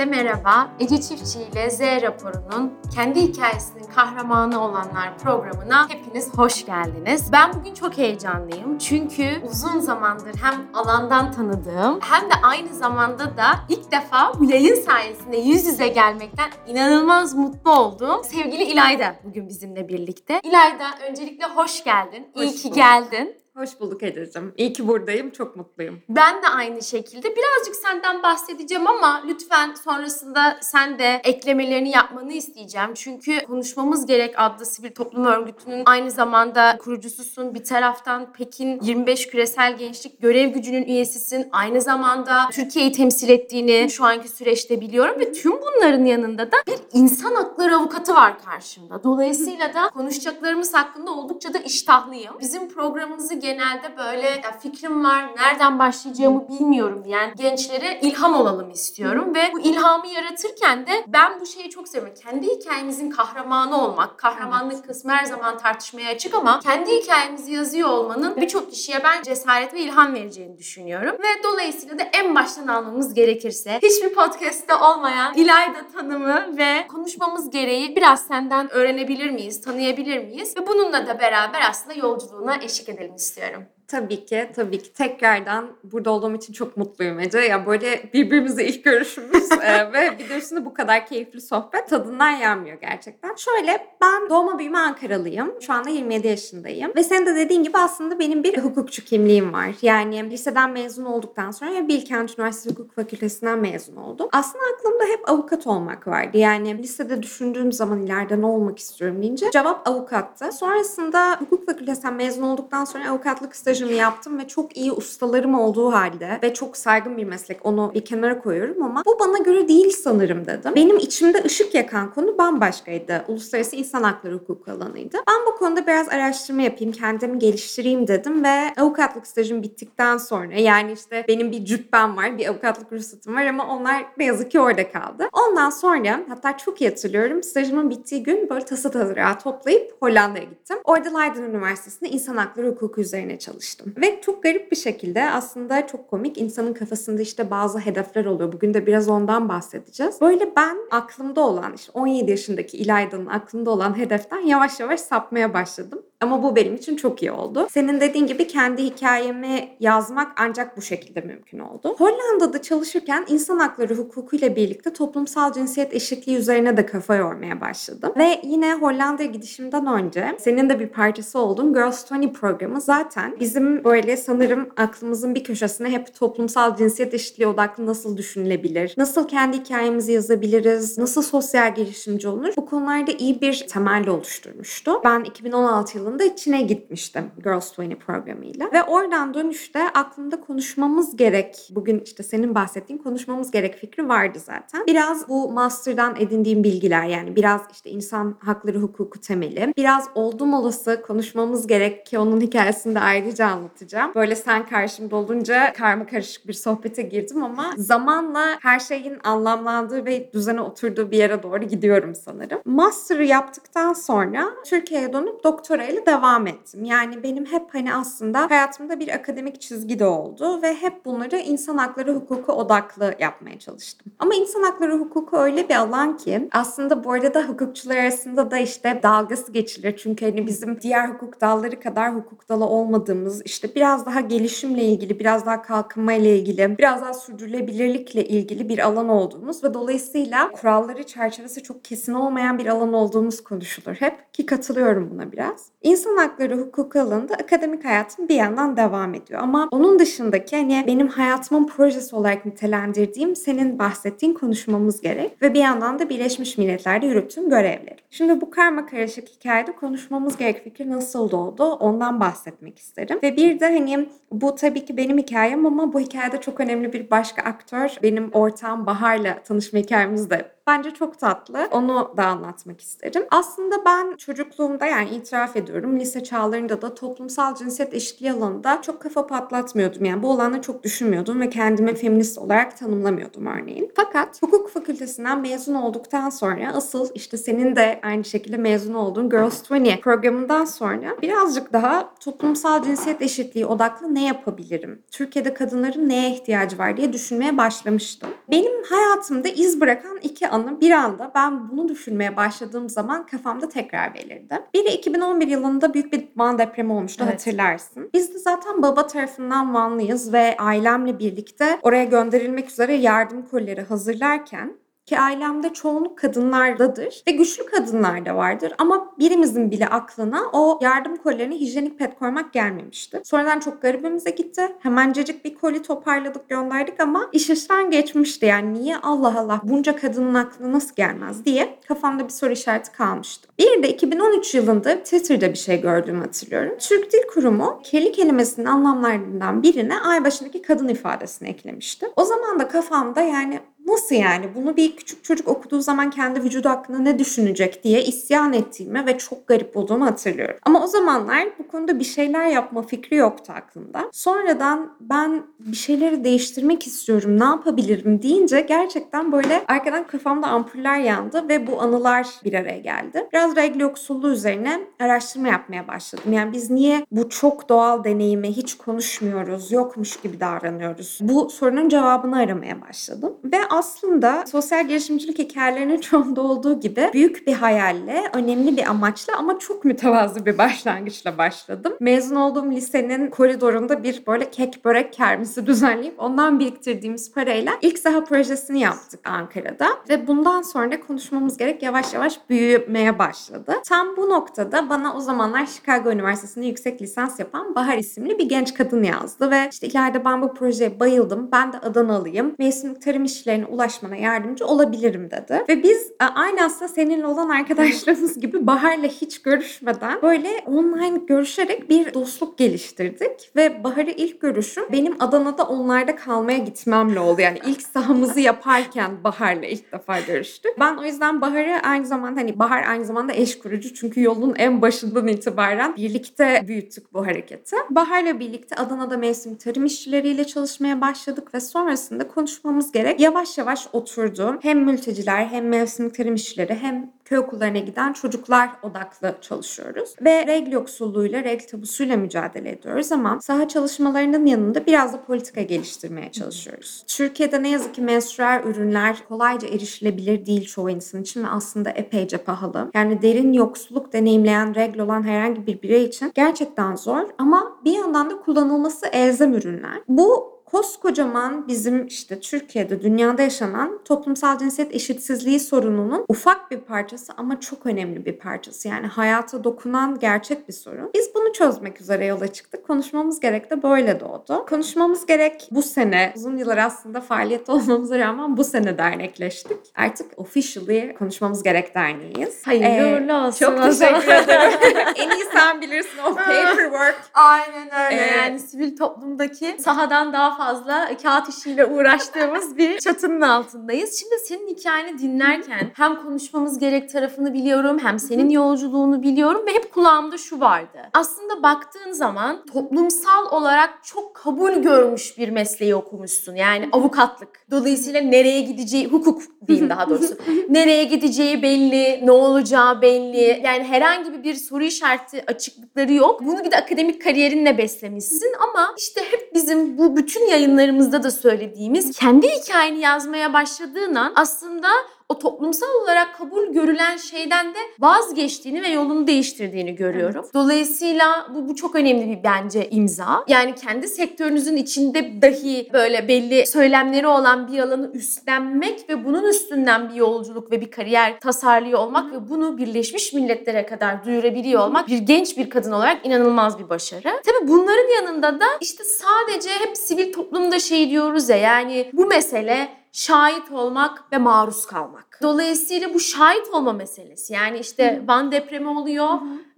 Herkese 0.00 0.22
merhaba. 0.22 0.70
Ece 0.80 1.00
Çiftçi 1.00 1.38
ile 1.42 1.70
Z 1.70 1.80
raporunun 1.80 2.72
kendi 2.94 3.20
hikayesinin 3.20 3.84
kahramanı 3.84 4.64
olanlar 4.64 5.18
programına 5.18 5.88
hepiniz 5.88 6.34
hoş 6.38 6.66
geldiniz. 6.66 7.32
Ben 7.32 7.52
bugün 7.54 7.74
çok 7.74 7.98
heyecanlıyım 7.98 8.78
çünkü 8.78 9.42
uzun 9.50 9.80
zamandır 9.80 10.34
hem 10.42 10.54
alandan 10.74 11.32
tanıdığım 11.32 12.00
hem 12.00 12.30
de 12.30 12.34
aynı 12.42 12.74
zamanda 12.74 13.36
da 13.36 13.46
ilk 13.68 13.92
defa 13.92 14.32
bu 14.38 14.44
yayın 14.44 14.74
sayesinde 14.74 15.36
yüz 15.36 15.66
yüze 15.66 15.88
gelmekten 15.88 16.50
inanılmaz 16.66 17.34
mutlu 17.34 17.70
olduğum 17.70 18.22
sevgili 18.24 18.62
İlayda 18.62 19.16
bugün 19.24 19.48
bizimle 19.48 19.88
birlikte. 19.88 20.40
İlayda 20.44 20.84
öncelikle 21.10 21.44
hoş 21.44 21.84
geldin. 21.84 22.28
Hoş 22.34 22.44
İyi 22.44 22.54
ki 22.54 22.70
geldin. 22.70 23.39
Hoş 23.56 23.80
bulduk 23.80 24.02
Ececiğim. 24.02 24.54
İyi 24.56 24.72
ki 24.72 24.88
buradayım. 24.88 25.30
Çok 25.30 25.56
mutluyum. 25.56 26.02
Ben 26.08 26.42
de 26.42 26.48
aynı 26.48 26.82
şekilde 26.82 27.28
birazcık 27.36 27.76
senden 27.76 28.22
bahsedeceğim 28.22 28.86
ama 28.86 29.22
lütfen 29.26 29.74
sonrasında 29.74 30.58
sen 30.62 30.98
de 30.98 31.20
eklemelerini 31.24 31.90
yapmanı 31.90 32.32
isteyeceğim. 32.32 32.94
Çünkü 32.94 33.46
Konuşmamız 33.46 34.06
Gerek 34.06 34.34
adlı 34.36 34.66
sivil 34.66 34.90
toplum 34.90 35.24
örgütünün 35.24 35.82
aynı 35.86 36.10
zamanda 36.10 36.78
kurucususun. 36.78 37.54
Bir 37.54 37.64
taraftan 37.64 38.32
Pekin 38.32 38.80
25 38.80 39.26
Küresel 39.26 39.76
Gençlik 39.76 40.22
Görev 40.22 40.48
Gücü'nün 40.48 40.84
üyesisin. 40.84 41.48
Aynı 41.52 41.80
zamanda 41.80 42.48
Türkiye'yi 42.52 42.92
temsil 42.92 43.28
ettiğini 43.28 43.90
şu 43.90 44.04
anki 44.04 44.28
süreçte 44.28 44.80
biliyorum 44.80 45.20
ve 45.20 45.32
tüm 45.32 45.52
bunların 45.52 46.04
yanında 46.04 46.52
da 46.52 46.56
bir 46.66 46.78
insan 46.92 47.34
hakları 47.34 47.76
avukatı 47.76 48.14
var 48.14 48.44
karşımda. 48.44 49.04
Dolayısıyla 49.04 49.74
da 49.74 49.88
konuşacaklarımız 49.88 50.74
hakkında 50.74 51.10
oldukça 51.10 51.54
da 51.54 51.58
iştahlıyım. 51.58 52.34
Bizim 52.40 52.68
programımızı 52.68 53.39
genelde 53.40 53.96
böyle 53.98 54.26
"Ya 54.44 54.58
fikrim 54.62 55.04
var, 55.04 55.24
nereden 55.36 55.78
başlayacağımı 55.78 56.48
bilmiyorum 56.48 57.02
diyen 57.04 57.32
gençlere 57.36 57.98
ilham 58.02 58.34
olalım 58.34 58.70
istiyorum 58.70 59.34
ve 59.34 59.50
bu 59.52 59.60
ilhamı 59.60 60.06
yaratırken 60.08 60.86
de 60.86 61.04
ben 61.06 61.40
bu 61.40 61.46
şeyi 61.46 61.70
çok 61.70 61.88
seviyorum. 61.88 62.14
Kendi 62.24 62.46
hikayemizin 62.50 63.10
kahramanı 63.10 63.84
olmak, 63.84 64.18
kahramanlık 64.18 64.86
kısmı 64.86 65.12
her 65.12 65.24
zaman 65.24 65.58
tartışmaya 65.58 66.10
açık 66.10 66.34
ama 66.34 66.60
kendi 66.60 66.90
hikayemizi 67.02 67.52
yazıyor 67.52 67.88
olmanın 67.88 68.36
birçok 68.36 68.70
kişiye 68.70 69.04
ben 69.04 69.22
cesaret 69.22 69.74
ve 69.74 69.80
ilham 69.80 70.14
vereceğini 70.14 70.58
düşünüyorum. 70.58 71.16
Ve 71.22 71.42
dolayısıyla 71.44 71.98
da 71.98 72.02
en 72.02 72.34
baştan 72.34 72.66
almamız 72.66 73.14
gerekirse 73.14 73.78
hiçbir 73.82 74.14
podcast'te 74.14 74.74
olmayan 74.74 75.34
İlayda 75.34 75.78
tanımı 75.94 76.56
ve 76.56 76.86
konuşmamız 76.88 77.50
gereği 77.50 77.96
biraz 77.96 78.20
senden 78.26 78.72
öğrenebilir 78.72 79.30
miyiz, 79.30 79.60
tanıyabilir 79.60 80.18
miyiz? 80.24 80.56
Ve 80.56 80.66
bununla 80.66 81.06
da 81.06 81.18
beraber 81.20 81.60
aslında 81.70 81.94
yolculuğuna 81.98 82.56
eşlik 82.62 82.88
edelim 82.88 83.14
istiyorum. 83.14 83.29
fizeram. 83.30 83.66
Tabii 83.90 84.24
ki, 84.24 84.50
tabii 84.56 84.78
ki. 84.78 84.92
Tekrardan 84.92 85.68
burada 85.84 86.10
olduğum 86.10 86.34
için 86.34 86.52
çok 86.52 86.76
mutluyum 86.76 87.20
Ece. 87.20 87.38
Ya 87.38 87.66
böyle 87.66 88.10
birbirimize 88.14 88.64
ilk 88.64 88.84
görüşümüz 88.84 89.52
e, 89.62 89.92
ve 89.92 90.18
bir 90.18 90.28
de 90.28 90.64
bu 90.64 90.74
kadar 90.74 91.06
keyifli 91.06 91.40
sohbet 91.40 91.88
tadından 91.88 92.30
yenmiyor 92.30 92.80
gerçekten. 92.80 93.34
Şöyle 93.34 93.86
ben 94.00 94.30
doğma 94.30 94.58
büyüme 94.58 94.78
Ankaralıyım. 94.78 95.54
Şu 95.60 95.72
anda 95.72 95.90
27 95.90 96.28
yaşındayım. 96.28 96.92
Ve 96.96 97.02
senin 97.02 97.26
de 97.26 97.36
dediğin 97.36 97.62
gibi 97.62 97.78
aslında 97.78 98.18
benim 98.18 98.44
bir 98.44 98.58
hukukçu 98.58 99.04
kimliğim 99.04 99.52
var. 99.52 99.68
Yani 99.82 100.30
liseden 100.30 100.70
mezun 100.70 101.04
olduktan 101.04 101.50
sonra 101.50 101.88
Bilkent 101.88 102.38
Üniversitesi 102.38 102.74
Hukuk 102.74 102.94
Fakültesinden 102.94 103.58
mezun 103.58 103.96
oldum. 103.96 104.28
Aslında 104.32 104.64
aklımda 104.74 105.04
hep 105.04 105.30
avukat 105.30 105.66
olmak 105.66 106.06
vardı. 106.06 106.38
Yani 106.38 106.78
lisede 106.78 107.22
düşündüğüm 107.22 107.72
zaman 107.72 108.02
ileride 108.02 108.40
ne 108.40 108.46
olmak 108.46 108.78
istiyorum 108.78 109.22
deyince 109.22 109.50
cevap 109.50 109.88
avukattı. 109.88 110.52
Sonrasında 110.52 111.36
hukuk 111.38 111.66
fakültesinden 111.66 112.14
mezun 112.14 112.42
olduktan 112.42 112.84
sonra 112.84 113.10
avukatlık 113.10 113.52
stajımı 113.80 113.98
yaptım 113.98 114.38
ve 114.38 114.48
çok 114.48 114.76
iyi 114.76 114.92
ustalarım 114.92 115.54
olduğu 115.54 115.92
halde 115.92 116.38
ve 116.42 116.54
çok 116.54 116.76
saygın 116.76 117.16
bir 117.16 117.24
meslek 117.24 117.66
onu 117.66 117.92
bir 117.94 118.04
kenara 118.04 118.38
koyuyorum 118.38 118.82
ama 118.82 119.02
bu 119.06 119.18
bana 119.20 119.38
göre 119.38 119.68
değil 119.68 119.90
sanırım 119.90 120.46
dedim. 120.46 120.72
Benim 120.76 120.98
içimde 120.98 121.42
ışık 121.44 121.74
yakan 121.74 122.14
konu 122.14 122.38
bambaşkaydı. 122.38 123.24
Uluslararası 123.28 123.76
insan 123.76 124.02
hakları 124.02 124.34
hukuku 124.34 124.70
alanıydı. 124.70 125.16
Ben 125.28 125.46
bu 125.46 125.58
konuda 125.58 125.86
biraz 125.86 126.08
araştırma 126.08 126.62
yapayım, 126.62 126.92
kendimi 126.92 127.38
geliştireyim 127.38 128.08
dedim 128.08 128.44
ve 128.44 128.74
avukatlık 128.80 129.26
stajım 129.26 129.62
bittikten 129.62 130.16
sonra 130.16 130.54
yani 130.54 130.92
işte 130.92 131.24
benim 131.28 131.52
bir 131.52 131.64
cübbem 131.64 132.16
var, 132.16 132.38
bir 132.38 132.46
avukatlık 132.46 132.92
ruhsatım 132.92 133.34
var 133.34 133.46
ama 133.46 133.76
onlar 133.76 134.04
ne 134.18 134.24
yazık 134.24 134.50
ki 134.50 134.60
orada 134.60 134.92
kaldı. 134.92 135.28
Ondan 135.32 135.70
sonra 135.70 136.20
hatta 136.28 136.56
çok 136.56 136.80
iyi 136.80 136.88
hatırlıyorum 136.90 137.42
stajımın 137.42 137.90
bittiği 137.90 138.22
gün 138.22 138.50
böyle 138.50 138.64
tasa 138.64 138.90
tazırağı 138.90 139.38
toplayıp 139.38 139.96
Hollanda'ya 140.02 140.44
gittim. 140.44 140.76
Orada 140.84 141.18
Leiden 141.18 141.42
Üniversitesi'nde 141.42 142.10
insan 142.10 142.36
hakları 142.36 142.68
hukuku 142.68 143.00
üzerine 143.00 143.38
çalıştım. 143.38 143.59
Ve 143.96 144.20
çok 144.20 144.42
garip 144.42 144.70
bir 144.70 144.76
şekilde 144.76 145.30
aslında 145.30 145.86
çok 145.86 146.08
komik 146.08 146.38
insanın 146.38 146.72
kafasında 146.74 147.22
işte 147.22 147.50
bazı 147.50 147.78
hedefler 147.78 148.24
oluyor. 148.24 148.52
Bugün 148.52 148.74
de 148.74 148.86
biraz 148.86 149.08
ondan 149.08 149.48
bahsedeceğiz. 149.48 150.20
Böyle 150.20 150.56
ben 150.56 150.76
aklımda 150.90 151.40
olan 151.40 151.72
işte 151.74 151.92
17 151.94 152.30
yaşındaki 152.30 152.76
İlayda'nın 152.76 153.26
aklında 153.26 153.70
olan 153.70 153.98
hedeften 153.98 154.40
yavaş 154.40 154.80
yavaş 154.80 155.00
sapmaya 155.00 155.54
başladım. 155.54 156.02
Ama 156.20 156.42
bu 156.42 156.56
benim 156.56 156.74
için 156.74 156.96
çok 156.96 157.22
iyi 157.22 157.32
oldu. 157.32 157.66
Senin 157.70 158.00
dediğin 158.00 158.26
gibi 158.26 158.46
kendi 158.46 158.84
hikayemi 158.84 159.68
yazmak 159.80 160.32
ancak 160.36 160.76
bu 160.76 160.82
şekilde 160.82 161.20
mümkün 161.20 161.58
oldu. 161.58 161.94
Hollanda'da 161.98 162.62
çalışırken 162.62 163.24
insan 163.28 163.58
hakları 163.58 163.94
hukuku 163.94 164.36
ile 164.36 164.56
birlikte 164.56 164.92
toplumsal 164.92 165.52
cinsiyet 165.52 165.94
eşitliği 165.94 166.36
üzerine 166.36 166.76
de 166.76 166.86
kafa 166.86 167.14
yormaya 167.14 167.60
başladım. 167.60 168.12
Ve 168.16 168.40
yine 168.42 168.74
Hollanda'ya 168.74 169.28
gidişimden 169.28 169.86
önce 169.86 170.36
senin 170.38 170.68
de 170.68 170.80
bir 170.80 170.88
parçası 170.88 171.38
olduğun 171.38 171.74
Girls 171.74 172.10
20 172.10 172.32
programı 172.32 172.80
zaten 172.80 173.36
bizim 173.40 173.84
böyle 173.84 174.16
sanırım 174.16 174.68
aklımızın 174.76 175.34
bir 175.34 175.44
köşesine 175.44 175.90
hep 175.90 176.14
toplumsal 176.14 176.76
cinsiyet 176.76 177.14
eşitliği 177.14 177.48
odaklı 177.48 177.86
nasıl 177.86 178.16
düşünülebilir, 178.16 178.94
nasıl 178.96 179.28
kendi 179.28 179.58
hikayemizi 179.58 180.12
yazabiliriz, 180.12 180.98
nasıl 180.98 181.22
sosyal 181.22 181.74
girişimci 181.74 182.28
olunur 182.28 182.52
bu 182.56 182.66
konularda 182.66 183.12
iyi 183.12 183.40
bir 183.40 183.66
temel 183.68 184.08
oluşturmuştu. 184.08 185.00
Ben 185.04 185.24
2016 185.24 185.98
yılında 185.98 186.09
Çin'e 186.36 186.62
gitmiştim 186.62 187.30
Girls 187.44 187.78
20 187.78 187.98
programıyla 187.98 188.72
ve 188.72 188.82
oradan 188.82 189.34
dönüşte 189.34 189.88
aklımda 189.88 190.40
konuşmamız 190.40 191.16
gerek, 191.16 191.68
bugün 191.70 192.00
işte 192.04 192.22
senin 192.22 192.54
bahsettiğin 192.54 192.98
konuşmamız 192.98 193.50
gerek 193.50 193.74
fikri 193.74 194.08
vardı 194.08 194.38
zaten. 194.38 194.86
Biraz 194.86 195.28
bu 195.28 195.50
master'dan 195.52 196.16
edindiğim 196.18 196.64
bilgiler 196.64 197.04
yani 197.04 197.36
biraz 197.36 197.60
işte 197.72 197.90
insan 197.90 198.36
hakları 198.38 198.78
hukuku 198.78 199.20
temeli, 199.20 199.74
biraz 199.76 200.08
oldum 200.14 200.54
olası 200.54 201.02
konuşmamız 201.06 201.66
gerek 201.66 202.06
ki 202.06 202.18
onun 202.18 202.40
hikayesini 202.40 202.94
de 202.94 203.00
ayrıca 203.00 203.46
anlatacağım. 203.46 204.12
Böyle 204.14 204.36
sen 204.36 204.66
karşımda 204.66 205.16
olunca 205.16 205.72
karma 205.72 206.06
karışık 206.06 206.48
bir 206.48 206.52
sohbete 206.52 207.02
girdim 207.02 207.44
ama 207.44 207.70
zamanla 207.76 208.58
her 208.62 208.80
şeyin 208.80 209.18
anlamlandığı 209.24 210.06
ve 210.06 210.32
düzene 210.32 210.60
oturduğu 210.60 211.10
bir 211.10 211.18
yere 211.18 211.42
doğru 211.42 211.64
gidiyorum 211.64 212.14
sanırım. 212.14 212.60
Master'ı 212.64 213.24
yaptıktan 213.24 213.92
sonra 213.92 214.50
Türkiye'ye 214.66 215.12
dönüp 215.12 215.44
doktora 215.44 215.82
devam 216.06 216.46
ettim. 216.46 216.84
Yani 216.84 217.22
benim 217.22 217.46
hep 217.46 217.74
hani 217.74 217.94
aslında 217.94 218.50
hayatımda 218.50 219.00
bir 219.00 219.08
akademik 219.08 219.60
çizgi 219.60 219.98
de 219.98 220.06
oldu 220.06 220.62
ve 220.62 220.74
hep 220.74 221.04
bunları 221.04 221.38
insan 221.38 221.76
hakları 221.78 222.14
hukuku 222.14 222.52
odaklı 222.52 223.14
yapmaya 223.18 223.58
çalıştım. 223.58 224.12
Ama 224.18 224.34
insan 224.34 224.62
hakları 224.62 224.98
hukuku 224.98 225.36
öyle 225.36 225.68
bir 225.68 225.74
alan 225.74 226.16
ki 226.16 226.48
aslında 226.52 227.04
bu 227.04 227.12
arada 227.12 227.34
da 227.34 227.42
hukukçular 227.42 227.96
arasında 227.96 228.50
da 228.50 228.58
işte 228.58 229.00
dalgası 229.02 229.52
geçilir. 229.52 229.96
Çünkü 229.96 230.24
hani 230.24 230.46
bizim 230.46 230.80
diğer 230.80 231.08
hukuk 231.08 231.40
dalları 231.40 231.80
kadar 231.80 232.14
hukuk 232.14 232.48
dalı 232.48 232.64
olmadığımız 232.64 233.42
işte 233.44 233.74
biraz 233.74 234.06
daha 234.06 234.20
gelişimle 234.20 234.84
ilgili, 234.84 235.18
biraz 235.18 235.46
daha 235.46 235.62
kalkınma 235.62 236.12
ile 236.12 236.38
ilgili, 236.38 236.78
biraz 236.78 237.02
daha 237.02 237.14
sürdürülebilirlikle 237.14 238.24
ilgili 238.24 238.68
bir 238.68 238.78
alan 238.78 239.08
olduğumuz 239.08 239.64
ve 239.64 239.74
dolayısıyla 239.74 240.52
kuralları 240.52 241.02
çerçevesi 241.02 241.62
çok 241.62 241.84
kesin 241.84 242.14
olmayan 242.14 242.58
bir 242.58 242.66
alan 242.66 242.92
olduğumuz 242.92 243.44
konuşulur 243.44 243.94
hep 243.94 244.34
ki 244.34 244.46
katılıyorum 244.46 245.10
buna 245.10 245.32
biraz. 245.32 245.66
İnsan 245.90 246.16
hakları 246.16 246.58
hukuku 246.58 247.00
alanında 247.00 247.34
akademik 247.34 247.84
hayatım 247.84 248.28
bir 248.28 248.34
yandan 248.34 248.76
devam 248.76 249.14
ediyor 249.14 249.40
ama 249.42 249.68
onun 249.70 249.98
dışındaki 249.98 250.56
hani 250.56 250.84
benim 250.86 251.08
hayatımın 251.08 251.66
projesi 251.66 252.16
olarak 252.16 252.46
nitelendirdiğim 252.46 253.36
senin 253.36 253.78
bahsettiğin 253.78 254.34
konuşmamız 254.34 255.00
gerek 255.00 255.42
ve 255.42 255.54
bir 255.54 255.60
yandan 255.60 255.98
da 255.98 256.08
Birleşmiş 256.08 256.58
Milletler'de 256.58 257.06
yürüttüğüm 257.06 257.50
görevleri. 257.50 257.96
Şimdi 258.10 258.40
bu 258.40 258.50
karma 258.50 258.86
karışık 258.86 259.28
hikayede 259.28 259.72
konuşmamız 259.72 260.36
gerek 260.36 260.64
fikri 260.64 260.90
nasıl 260.90 261.30
doğdu 261.30 261.64
ondan 261.64 262.20
bahsetmek 262.20 262.78
isterim. 262.78 263.18
Ve 263.22 263.36
bir 263.36 263.60
de 263.60 263.64
hani 263.64 264.08
bu 264.32 264.54
tabii 264.54 264.84
ki 264.84 264.96
benim 264.96 265.18
hikayem 265.18 265.66
ama 265.66 265.92
bu 265.92 266.00
hikayede 266.00 266.40
çok 266.40 266.60
önemli 266.60 266.92
bir 266.92 267.10
başka 267.10 267.42
aktör 267.42 267.90
benim 268.02 268.30
ortağım 268.32 268.86
Bahar'la 268.86 269.42
tanışma 269.42 269.78
hikayemiz 269.78 270.30
de 270.30 270.60
Bence 270.70 270.90
çok 270.90 271.18
tatlı. 271.18 271.68
Onu 271.70 272.14
da 272.16 272.26
anlatmak 272.26 272.80
isterim. 272.80 273.26
Aslında 273.30 273.84
ben 273.84 274.16
çocukluğumda 274.16 274.86
yani 274.86 275.10
itiraf 275.10 275.56
ediyorum 275.56 275.69
hatırlıyorum. 275.70 276.00
Lise 276.00 276.24
çağlarında 276.24 276.82
da 276.82 276.94
toplumsal 276.94 277.54
cinsiyet 277.54 277.94
eşitliği 277.94 278.32
alanında 278.32 278.82
çok 278.82 279.02
kafa 279.02 279.26
patlatmıyordum. 279.26 280.04
Yani 280.04 280.22
bu 280.22 280.30
alanda 280.30 280.62
çok 280.62 280.82
düşünmüyordum 280.82 281.40
ve 281.40 281.50
kendimi 281.50 281.94
feminist 281.94 282.38
olarak 282.38 282.78
tanımlamıyordum 282.78 283.46
örneğin. 283.46 283.92
Fakat 283.96 284.42
hukuk 284.42 284.70
fakültesinden 284.70 285.40
mezun 285.40 285.74
olduktan 285.74 286.30
sonra 286.30 286.72
asıl 286.74 287.08
işte 287.14 287.36
senin 287.36 287.76
de 287.76 288.00
aynı 288.02 288.24
şekilde 288.24 288.56
mezun 288.56 288.94
olduğun 288.94 289.30
Girls 289.30 289.70
20 289.70 290.00
programından 290.00 290.64
sonra 290.64 291.16
birazcık 291.22 291.72
daha 291.72 292.14
toplumsal 292.20 292.82
cinsiyet 292.82 293.22
eşitliği 293.22 293.66
odaklı 293.66 294.14
ne 294.14 294.26
yapabilirim? 294.26 295.02
Türkiye'de 295.10 295.54
kadınların 295.54 296.08
neye 296.08 296.30
ihtiyacı 296.30 296.78
var 296.78 296.96
diye 296.96 297.12
düşünmeye 297.12 297.56
başlamıştım. 297.56 298.30
Benim 298.50 298.82
hayatımda 298.90 299.48
iz 299.48 299.80
bırakan 299.80 300.18
iki 300.22 300.48
anı 300.48 300.80
bir 300.80 300.90
anda 300.90 301.32
ben 301.34 301.70
bunu 301.70 301.88
düşünmeye 301.88 302.36
başladığım 302.36 302.88
zaman 302.88 303.26
kafamda 303.26 303.68
tekrar 303.68 304.14
belirdi. 304.14 304.54
Biri 304.74 304.88
2011 304.88 305.48
yılında 305.60 305.94
büyük 305.94 306.12
bir 306.12 306.28
Van 306.36 306.58
depremi 306.58 306.92
olmuştu 306.92 307.24
Evet. 307.24 307.34
hatırlarsın. 307.34 308.10
Biz 308.14 308.34
de 308.34 308.38
zaten 308.38 308.82
baba 308.82 309.06
tarafından 309.06 309.74
Vanlıyız 309.74 310.32
ve 310.32 310.56
ailemle 310.58 311.18
birlikte 311.18 311.78
oraya 311.82 312.04
gönderilmek 312.04 312.70
üzere 312.70 312.94
yardım 312.94 313.42
kolileri 313.42 313.82
hazırlarken 313.82 314.76
ki 315.10 315.20
ailemde 315.20 315.72
çoğunluk 315.72 316.18
kadınlardadır 316.18 317.22
ve 317.28 317.32
güçlü 317.32 317.66
kadınlar 317.66 318.26
da 318.26 318.36
vardır 318.36 318.72
ama 318.78 319.12
birimizin 319.18 319.70
bile 319.70 319.86
aklına 319.86 320.42
o 320.52 320.78
yardım 320.82 321.16
kolilerine 321.16 321.54
hijyenik 321.60 321.98
pet 321.98 322.18
koymak 322.18 322.52
gelmemişti. 322.52 323.20
Sonradan 323.24 323.60
çok 323.60 323.82
garibimize 323.82 324.30
gitti. 324.30 324.62
Hemencecik 324.80 325.44
bir 325.44 325.54
koli 325.54 325.82
toparladık 325.82 326.48
gönderdik 326.48 327.00
ama 327.00 327.28
iş 327.32 327.50
işten 327.50 327.90
geçmişti. 327.90 328.46
Yani 328.46 328.74
niye 328.74 328.96
Allah 328.96 329.40
Allah 329.40 329.60
bunca 329.64 329.96
kadının 329.96 330.34
aklına 330.34 330.72
nasıl 330.72 330.94
gelmez 330.94 331.44
diye 331.44 331.78
kafamda 331.88 332.24
bir 332.24 332.32
soru 332.32 332.52
işareti 332.52 332.92
kalmıştı. 332.92 333.48
Bir 333.58 333.82
de 333.82 333.88
2013 333.88 334.54
yılında 334.54 334.98
Twitter'da 335.02 335.50
bir 335.50 335.58
şey 335.58 335.80
gördüğümü 335.80 336.20
hatırlıyorum. 336.20 336.76
Türk 336.78 337.12
Dil 337.12 337.22
Kurumu 337.34 337.80
kelli 337.84 338.12
kelimesinin 338.12 338.66
anlamlarından 338.66 339.62
birine 339.62 340.00
ay 340.00 340.24
başındaki 340.24 340.62
kadın 340.62 340.88
ifadesini 340.88 341.48
eklemişti. 341.48 342.06
O 342.16 342.24
zaman 342.24 342.60
da 342.60 342.68
kafamda 342.68 343.20
yani 343.20 343.60
Nasıl 343.90 344.14
yani? 344.14 344.54
Bunu 344.54 344.76
bir 344.76 344.96
küçük 344.96 345.24
çocuk 345.24 345.48
okuduğu 345.48 345.80
zaman 345.80 346.10
kendi 346.10 346.42
vücudu 346.42 346.68
hakkında 346.68 346.98
ne 346.98 347.18
düşünecek 347.18 347.84
diye 347.84 348.04
isyan 348.04 348.52
ettiğimi 348.52 349.06
ve 349.06 349.18
çok 349.18 349.46
garip 349.46 349.74
bulduğumu 349.74 350.06
hatırlıyorum. 350.06 350.56
Ama 350.62 350.84
o 350.84 350.86
zamanlar 350.86 351.48
bu 351.58 351.68
konuda 351.68 351.98
bir 351.98 352.04
şeyler 352.04 352.46
yapma 352.46 352.82
fikri 352.82 353.16
yoktu 353.16 353.52
aklımda. 353.56 354.10
Sonradan 354.12 354.92
ben 355.00 355.42
bir 355.60 355.76
şeyleri 355.76 356.24
değiştirmek 356.24 356.86
istiyorum, 356.86 357.40
ne 357.40 357.44
yapabilirim 357.44 358.22
deyince 358.22 358.60
gerçekten 358.60 359.32
böyle 359.32 359.64
arkadan 359.68 360.06
kafamda 360.06 360.46
ampuller 360.46 360.98
yandı 360.98 361.48
ve 361.48 361.66
bu 361.66 361.82
anılar 361.82 362.26
bir 362.44 362.54
araya 362.54 362.78
geldi. 362.78 363.28
Biraz 363.32 363.56
regl 363.56 363.80
yoksulluğu 363.80 364.30
üzerine 364.30 364.80
araştırma 365.00 365.48
yapmaya 365.48 365.88
başladım. 365.88 366.32
Yani 366.32 366.52
biz 366.52 366.70
niye 366.70 367.06
bu 367.10 367.28
çok 367.28 367.68
doğal 367.68 368.04
deneyime 368.04 368.48
hiç 368.48 368.76
konuşmuyoruz, 368.76 369.72
yokmuş 369.72 370.20
gibi 370.20 370.40
davranıyoruz? 370.40 371.18
Bu 371.20 371.50
sorunun 371.50 371.88
cevabını 371.88 372.38
aramaya 372.38 372.80
başladım. 372.80 373.36
Ve 373.44 373.56
aslında 373.80 374.44
sosyal 374.46 374.88
girişimcilik 374.88 375.38
hikayelerinin 375.38 376.00
çoğunda 376.00 376.40
olduğu 376.40 376.80
gibi 376.80 377.10
büyük 377.12 377.46
bir 377.46 377.52
hayalle, 377.52 378.24
önemli 378.34 378.76
bir 378.76 378.90
amaçla 378.90 379.36
ama 379.36 379.58
çok 379.58 379.84
mütevazı 379.84 380.46
bir 380.46 380.58
başlangıçla 380.58 381.38
başladım. 381.38 381.92
Mezun 382.00 382.36
olduğum 382.36 382.70
lisenin 382.70 383.30
koridorunda 383.30 384.02
bir 384.02 384.26
böyle 384.26 384.50
kek 384.50 384.84
börek 384.84 385.12
kermesi 385.12 385.66
düzenleyip 385.66 386.14
ondan 386.20 386.60
biriktirdiğimiz 386.60 387.32
parayla 387.32 387.72
ilk 387.82 387.98
saha 387.98 388.24
projesini 388.24 388.80
yaptık 388.80 389.20
Ankara'da. 389.28 389.88
Ve 390.08 390.26
bundan 390.26 390.62
sonra 390.62 391.00
konuşmamız 391.00 391.56
gerek 391.56 391.82
yavaş 391.82 392.14
yavaş 392.14 392.40
büyümeye 392.50 393.18
başladı. 393.18 393.72
Tam 393.86 394.16
bu 394.16 394.28
noktada 394.28 394.88
bana 394.88 395.16
o 395.16 395.20
zamanlar 395.20 395.66
Chicago 395.66 396.10
Üniversitesi'nde 396.10 396.66
yüksek 396.66 397.02
lisans 397.02 397.38
yapan 397.38 397.74
Bahar 397.74 397.98
isimli 397.98 398.38
bir 398.38 398.48
genç 398.48 398.74
kadın 398.74 399.02
yazdı 399.02 399.50
ve 399.50 399.68
işte 399.72 399.86
ileride 399.86 400.24
ben 400.24 400.42
bu 400.42 400.54
projeye 400.54 401.00
bayıldım. 401.00 401.48
Ben 401.52 401.72
de 401.72 401.78
Adanalıyım. 401.78 402.54
Mevsimlik 402.58 403.02
tarım 403.02 403.24
işçilerine 403.60 403.66
ulaşmana 403.66 404.16
yardımcı 404.16 404.66
olabilirim 404.66 405.30
dedi. 405.30 405.64
Ve 405.68 405.82
biz 405.82 406.12
e, 406.20 406.24
aynı 406.24 406.64
aslında 406.64 406.88
seninle 406.88 407.26
olan 407.26 407.48
arkadaşlarımız 407.48 408.40
gibi 408.40 408.66
Bahar'la 408.66 409.06
hiç 409.06 409.42
görüşmeden 409.42 410.22
böyle 410.22 410.48
online 410.66 411.18
görüşerek 411.26 411.90
bir 411.90 412.14
dostluk 412.14 412.58
geliştirdik. 412.58 413.50
Ve 413.56 413.84
Bahar'ı 413.84 414.10
ilk 414.10 414.40
görüşüm 414.40 414.84
benim 414.92 415.16
Adana'da 415.20 415.64
onlarda 415.64 416.16
kalmaya 416.16 416.58
gitmemle 416.58 417.20
oldu. 417.20 417.40
Yani 417.40 417.58
ilk 417.66 417.82
sahamızı 417.82 418.40
yaparken 418.40 419.24
Bahar'la 419.24 419.66
ilk 419.66 419.92
defa 419.92 420.20
görüştük. 420.20 420.72
Ben 420.80 420.96
o 420.96 421.04
yüzden 421.04 421.40
Bahar'ı 421.40 421.80
aynı 421.82 422.06
zamanda 422.06 422.40
hani 422.40 422.58
Bahar 422.58 422.84
aynı 422.84 423.04
zamanda 423.04 423.32
eş 423.32 423.58
kurucu 423.58 423.94
çünkü 423.94 424.22
yolun 424.22 424.54
en 424.58 424.82
başından 424.82 425.28
itibaren 425.28 425.96
birlikte 425.96 426.64
büyüttük 426.68 427.12
bu 427.12 427.26
hareketi. 427.26 427.76
Bahar'la 427.90 428.40
birlikte 428.40 428.76
Adana'da 428.76 429.16
mevsim 429.16 429.56
tarım 429.56 429.84
işçileriyle 429.84 430.44
çalışmaya 430.44 431.00
başladık 431.00 431.54
ve 431.54 431.60
sonrasında 431.60 432.28
konuşmamız 432.28 432.92
gerek 432.92 433.20
yavaş 433.20 433.49
yavaş 433.58 433.88
oturdu. 433.92 434.58
Hem 434.62 434.84
mülteciler 434.84 435.46
hem 435.46 435.68
mevsim 435.68 436.10
tarım 436.10 436.34
işçileri 436.34 436.74
hem 436.74 437.12
köy 437.24 437.38
okullarına 437.38 437.78
giden 437.78 438.12
çocuklar 438.12 438.70
odaklı 438.82 439.34
çalışıyoruz. 439.40 440.14
Ve 440.24 440.46
regl 440.46 440.72
yoksulluğuyla, 440.72 441.44
regl 441.44 441.66
tabusuyla 441.66 442.16
mücadele 442.16 442.70
ediyoruz 442.70 443.12
ama 443.12 443.40
saha 443.40 443.68
çalışmalarının 443.68 444.46
yanında 444.46 444.86
biraz 444.86 445.12
da 445.12 445.24
politika 445.24 445.62
geliştirmeye 445.62 446.32
çalışıyoruz. 446.32 447.04
Türkiye'de 447.06 447.62
ne 447.62 447.68
yazık 447.68 447.94
ki 447.94 448.00
menstrual 448.00 448.64
ürünler 448.64 449.16
kolayca 449.28 449.68
erişilebilir 449.68 450.46
değil 450.46 450.66
çoğu 450.66 450.90
insan 450.90 451.22
için 451.22 451.44
ve 451.44 451.48
aslında 451.48 451.90
epeyce 451.90 452.38
pahalı. 452.38 452.90
Yani 452.94 453.22
derin 453.22 453.52
yoksulluk 453.52 454.12
deneyimleyen 454.12 454.74
regl 454.74 454.98
olan 454.98 455.22
herhangi 455.22 455.66
bir 455.66 455.82
birey 455.82 456.04
için 456.04 456.32
gerçekten 456.34 456.96
zor 456.96 457.28
ama 457.38 457.76
bir 457.84 457.92
yandan 457.92 458.30
da 458.30 458.40
kullanılması 458.40 459.06
elzem 459.06 459.54
ürünler. 459.54 460.00
Bu 460.08 460.59
koskocaman 460.72 461.68
bizim 461.68 462.06
işte 462.06 462.40
Türkiye'de, 462.40 463.02
dünyada 463.02 463.42
yaşanan 463.42 463.98
toplumsal 464.04 464.58
cinsiyet 464.58 464.94
eşitsizliği 464.94 465.60
sorununun 465.60 466.24
ufak 466.28 466.70
bir 466.70 466.78
parçası 466.78 467.32
ama 467.36 467.60
çok 467.60 467.86
önemli 467.86 468.26
bir 468.26 468.38
parçası. 468.38 468.88
Yani 468.88 469.06
hayata 469.06 469.64
dokunan 469.64 470.18
gerçek 470.18 470.68
bir 470.68 470.72
sorun. 470.72 471.10
Biz 471.14 471.34
bunu 471.34 471.52
çözmek 471.52 472.00
üzere 472.00 472.26
yola 472.26 472.52
çıktık. 472.52 472.86
Konuşmamız 472.86 473.40
gerek 473.40 473.70
de 473.70 473.82
böyle 473.82 474.20
doğdu. 474.20 474.66
Konuşmamız 474.66 475.26
gerek 475.26 475.68
bu 475.70 475.82
sene, 475.82 476.32
uzun 476.36 476.56
yıllar 476.56 476.78
aslında 476.78 477.20
faaliyette 477.20 477.72
olmamıza 477.80 478.18
rağmen 478.18 478.56
bu 478.56 478.64
sene 478.64 478.98
dernekleştik. 478.98 479.78
Artık 479.96 480.26
officially 480.36 481.14
Konuşmamız 481.14 481.62
Gerek 481.62 481.94
Derneği'yiz. 481.94 482.66
Hayırlı 482.66 482.86
Ee, 482.86 483.16
uğurlu 483.16 483.46
olsun. 483.46 483.58
Çok 483.66 483.82
teşekkür 483.82 484.28
ederim. 484.28 484.78
en 485.16 485.30
iyi 485.30 485.44
sen 485.52 485.80
bilirsin 485.80 486.18
o 486.26 486.34
paperwork. 486.34 487.16
Aynen 487.34 487.88
öyle. 488.06 488.22
Ee, 488.22 488.36
yani 488.36 488.58
sivil 488.60 488.96
toplumdaki 488.96 489.76
sahadan 489.78 490.32
daha 490.32 490.59
fazla 490.60 491.16
kağıt 491.22 491.48
işiyle 491.48 491.86
uğraştığımız 491.86 492.76
bir 492.76 492.98
çatının 492.98 493.40
altındayız. 493.40 494.20
Şimdi 494.20 494.34
senin 494.44 494.68
hikayeni 494.68 495.18
dinlerken 495.18 495.90
hem 495.94 496.22
konuşmamız 496.22 496.78
gerek 496.78 497.10
tarafını 497.10 497.54
biliyorum 497.54 497.98
hem 497.98 498.18
senin 498.18 498.48
yolculuğunu 498.48 499.22
biliyorum 499.22 499.66
ve 499.66 499.74
hep 499.74 499.92
kulağımda 499.94 500.38
şu 500.38 500.60
vardı. 500.60 500.98
Aslında 501.12 501.62
baktığın 501.62 502.12
zaman 502.12 502.64
toplumsal 502.72 503.46
olarak 503.50 504.04
çok 504.04 504.34
kabul 504.34 504.72
görmüş 504.72 505.38
bir 505.38 505.48
mesleği 505.48 505.94
okumuşsun. 505.94 506.54
Yani 506.54 506.88
avukatlık. 506.92 507.59
Dolayısıyla 507.70 508.20
nereye 508.20 508.60
gideceği, 508.60 509.06
hukuk 509.06 509.42
diyeyim 509.68 509.90
daha 509.90 510.10
doğrusu. 510.10 510.36
nereye 510.68 511.04
gideceği 511.04 511.62
belli, 511.62 512.26
ne 512.26 512.30
olacağı 512.30 513.02
belli. 513.02 513.60
Yani 513.64 513.84
herhangi 513.84 514.44
bir 514.44 514.54
soru 514.54 514.84
işareti 514.84 515.44
açıklıkları 515.46 516.12
yok. 516.12 516.40
Bunu 516.44 516.64
bir 516.64 516.70
de 516.70 516.76
akademik 516.76 517.22
kariyerinle 517.22 517.78
beslemişsin 517.78 518.52
ama 518.68 518.94
işte 518.98 519.20
hep 519.30 519.54
bizim 519.54 519.98
bu 519.98 520.16
bütün 520.16 520.48
yayınlarımızda 520.48 521.22
da 521.22 521.30
söylediğimiz 521.30 522.18
kendi 522.18 522.48
hikayeni 522.48 523.00
yazmaya 523.00 523.52
başladığın 523.52 524.14
an 524.14 524.32
aslında 524.36 524.88
o 525.30 525.38
toplumsal 525.38 525.86
olarak 526.02 526.38
kabul 526.38 526.72
görülen 526.72 527.16
şeyden 527.16 527.74
de 527.74 527.78
vazgeçtiğini 527.98 528.82
ve 528.82 528.88
yolunu 528.88 529.26
değiştirdiğini 529.26 529.94
görüyorum. 529.94 530.46
Dolayısıyla 530.54 531.46
bu, 531.54 531.68
bu 531.68 531.76
çok 531.76 531.94
önemli 531.94 532.30
bir 532.30 532.44
bence 532.44 532.90
imza. 532.90 533.44
Yani 533.48 533.74
kendi 533.74 534.08
sektörünüzün 534.08 534.76
içinde 534.76 535.42
dahi 535.42 535.88
böyle 535.92 536.28
belli 536.28 536.66
söylemleri 536.66 537.26
olan 537.26 537.72
bir 537.72 537.78
alanı 537.78 538.10
üstlenmek 538.14 539.08
ve 539.08 539.24
bunun 539.24 539.44
üstünden 539.44 540.10
bir 540.10 540.14
yolculuk 540.14 540.70
ve 540.72 540.80
bir 540.80 540.90
kariyer 540.90 541.40
tasarlıyor 541.40 541.98
olmak 541.98 542.32
ve 542.32 542.48
bunu 542.48 542.78
Birleşmiş 542.78 543.32
Milletler'e 543.32 543.86
kadar 543.86 544.24
duyurabiliyor 544.24 544.86
olmak 544.86 545.08
bir 545.08 545.18
genç 545.18 545.56
bir 545.56 545.70
kadın 545.70 545.92
olarak 545.92 546.26
inanılmaz 546.26 546.78
bir 546.78 546.88
başarı. 546.88 547.22
Tabii 547.22 547.68
bunların 547.68 548.14
yanında 548.16 548.60
da 548.60 548.66
işte 548.80 549.04
sadece 549.04 549.70
hep 549.70 549.96
sivil 549.96 550.32
toplumda 550.32 550.78
şey 550.78 551.10
diyoruz 551.10 551.48
ya 551.48 551.56
yani 551.56 552.10
bu 552.12 552.26
mesele 552.26 552.99
şahit 553.12 553.70
olmak 553.72 554.32
ve 554.32 554.38
maruz 554.38 554.86
kalmak. 554.86 555.38
Dolayısıyla 555.42 556.14
bu 556.14 556.20
şahit 556.20 556.68
olma 556.72 556.92
meselesi. 556.92 557.52
Yani 557.52 557.78
işte 557.78 558.22
Van 558.28 558.52
depremi 558.52 558.88
oluyor 558.88 559.28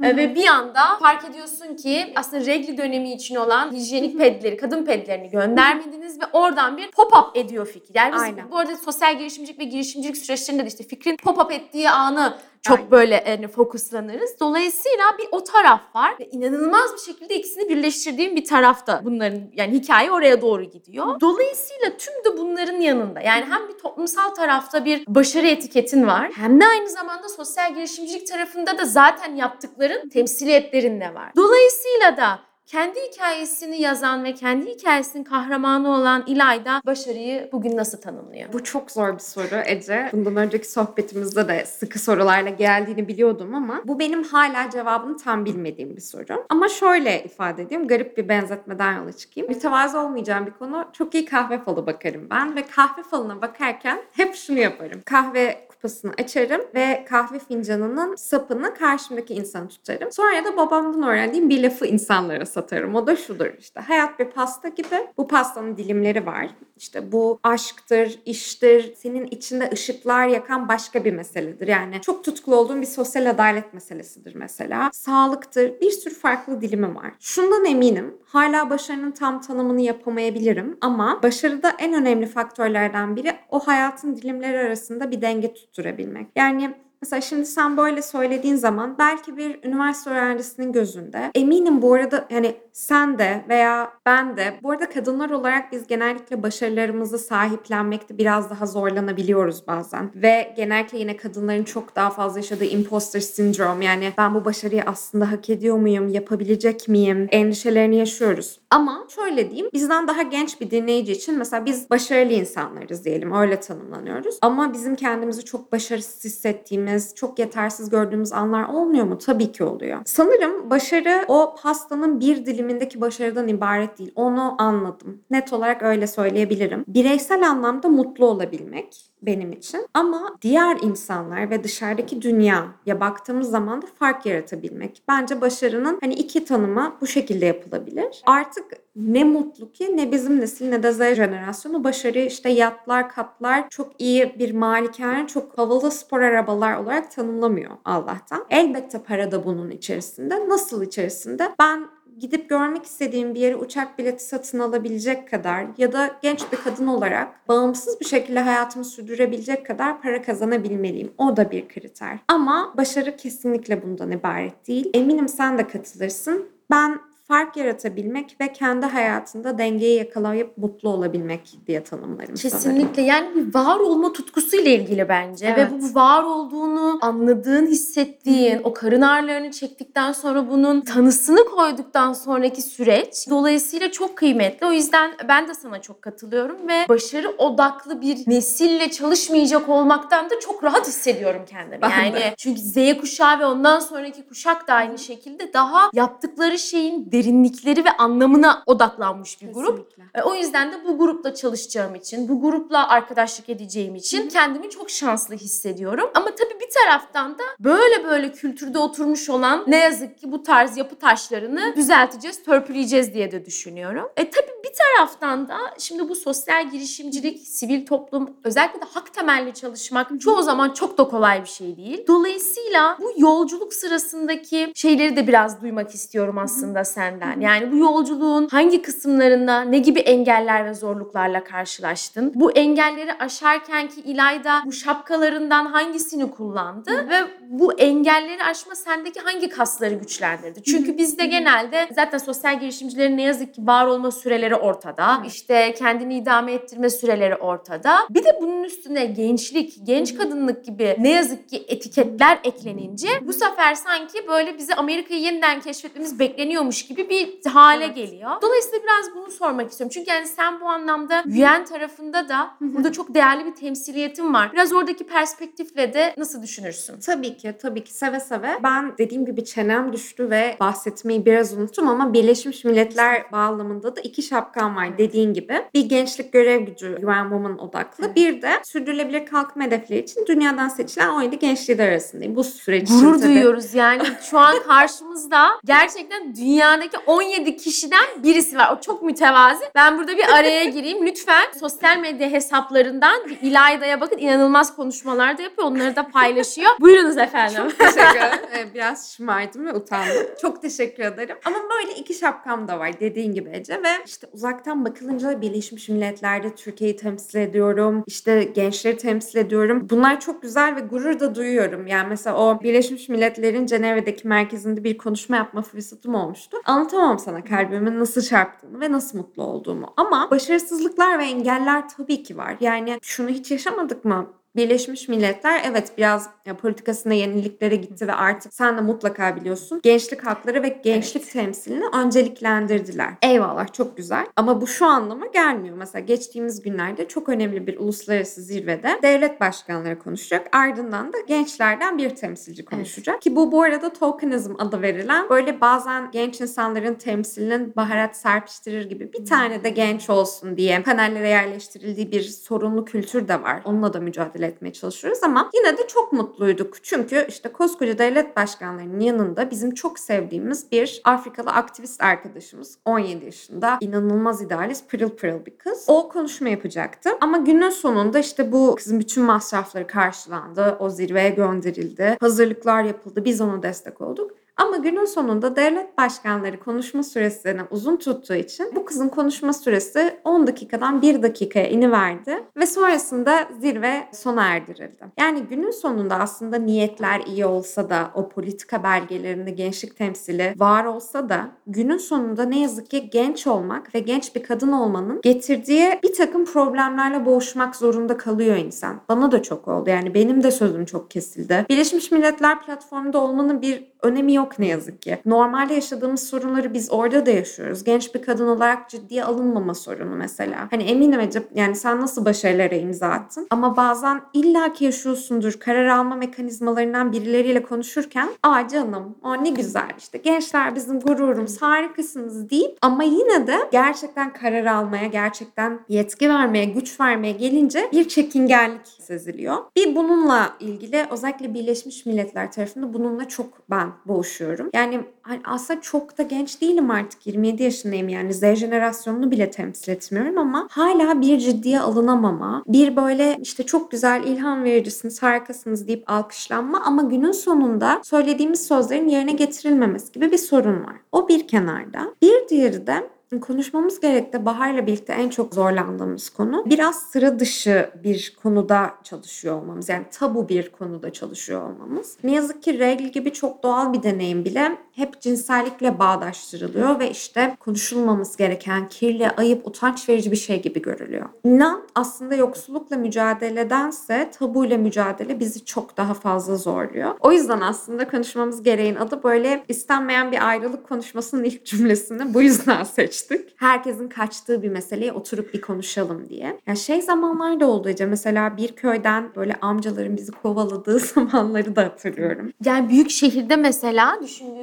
e, 0.02 0.16
ve 0.16 0.34
bir 0.34 0.46
anda 0.46 0.96
fark 1.00 1.24
ediyorsun 1.24 1.76
ki 1.76 2.12
aslında 2.16 2.46
regli 2.46 2.78
dönemi 2.78 3.12
için 3.12 3.34
olan 3.34 3.72
hijyenik 3.72 4.18
pedleri, 4.18 4.56
kadın 4.56 4.84
pedlerini 4.84 5.30
göndermediniz 5.30 6.20
ve 6.20 6.24
oradan 6.32 6.76
bir 6.76 6.90
pop-up 6.90 7.38
ediyor 7.38 7.66
fikir. 7.66 7.94
Yani 7.94 8.14
biz 8.14 8.22
Aynen. 8.22 8.50
bu 8.50 8.58
arada 8.58 8.76
sosyal 8.76 9.18
girişimcilik 9.18 9.60
ve 9.60 9.64
girişimcilik 9.64 10.16
süreçlerinde 10.16 10.64
de 10.64 10.68
işte 10.68 10.84
fikrin 10.84 11.16
pop-up 11.16 11.52
ettiği 11.52 11.90
anı 11.90 12.38
çok 12.62 12.78
Aynen. 12.78 12.90
böyle 12.90 13.16
e, 13.16 13.48
fokuslanırız. 13.48 14.40
Dolayısıyla 14.40 15.04
bir 15.18 15.28
o 15.32 15.44
taraf 15.44 15.80
var 15.94 16.14
ve 16.20 16.26
inanılmaz 16.26 16.92
bir 16.94 17.12
şekilde 17.12 17.34
ikisini 17.34 17.68
birleştirdiğim 17.68 18.36
bir 18.36 18.44
tarafta 18.44 19.00
bunların 19.04 19.42
yani 19.52 19.72
hikaye 19.72 20.10
oraya 20.12 20.42
doğru 20.42 20.64
gidiyor. 20.64 21.20
Dolayısıyla 21.20 21.96
tüm 21.98 22.14
de 22.14 22.38
bunların 22.38 22.80
yanında 22.80 23.20
yani 23.20 23.44
hem 23.44 23.68
bir 23.68 23.78
toplumsal 23.78 24.28
tarafta 24.28 24.84
bir 24.84 25.04
başarı 25.08 25.46
etiketin 25.46 26.06
var 26.06 26.30
hem 26.36 26.60
de 26.60 26.66
aynı 26.66 26.88
zamanda 26.88 27.28
sosyal 27.28 27.74
girişimcilik 27.74 28.26
tarafında 28.26 28.78
da 28.78 28.84
zaten 28.84 29.36
yaptıkların 29.36 30.08
temsiliyetlerin 30.08 31.00
de 31.00 31.14
var. 31.14 31.32
Dolayısıyla 31.36 32.16
da 32.16 32.38
kendi 32.66 33.00
hikayesini 33.00 33.80
yazan 33.80 34.24
ve 34.24 34.34
kendi 34.34 34.70
hikayesinin 34.70 35.24
kahramanı 35.24 35.88
olan 35.88 36.24
İlayda 36.26 36.82
başarıyı 36.86 37.48
bugün 37.52 37.76
nasıl 37.76 38.00
tanımlıyor? 38.00 38.52
Bu 38.52 38.64
çok 38.64 38.90
zor 38.90 39.14
bir 39.14 39.18
soru 39.18 39.62
Ece. 39.66 40.10
Bundan 40.12 40.36
önceki 40.36 40.70
sohbetimizde 40.70 41.48
de 41.48 41.64
sıkı 41.66 41.98
sorularla 41.98 42.50
geldiğini 42.50 43.08
biliyordum 43.08 43.54
ama 43.54 43.82
bu 43.84 43.98
benim 43.98 44.22
hala 44.24 44.70
cevabını 44.70 45.16
tam 45.16 45.44
bilmediğim 45.44 45.96
bir 45.96 46.00
soru. 46.00 46.44
Ama 46.48 46.68
şöyle 46.68 47.24
ifade 47.24 47.62
edeyim, 47.62 47.88
garip 47.88 48.16
bir 48.16 48.28
benzetmeden 48.28 48.98
yola 48.98 49.12
çıkayım. 49.12 49.48
Mütevazı 49.48 50.00
olmayacağım 50.00 50.46
bir 50.46 50.52
konu. 50.52 50.84
Çok 50.92 51.14
iyi 51.14 51.24
kahve 51.24 51.58
falı 51.58 51.86
bakarım 51.86 52.26
ben 52.30 52.56
ve 52.56 52.66
kahve 52.66 53.02
falına 53.02 53.42
bakarken 53.42 54.02
hep 54.12 54.34
şunu 54.34 54.58
yaparım. 54.58 55.02
Kahve 55.04 55.68
kupasını 55.82 56.12
açarım 56.18 56.60
ve 56.74 57.04
kahve 57.08 57.38
fincanının 57.38 58.16
sapını 58.16 58.74
karşımdaki 58.74 59.34
insana 59.34 59.68
tutarım. 59.68 60.12
Sonra 60.12 60.44
da 60.44 60.56
babamdan 60.56 61.02
öğrendiğim 61.02 61.50
bir 61.50 61.62
lafı 61.62 61.86
insanlara 61.86 62.46
satarım. 62.46 62.94
O 62.94 63.06
da 63.06 63.16
şudur 63.16 63.50
işte. 63.58 63.80
Hayat 63.80 64.18
bir 64.18 64.24
pasta 64.24 64.68
gibi. 64.68 65.06
Bu 65.16 65.28
pastanın 65.28 65.76
dilimleri 65.76 66.26
var. 66.26 66.50
İşte 66.76 67.12
bu 67.12 67.40
aşktır, 67.42 68.18
iştir, 68.26 68.94
senin 68.96 69.26
içinde 69.26 69.70
ışıklar 69.72 70.26
yakan 70.26 70.68
başka 70.68 71.04
bir 71.04 71.12
meseledir. 71.12 71.68
Yani 71.68 72.00
çok 72.00 72.24
tutkulu 72.24 72.56
olduğun 72.56 72.80
bir 72.80 72.86
sosyal 72.86 73.30
adalet 73.30 73.74
meselesidir 73.74 74.34
mesela. 74.34 74.90
Sağlıktır. 74.92 75.80
Bir 75.80 75.90
sürü 75.90 76.14
farklı 76.14 76.60
dilimi 76.60 76.94
var. 76.94 77.12
Şundan 77.20 77.64
eminim. 77.64 78.14
Hala 78.24 78.70
başarının 78.70 79.10
tam 79.10 79.40
tanımını 79.40 79.80
yapamayabilirim 79.80 80.78
ama 80.80 81.22
başarıda 81.22 81.72
en 81.78 81.94
önemli 81.94 82.26
faktörlerden 82.26 83.16
biri 83.16 83.32
o 83.50 83.58
hayatın 83.58 84.16
dilimleri 84.16 84.58
arasında 84.58 85.10
bir 85.10 85.22
denge 85.22 85.54
tutturabilmek. 85.72 86.26
Yani 86.36 86.74
Mesela 87.02 87.20
şimdi 87.20 87.46
sen 87.46 87.76
böyle 87.76 88.02
söylediğin 88.02 88.56
zaman 88.56 88.98
belki 88.98 89.36
bir 89.36 89.64
üniversite 89.64 90.10
öğrencisinin 90.10 90.72
gözünde 90.72 91.30
eminim 91.34 91.82
bu 91.82 91.94
arada 91.94 92.26
yani 92.30 92.54
sen 92.72 93.18
de 93.18 93.44
veya 93.48 93.92
ben 94.06 94.36
de 94.36 94.54
bu 94.62 94.70
arada 94.70 94.88
kadınlar 94.88 95.30
olarak 95.30 95.72
biz 95.72 95.86
genellikle 95.86 96.42
başarılarımızı 96.42 97.18
sahiplenmekte 97.18 98.18
biraz 98.18 98.50
daha 98.50 98.66
zorlanabiliyoruz 98.66 99.66
bazen. 99.66 100.10
Ve 100.14 100.54
genellikle 100.56 100.98
yine 100.98 101.16
kadınların 101.16 101.64
çok 101.64 101.96
daha 101.96 102.10
fazla 102.10 102.38
yaşadığı 102.38 102.64
imposter 102.64 103.20
sindrom 103.20 103.82
yani 103.82 104.12
ben 104.18 104.34
bu 104.34 104.44
başarıyı 104.44 104.82
aslında 104.86 105.30
hak 105.30 105.50
ediyor 105.50 105.76
muyum, 105.76 106.08
yapabilecek 106.08 106.88
miyim 106.88 107.28
endişelerini 107.30 107.96
yaşıyoruz. 107.96 108.60
Ama 108.70 109.06
şöyle 109.14 109.50
diyeyim 109.50 109.68
bizden 109.72 110.08
daha 110.08 110.22
genç 110.22 110.60
bir 110.60 110.70
dinleyici 110.70 111.12
için 111.12 111.38
mesela 111.38 111.64
biz 111.64 111.90
başarılı 111.90 112.32
insanlarız 112.32 113.04
diyelim 113.04 113.32
öyle 113.32 113.60
tanımlanıyoruz. 113.60 114.38
Ama 114.42 114.72
bizim 114.72 114.96
kendimizi 114.96 115.44
çok 115.44 115.72
başarısız 115.72 116.24
hissettiğimiz, 116.24 117.14
çok 117.14 117.38
yetersiz 117.38 117.90
gördüğümüz 117.90 118.32
anlar 118.32 118.68
olmuyor 118.68 119.04
mu? 119.04 119.18
Tabii 119.18 119.52
ki 119.52 119.64
oluyor. 119.64 119.98
Sanırım 120.04 120.70
başarı 120.70 121.24
o 121.28 121.54
pastanın 121.62 122.20
bir 122.20 122.46
dilimindeki 122.62 123.00
başarıdan 123.00 123.48
ibaret 123.48 123.98
değil. 123.98 124.12
Onu 124.14 124.54
anladım. 124.58 125.20
Net 125.30 125.52
olarak 125.52 125.82
öyle 125.82 126.06
söyleyebilirim. 126.06 126.84
Bireysel 126.88 127.48
anlamda 127.48 127.88
mutlu 127.88 128.26
olabilmek 128.26 129.12
benim 129.22 129.52
için. 129.52 129.86
Ama 129.94 130.36
diğer 130.42 130.78
insanlar 130.82 131.50
ve 131.50 131.64
dışarıdaki 131.64 132.22
dünyaya 132.22 133.00
baktığımız 133.00 133.50
zaman 133.50 133.82
da 133.82 133.86
fark 133.98 134.26
yaratabilmek. 134.26 135.02
Bence 135.08 135.40
başarının 135.40 135.98
hani 136.00 136.14
iki 136.14 136.44
tanımı 136.44 136.96
bu 137.00 137.06
şekilde 137.06 137.46
yapılabilir. 137.46 138.22
Artık 138.26 138.64
ne 138.96 139.24
mutlu 139.24 139.72
ki 139.72 139.96
ne 139.96 140.12
bizim 140.12 140.40
nesil 140.40 140.68
ne 140.68 140.82
de 140.82 140.92
Z 140.92 140.98
jenerasyonu 140.98 141.84
başarı 141.84 142.18
işte 142.18 142.48
yatlar, 142.48 143.08
katlar, 143.08 143.68
çok 143.68 144.00
iyi 144.00 144.34
bir 144.38 144.54
malikane, 144.54 145.26
çok 145.26 145.58
havalı 145.58 145.90
spor 145.90 146.20
arabalar 146.20 146.76
olarak 146.76 147.10
tanımlamıyor 147.10 147.70
Allah'tan. 147.84 148.44
Elbette 148.50 148.98
para 148.98 149.32
da 149.32 149.44
bunun 149.44 149.70
içerisinde. 149.70 150.48
Nasıl 150.48 150.82
içerisinde? 150.82 151.50
Ben 151.60 151.86
gidip 152.22 152.48
görmek 152.48 152.84
istediğim 152.84 153.34
bir 153.34 153.40
yere 153.40 153.56
uçak 153.56 153.98
bileti 153.98 154.24
satın 154.24 154.58
alabilecek 154.58 155.30
kadar 155.30 155.66
ya 155.78 155.92
da 155.92 156.10
genç 156.22 156.52
bir 156.52 156.56
kadın 156.56 156.86
olarak 156.86 157.48
bağımsız 157.48 158.00
bir 158.00 158.04
şekilde 158.04 158.40
hayatımı 158.40 158.84
sürdürebilecek 158.84 159.66
kadar 159.66 160.02
para 160.02 160.22
kazanabilmeliyim. 160.22 161.12
O 161.18 161.36
da 161.36 161.50
bir 161.50 161.68
kriter. 161.68 162.18
Ama 162.28 162.74
başarı 162.76 163.16
kesinlikle 163.16 163.82
bundan 163.82 164.10
ibaret 164.10 164.68
değil. 164.68 164.90
Eminim 164.94 165.28
sen 165.28 165.58
de 165.58 165.66
katılırsın. 165.66 166.48
Ben 166.70 166.98
fark 167.32 167.56
yaratabilmek 167.56 168.36
ve 168.40 168.52
kendi 168.52 168.86
hayatında 168.86 169.58
dengeyi 169.58 169.98
yakalayıp 169.98 170.58
mutlu 170.58 170.88
olabilmek 170.88 171.58
diye 171.66 171.84
tanımlarım 171.84 172.36
sanırım. 172.36 172.58
Kesinlikle 172.58 173.02
yani 173.02 173.34
bir 173.34 173.54
var 173.54 173.78
olma 173.80 174.12
tutkusuyla 174.12 174.70
ilgili 174.70 175.08
bence 175.08 175.46
ve 175.46 175.50
Evet. 175.50 175.70
bu 175.70 175.82
bu 175.82 175.94
var 175.94 176.22
olduğunu 176.22 176.98
anladığın, 177.00 177.66
hissettiğin, 177.66 178.60
o 178.64 178.72
karın 178.74 179.00
ağrılarını 179.00 179.50
çektikten 179.50 180.12
sonra 180.12 180.50
bunun 180.50 180.80
tanısını 180.80 181.44
koyduktan 181.44 182.12
sonraki 182.12 182.62
süreç 182.62 183.26
dolayısıyla 183.30 183.90
çok 183.90 184.16
kıymetli. 184.16 184.66
O 184.66 184.72
yüzden 184.72 185.10
ben 185.28 185.48
de 185.48 185.54
sana 185.54 185.80
çok 185.80 186.02
katılıyorum 186.02 186.68
ve 186.68 186.86
başarı 186.88 187.28
odaklı 187.28 188.00
bir 188.00 188.18
nesille 188.26 188.90
çalışmayacak 188.90 189.68
olmaktan 189.68 190.30
da 190.30 190.40
çok 190.40 190.64
rahat 190.64 190.86
hissediyorum 190.86 191.42
kendimi. 191.50 191.82
Ben 191.82 192.12
de. 192.12 192.18
yani 192.18 192.34
çünkü 192.36 192.60
Z 192.60 193.00
kuşağı 193.00 193.38
ve 193.38 193.46
ondan 193.46 193.80
sonraki 193.80 194.26
kuşak 194.26 194.68
da 194.68 194.74
aynı 194.74 194.98
şekilde 194.98 195.52
daha 195.52 195.90
yaptıkları 195.92 196.58
şeyin 196.58 197.12
derinlikleri 197.22 197.84
ve 197.84 197.90
anlamına 197.90 198.62
odaklanmış 198.66 199.42
bir 199.42 199.52
grup. 199.52 199.90
Kesinlikle. 199.90 200.20
E, 200.20 200.22
O 200.22 200.34
yüzden 200.34 200.72
de 200.72 200.76
bu 200.88 200.98
grupla 200.98 201.34
çalışacağım 201.34 201.94
için, 201.94 202.28
bu 202.28 202.40
grupla 202.40 202.88
arkadaşlık 202.88 203.48
edeceğim 203.48 203.94
için 203.94 204.28
kendimi 204.28 204.70
çok 204.70 204.90
şanslı 204.90 205.34
hissediyorum. 205.34 206.10
Ama 206.14 206.26
tabii 206.26 206.60
bir 206.60 206.68
taraftan 206.84 207.38
da 207.38 207.42
böyle 207.60 208.04
böyle 208.04 208.32
kültürde 208.32 208.78
oturmuş 208.78 209.30
olan 209.30 209.64
ne 209.66 209.76
yazık 209.78 210.18
ki 210.18 210.32
bu 210.32 210.42
tarz 210.42 210.76
yapı 210.76 210.96
taşlarını 210.98 211.76
düzelteceğiz, 211.76 212.42
törpüleyeceğiz 212.42 213.14
diye 213.14 213.32
de 213.32 213.46
düşünüyorum. 213.46 214.08
E 214.16 214.30
tabii 214.30 214.52
bir 214.64 214.72
taraftan 214.96 215.48
da 215.48 215.56
şimdi 215.78 216.08
bu 216.08 216.14
sosyal 216.14 216.70
girişimcilik, 216.70 217.48
sivil 217.48 217.86
toplum, 217.86 218.30
özellikle 218.44 218.80
de 218.80 218.84
hak 218.94 219.14
temelli 219.14 219.54
çalışmak 219.54 220.20
çoğu 220.20 220.42
zaman 220.42 220.70
çok 220.70 220.98
da 220.98 221.04
kolay 221.08 221.42
bir 221.42 221.48
şey 221.48 221.76
değil. 221.76 222.04
Dolayısıyla 222.08 222.96
bu 223.00 223.12
yolculuk 223.16 223.74
sırasındaki 223.74 224.72
şeyleri 224.74 225.16
de 225.16 225.26
biraz 225.26 225.62
duymak 225.62 225.94
istiyorum 225.94 226.38
aslında 226.38 226.84
senden. 227.02 227.40
Yani 227.40 227.72
bu 227.72 227.76
yolculuğun 227.76 228.48
hangi 228.48 228.82
kısımlarında 228.82 229.60
ne 229.60 229.78
gibi 229.78 230.00
engeller 230.00 230.66
ve 230.66 230.74
zorluklarla 230.74 231.44
karşılaştın? 231.44 232.32
Bu 232.34 232.52
engelleri 232.52 233.12
aşarken 233.12 233.88
ki 233.88 234.00
İlayda 234.00 234.62
bu 234.66 234.72
şapkalarından 234.72 235.66
hangisini 235.66 236.30
kullandı 236.30 237.08
ve 237.08 237.16
bu 237.48 237.72
engelleri 237.72 238.44
aşma 238.44 238.74
sendeki 238.74 239.20
hangi 239.20 239.48
kasları 239.48 239.94
güçlendirdi? 239.94 240.62
Çünkü 240.62 240.98
bizde 240.98 241.26
genelde 241.26 241.88
zaten 241.92 242.18
sosyal 242.18 242.60
girişimcilerin 242.60 243.16
ne 243.16 243.22
yazık 243.22 243.54
ki 243.54 243.66
var 243.66 243.86
olma 243.86 244.10
süreleri 244.10 244.54
ortada. 244.54 245.22
İşte 245.26 245.74
kendini 245.78 246.16
idame 246.16 246.52
ettirme 246.52 246.90
süreleri 246.90 247.36
ortada. 247.36 247.98
Bir 248.10 248.24
de 248.24 248.38
bunun 248.42 248.64
üstüne 248.64 249.04
gençlik, 249.04 249.86
genç 249.86 250.14
kadınlık 250.14 250.64
gibi 250.64 250.96
ne 250.98 251.10
yazık 251.10 251.48
ki 251.48 251.64
etiketler 251.68 252.38
eklenince 252.44 253.08
bu 253.22 253.32
sefer 253.32 253.74
sanki 253.74 254.28
böyle 254.28 254.58
bizi 254.58 254.74
Amerika'yı 254.74 255.20
yeniden 255.20 255.60
keşfetmemiz 255.60 256.18
bekleniyormuş 256.18 256.86
gibi 256.86 256.91
bir 256.96 257.50
hale 257.50 257.84
Evet. 257.84 257.96
geliyor. 257.96 258.30
Dolayısıyla 258.42 258.78
biraz 258.84 259.14
bunu 259.14 259.30
sormak 259.30 259.70
istiyorum. 259.70 259.92
Çünkü 259.94 260.10
yani 260.10 260.26
sen 260.26 260.60
bu 260.60 260.64
anlamda 260.68 261.22
büyüyen 261.26 261.64
tarafında 261.64 262.28
da 262.28 262.50
burada 262.60 262.92
çok 262.92 263.14
değerli 263.14 263.46
bir 263.46 263.54
temsiliyetin 263.54 264.34
var. 264.34 264.52
Biraz 264.52 264.72
oradaki 264.72 265.06
perspektifle 265.06 265.94
de 265.94 266.14
nasıl 266.16 266.42
düşünürsün? 266.42 267.00
Tabii 267.00 267.36
ki, 267.36 267.54
tabii 267.62 267.84
ki 267.84 267.92
seve 267.94 268.20
seve. 268.20 268.58
Ben 268.62 268.98
dediğim 268.98 269.26
gibi 269.26 269.44
çenem 269.44 269.92
düştü 269.92 270.30
ve 270.30 270.56
bahsetmeyi 270.60 271.26
biraz 271.26 271.54
unuttum 271.54 271.88
ama 271.88 272.12
Birleşmiş 272.12 272.64
Milletler 272.64 273.32
bağlamında 273.32 273.96
da 273.96 274.00
iki 274.00 274.22
şapkam 274.22 274.76
var 274.76 274.98
dediğin 274.98 275.34
gibi. 275.34 275.64
Bir 275.74 275.88
gençlik 275.88 276.32
görev 276.32 276.60
gücü 276.60 276.88
UN 277.02 277.22
Women 277.22 277.58
odaklı. 277.58 278.14
Bir 278.14 278.42
de 278.42 278.50
sürdürülebilir 278.64 279.26
kalkınma 279.26 279.66
hedefleri 279.66 279.98
için 280.00 280.26
dünyadan 280.26 280.68
seçilen 280.68 281.08
17 281.08 281.38
genç 281.38 281.70
lider 281.70 281.88
arasındayım. 281.88 282.36
Bu 282.36 282.44
süreç 282.44 282.82
için 282.82 283.00
Gurur 283.00 283.14
tabii. 283.20 283.22
duyuyoruz 283.28 283.74
yani 283.74 284.02
şu 284.30 284.38
an 284.38 284.62
karşımızda 284.66 285.48
gerçekten 285.64 286.34
dünyanın 286.36 286.81
dünyadaki 286.82 287.10
17 287.10 287.56
kişiden 287.56 288.04
birisi 288.22 288.56
var. 288.58 288.76
O 288.76 288.80
çok 288.80 289.02
mütevazi. 289.02 289.64
Ben 289.74 289.98
burada 289.98 290.16
bir 290.16 290.28
araya 290.38 290.64
gireyim. 290.64 291.06
Lütfen 291.06 291.44
sosyal 291.60 291.98
medya 291.98 292.28
hesaplarından 292.30 293.28
bir 293.28 293.38
İlayda'ya 293.42 294.00
bakın. 294.00 294.18
inanılmaz 294.18 294.76
konuşmalar 294.76 295.38
da 295.38 295.42
yapıyor. 295.42 295.68
Onları 295.68 295.96
da 295.96 296.08
paylaşıyor. 296.08 296.70
Buyurunuz 296.80 297.18
efendim. 297.18 297.62
Teşekkür 297.78 298.00
ederim. 298.00 298.38
Ee, 298.56 298.74
Biraz 298.74 299.12
şımardım 299.12 299.66
ve 299.66 299.72
utandım. 299.74 300.26
Çok 300.42 300.62
teşekkür 300.62 301.02
ederim. 301.02 301.36
Ama 301.44 301.56
böyle 301.74 301.94
iki 301.94 302.14
şapkam 302.14 302.68
da 302.68 302.78
var 302.78 303.00
dediğin 303.00 303.34
gibi 303.34 303.50
Ece 303.52 303.74
ve 303.74 303.88
işte 304.06 304.26
uzaktan 304.32 304.84
bakılınca 304.84 305.40
Birleşmiş 305.40 305.88
Milletler'de 305.88 306.54
Türkiye'yi 306.54 306.96
temsil 306.96 307.38
ediyorum. 307.38 308.04
İşte 308.06 308.44
gençleri 308.44 308.96
temsil 308.96 309.38
ediyorum. 309.38 309.86
Bunlar 309.90 310.20
çok 310.20 310.42
güzel 310.42 310.76
ve 310.76 310.80
gurur 310.80 311.20
da 311.20 311.34
duyuyorum. 311.34 311.86
Yani 311.86 312.08
mesela 312.08 312.36
o 312.36 312.60
Birleşmiş 312.62 313.08
Milletler'in 313.08 313.66
Cenevre'deki 313.66 314.28
merkezinde 314.28 314.84
bir 314.84 314.98
konuşma 314.98 315.36
yapma 315.36 315.62
fırsatım 315.62 316.14
olmuştu. 316.14 316.56
Anlatamam 316.72 317.18
sana 317.18 317.44
kalbimin 317.44 318.00
nasıl 318.00 318.22
çarptığını 318.22 318.80
ve 318.80 318.92
nasıl 318.92 319.18
mutlu 319.18 319.42
olduğumu. 319.42 319.94
Ama 319.96 320.30
başarısızlıklar 320.30 321.18
ve 321.18 321.24
engeller 321.24 321.88
tabii 321.88 322.22
ki 322.22 322.36
var. 322.36 322.56
Yani 322.60 322.98
şunu 323.02 323.28
hiç 323.28 323.50
yaşamadık 323.50 324.04
mı? 324.04 324.26
Birleşmiş 324.56 325.08
Milletler 325.08 325.62
evet 325.70 325.92
biraz 325.98 326.30
ya, 326.46 326.56
politikasında 326.56 327.14
yeniliklere 327.14 327.76
gitti 327.76 328.08
ve 328.08 328.12
artık 328.12 328.54
sen 328.54 328.76
de 328.76 328.80
mutlaka 328.80 329.36
biliyorsun 329.36 329.80
gençlik 329.82 330.26
hakları 330.26 330.62
ve 330.62 330.80
gençlik 330.84 331.32
temsilini 331.32 331.84
önceliklendirdiler. 331.86 333.14
Eyvallah 333.22 333.72
çok 333.72 333.96
güzel 333.96 334.26
ama 334.36 334.60
bu 334.60 334.66
şu 334.66 334.86
anlama 334.86 335.26
gelmiyor. 335.26 335.76
Mesela 335.76 336.04
geçtiğimiz 336.04 336.62
günlerde 336.62 337.08
çok 337.08 337.28
önemli 337.28 337.66
bir 337.66 337.78
uluslararası 337.78 338.42
zirvede 338.42 338.98
devlet 339.02 339.40
başkanları 339.40 339.98
konuşacak. 339.98 340.56
Ardından 340.56 341.12
da 341.12 341.16
gençlerden 341.28 341.98
bir 341.98 342.10
temsilci 342.10 342.64
konuşacak. 342.64 343.22
Ki 343.22 343.36
bu 343.36 343.52
bu 343.52 343.62
arada 343.62 343.92
tokenizm 343.92 344.54
adı 344.58 344.82
verilen 344.82 345.28
böyle 345.30 345.60
bazen 345.60 346.10
genç 346.10 346.40
insanların 346.40 346.94
temsilinin 346.94 347.76
baharat 347.76 348.16
serpiştirir 348.16 348.88
gibi 348.88 349.12
bir 349.12 349.24
tane 349.24 349.64
de 349.64 349.70
genç 349.70 350.10
olsun 350.10 350.56
diye 350.56 350.82
panellere 350.82 351.28
yerleştirildiği 351.28 352.12
bir 352.12 352.22
sorunlu 352.22 352.84
kültür 352.84 353.28
de 353.28 353.42
var. 353.42 353.60
Onunla 353.64 353.92
da 353.92 354.00
mücadele 354.00 354.41
etmeye 354.42 354.72
çalışıyoruz 354.72 355.22
ama 355.22 355.50
yine 355.54 355.78
de 355.78 355.86
çok 355.86 356.12
mutluyduk. 356.12 356.84
Çünkü 356.84 357.26
işte 357.28 357.48
koskoca 357.52 357.98
devlet 357.98 358.36
başkanlarının 358.36 359.00
yanında 359.00 359.50
bizim 359.50 359.74
çok 359.74 359.98
sevdiğimiz 359.98 360.72
bir 360.72 361.00
Afrikalı 361.04 361.50
aktivist 361.50 362.02
arkadaşımız 362.02 362.78
17 362.84 363.24
yaşında 363.24 363.78
inanılmaz 363.80 364.42
idealist 364.42 364.90
pırıl 364.90 365.10
pırıl 365.10 365.46
bir 365.46 365.58
kız. 365.58 365.84
O 365.88 366.08
konuşma 366.08 366.48
yapacaktı 366.48 367.10
ama 367.20 367.38
günün 367.38 367.70
sonunda 367.70 368.18
işte 368.18 368.52
bu 368.52 368.74
kızın 368.74 369.00
bütün 369.00 369.24
masrafları 369.24 369.86
karşılandı. 369.86 370.76
O 370.80 370.90
zirveye 370.90 371.30
gönderildi. 371.30 372.16
Hazırlıklar 372.20 372.84
yapıldı. 372.84 373.24
Biz 373.24 373.40
ona 373.40 373.62
destek 373.62 374.00
olduk. 374.00 374.41
Ama 374.62 374.76
günün 374.76 375.04
sonunda 375.04 375.56
devlet 375.56 375.98
başkanları 375.98 376.60
konuşma 376.60 377.02
süresini 377.02 377.60
uzun 377.70 377.96
tuttuğu 377.96 378.34
için 378.34 378.72
bu 378.74 378.84
kızın 378.84 379.08
konuşma 379.08 379.52
süresi 379.52 380.20
10 380.24 380.46
dakikadan 380.46 381.02
1 381.02 381.22
dakikaya 381.22 381.68
iniverdi 381.68 382.44
ve 382.56 382.66
sonrasında 382.66 383.48
zirve 383.60 384.08
sona 384.12 384.44
erdirildi. 384.48 385.04
Yani 385.18 385.40
günün 385.40 385.70
sonunda 385.70 386.16
aslında 386.18 386.56
niyetler 386.56 387.20
iyi 387.20 387.46
olsa 387.46 387.90
da 387.90 388.10
o 388.14 388.28
politika 388.28 388.82
belgelerinde 388.82 389.50
gençlik 389.50 389.96
temsili 389.96 390.54
var 390.56 390.84
olsa 390.84 391.28
da 391.28 391.48
günün 391.66 391.98
sonunda 391.98 392.44
ne 392.44 392.60
yazık 392.60 392.90
ki 392.90 393.10
genç 393.10 393.46
olmak 393.46 393.94
ve 393.94 393.98
genç 393.98 394.36
bir 394.36 394.42
kadın 394.42 394.72
olmanın 394.72 395.20
getirdiği 395.20 395.98
bir 396.02 396.14
takım 396.14 396.44
problemlerle 396.44 397.26
boğuşmak 397.26 397.76
zorunda 397.76 398.16
kalıyor 398.16 398.56
insan. 398.56 399.00
Bana 399.08 399.32
da 399.32 399.42
çok 399.42 399.68
oldu. 399.68 399.90
Yani 399.90 400.14
benim 400.14 400.42
de 400.42 400.50
sözüm 400.50 400.84
çok 400.84 401.10
kesildi. 401.10 401.66
Birleşmiş 401.70 402.10
Milletler 402.10 402.60
platformunda 402.62 403.18
olmanın 403.20 403.62
bir 403.62 403.91
önemi 404.02 404.34
yok 404.34 404.58
ne 404.58 404.66
yazık 404.66 405.02
ki. 405.02 405.18
Normalde 405.26 405.74
yaşadığımız 405.74 406.22
sorunları 406.28 406.74
biz 406.74 406.92
orada 406.92 407.26
da 407.26 407.30
yaşıyoruz. 407.30 407.84
Genç 407.84 408.14
bir 408.14 408.22
kadın 408.22 408.48
olarak 408.48 408.90
ciddiye 408.90 409.24
alınmama 409.24 409.74
sorunu 409.74 410.16
mesela. 410.16 410.68
Hani 410.70 410.82
eminim 410.82 411.20
Ece 411.20 411.42
yani 411.54 411.74
sen 411.74 412.00
nasıl 412.00 412.24
başarılara 412.24 412.74
imza 412.74 413.06
attın 413.06 413.46
ama 413.50 413.76
bazen 413.76 414.20
illaki 414.32 414.84
yaşıyorsundur 414.84 415.52
karar 415.52 415.86
alma 415.86 416.14
mekanizmalarından 416.16 417.12
birileriyle 417.12 417.62
konuşurken 417.62 418.28
aa 418.42 418.68
canım 418.68 419.18
o 419.22 419.44
ne 419.44 419.50
güzel 419.50 419.90
işte 419.98 420.18
gençler 420.18 420.74
bizim 420.74 421.00
gururumuz 421.00 421.62
harikasınız 421.62 422.50
deyip 422.50 422.78
ama 422.82 423.02
yine 423.02 423.46
de 423.46 423.56
gerçekten 423.72 424.32
karar 424.32 424.66
almaya 424.66 425.06
gerçekten 425.06 425.80
yetki 425.88 426.28
vermeye 426.28 426.64
güç 426.64 427.00
vermeye 427.00 427.32
gelince 427.32 427.88
bir 427.92 428.08
çekingenlik 428.08 428.86
seziliyor. 428.86 429.56
Bir 429.76 429.96
bununla 429.96 430.52
ilgili 430.60 431.06
özellikle 431.10 431.54
Birleşmiş 431.54 432.06
Milletler 432.06 432.52
tarafında 432.52 432.94
bununla 432.94 433.28
çok 433.28 433.70
ben 433.70 433.91
boğuşuyorum. 434.06 434.70
Yani 434.74 435.00
hani 435.22 435.40
aslında 435.44 435.80
çok 435.80 436.18
da 436.18 436.22
genç 436.22 436.60
değilim 436.60 436.90
artık 436.90 437.26
27 437.26 437.62
yaşındayım 437.62 438.08
yani 438.08 438.34
Z 438.34 438.40
jenerasyonunu 438.40 439.30
bile 439.30 439.50
temsil 439.50 439.92
etmiyorum 439.92 440.38
ama 440.38 440.68
hala 440.70 441.20
bir 441.20 441.38
ciddiye 441.38 441.80
alınamama, 441.80 442.64
bir 442.66 442.96
böyle 442.96 443.38
işte 443.42 443.66
çok 443.66 443.90
güzel 443.90 444.24
ilham 444.24 444.64
vericisiniz, 444.64 445.22
harikasınız 445.22 445.88
deyip 445.88 446.10
alkışlanma 446.10 446.80
ama 446.84 447.02
günün 447.02 447.32
sonunda 447.32 448.00
söylediğimiz 448.04 448.66
sözlerin 448.66 449.08
yerine 449.08 449.32
getirilmemesi 449.32 450.12
gibi 450.12 450.32
bir 450.32 450.38
sorun 450.38 450.84
var. 450.84 450.96
O 451.12 451.28
bir 451.28 451.48
kenarda. 451.48 452.14
Bir 452.22 452.48
diğeri 452.48 452.86
de 452.86 453.10
Konuşmamız 453.40 454.00
gerekti. 454.00 454.46
Bahar'la 454.46 454.86
birlikte 454.86 455.12
en 455.12 455.28
çok 455.28 455.54
zorlandığımız 455.54 456.30
konu 456.30 456.64
biraz 456.66 457.02
sıra 457.02 457.38
dışı 457.38 457.90
bir 458.04 458.36
konuda 458.42 458.94
çalışıyor 459.02 459.62
olmamız. 459.62 459.88
Yani 459.88 460.04
tabu 460.10 460.48
bir 460.48 460.72
konuda 460.72 461.12
çalışıyor 461.12 461.70
olmamız. 461.70 462.16
Ne 462.24 462.32
yazık 462.32 462.62
ki 462.62 462.78
regl 462.78 463.04
gibi 463.04 463.32
çok 463.32 463.62
doğal 463.62 463.92
bir 463.92 464.02
deneyim 464.02 464.44
bile 464.44 464.78
hep 464.92 465.20
cinsellikle 465.20 465.98
bağdaştırılıyor 465.98 466.98
ve 466.98 467.10
işte 467.10 467.56
konuşulmaması 467.60 468.38
gereken 468.38 468.88
kirli, 468.88 469.30
ayıp, 469.30 469.66
utanç 469.66 470.08
verici 470.08 470.30
bir 470.30 470.36
şey 470.36 470.62
gibi 470.62 470.82
görülüyor. 470.82 471.28
İnan 471.44 471.82
aslında 471.94 472.34
yoksullukla 472.34 472.96
mücadeledense 472.96 474.30
tabuyla 474.38 474.78
mücadele 474.78 475.40
bizi 475.40 475.64
çok 475.64 475.96
daha 475.96 476.14
fazla 476.14 476.56
zorluyor. 476.56 477.14
O 477.20 477.32
yüzden 477.32 477.60
aslında 477.60 478.08
konuşmamız 478.08 478.62
gereğin 478.62 478.96
adı 478.96 479.22
böyle 479.22 479.64
istenmeyen 479.68 480.32
bir 480.32 480.48
ayrılık 480.48 480.88
konuşmasının 480.88 481.44
ilk 481.44 481.64
cümlesini 481.64 482.34
bu 482.34 482.42
yüzden 482.42 482.82
seçtik. 483.22 483.54
Herkesin 483.56 484.08
kaçtığı 484.08 484.62
bir 484.62 484.68
meseleye 484.68 485.12
oturup 485.12 485.54
bir 485.54 485.60
konuşalım 485.60 486.28
diye. 486.28 486.58
Ya 486.66 486.74
şey 486.74 487.02
zamanlarda 487.02 487.66
oldu 487.66 487.88
Ece. 487.88 488.06
Mesela 488.06 488.56
bir 488.56 488.72
köyden 488.72 489.30
böyle 489.36 489.54
amcaların 489.60 490.16
bizi 490.16 490.32
kovaladığı 490.32 490.98
zamanları 491.14 491.76
da 491.76 491.82
hatırlıyorum. 491.82 492.52
Yani 492.64 492.88
büyük 492.88 493.10
şehirde 493.10 493.56
mesela 493.56 494.18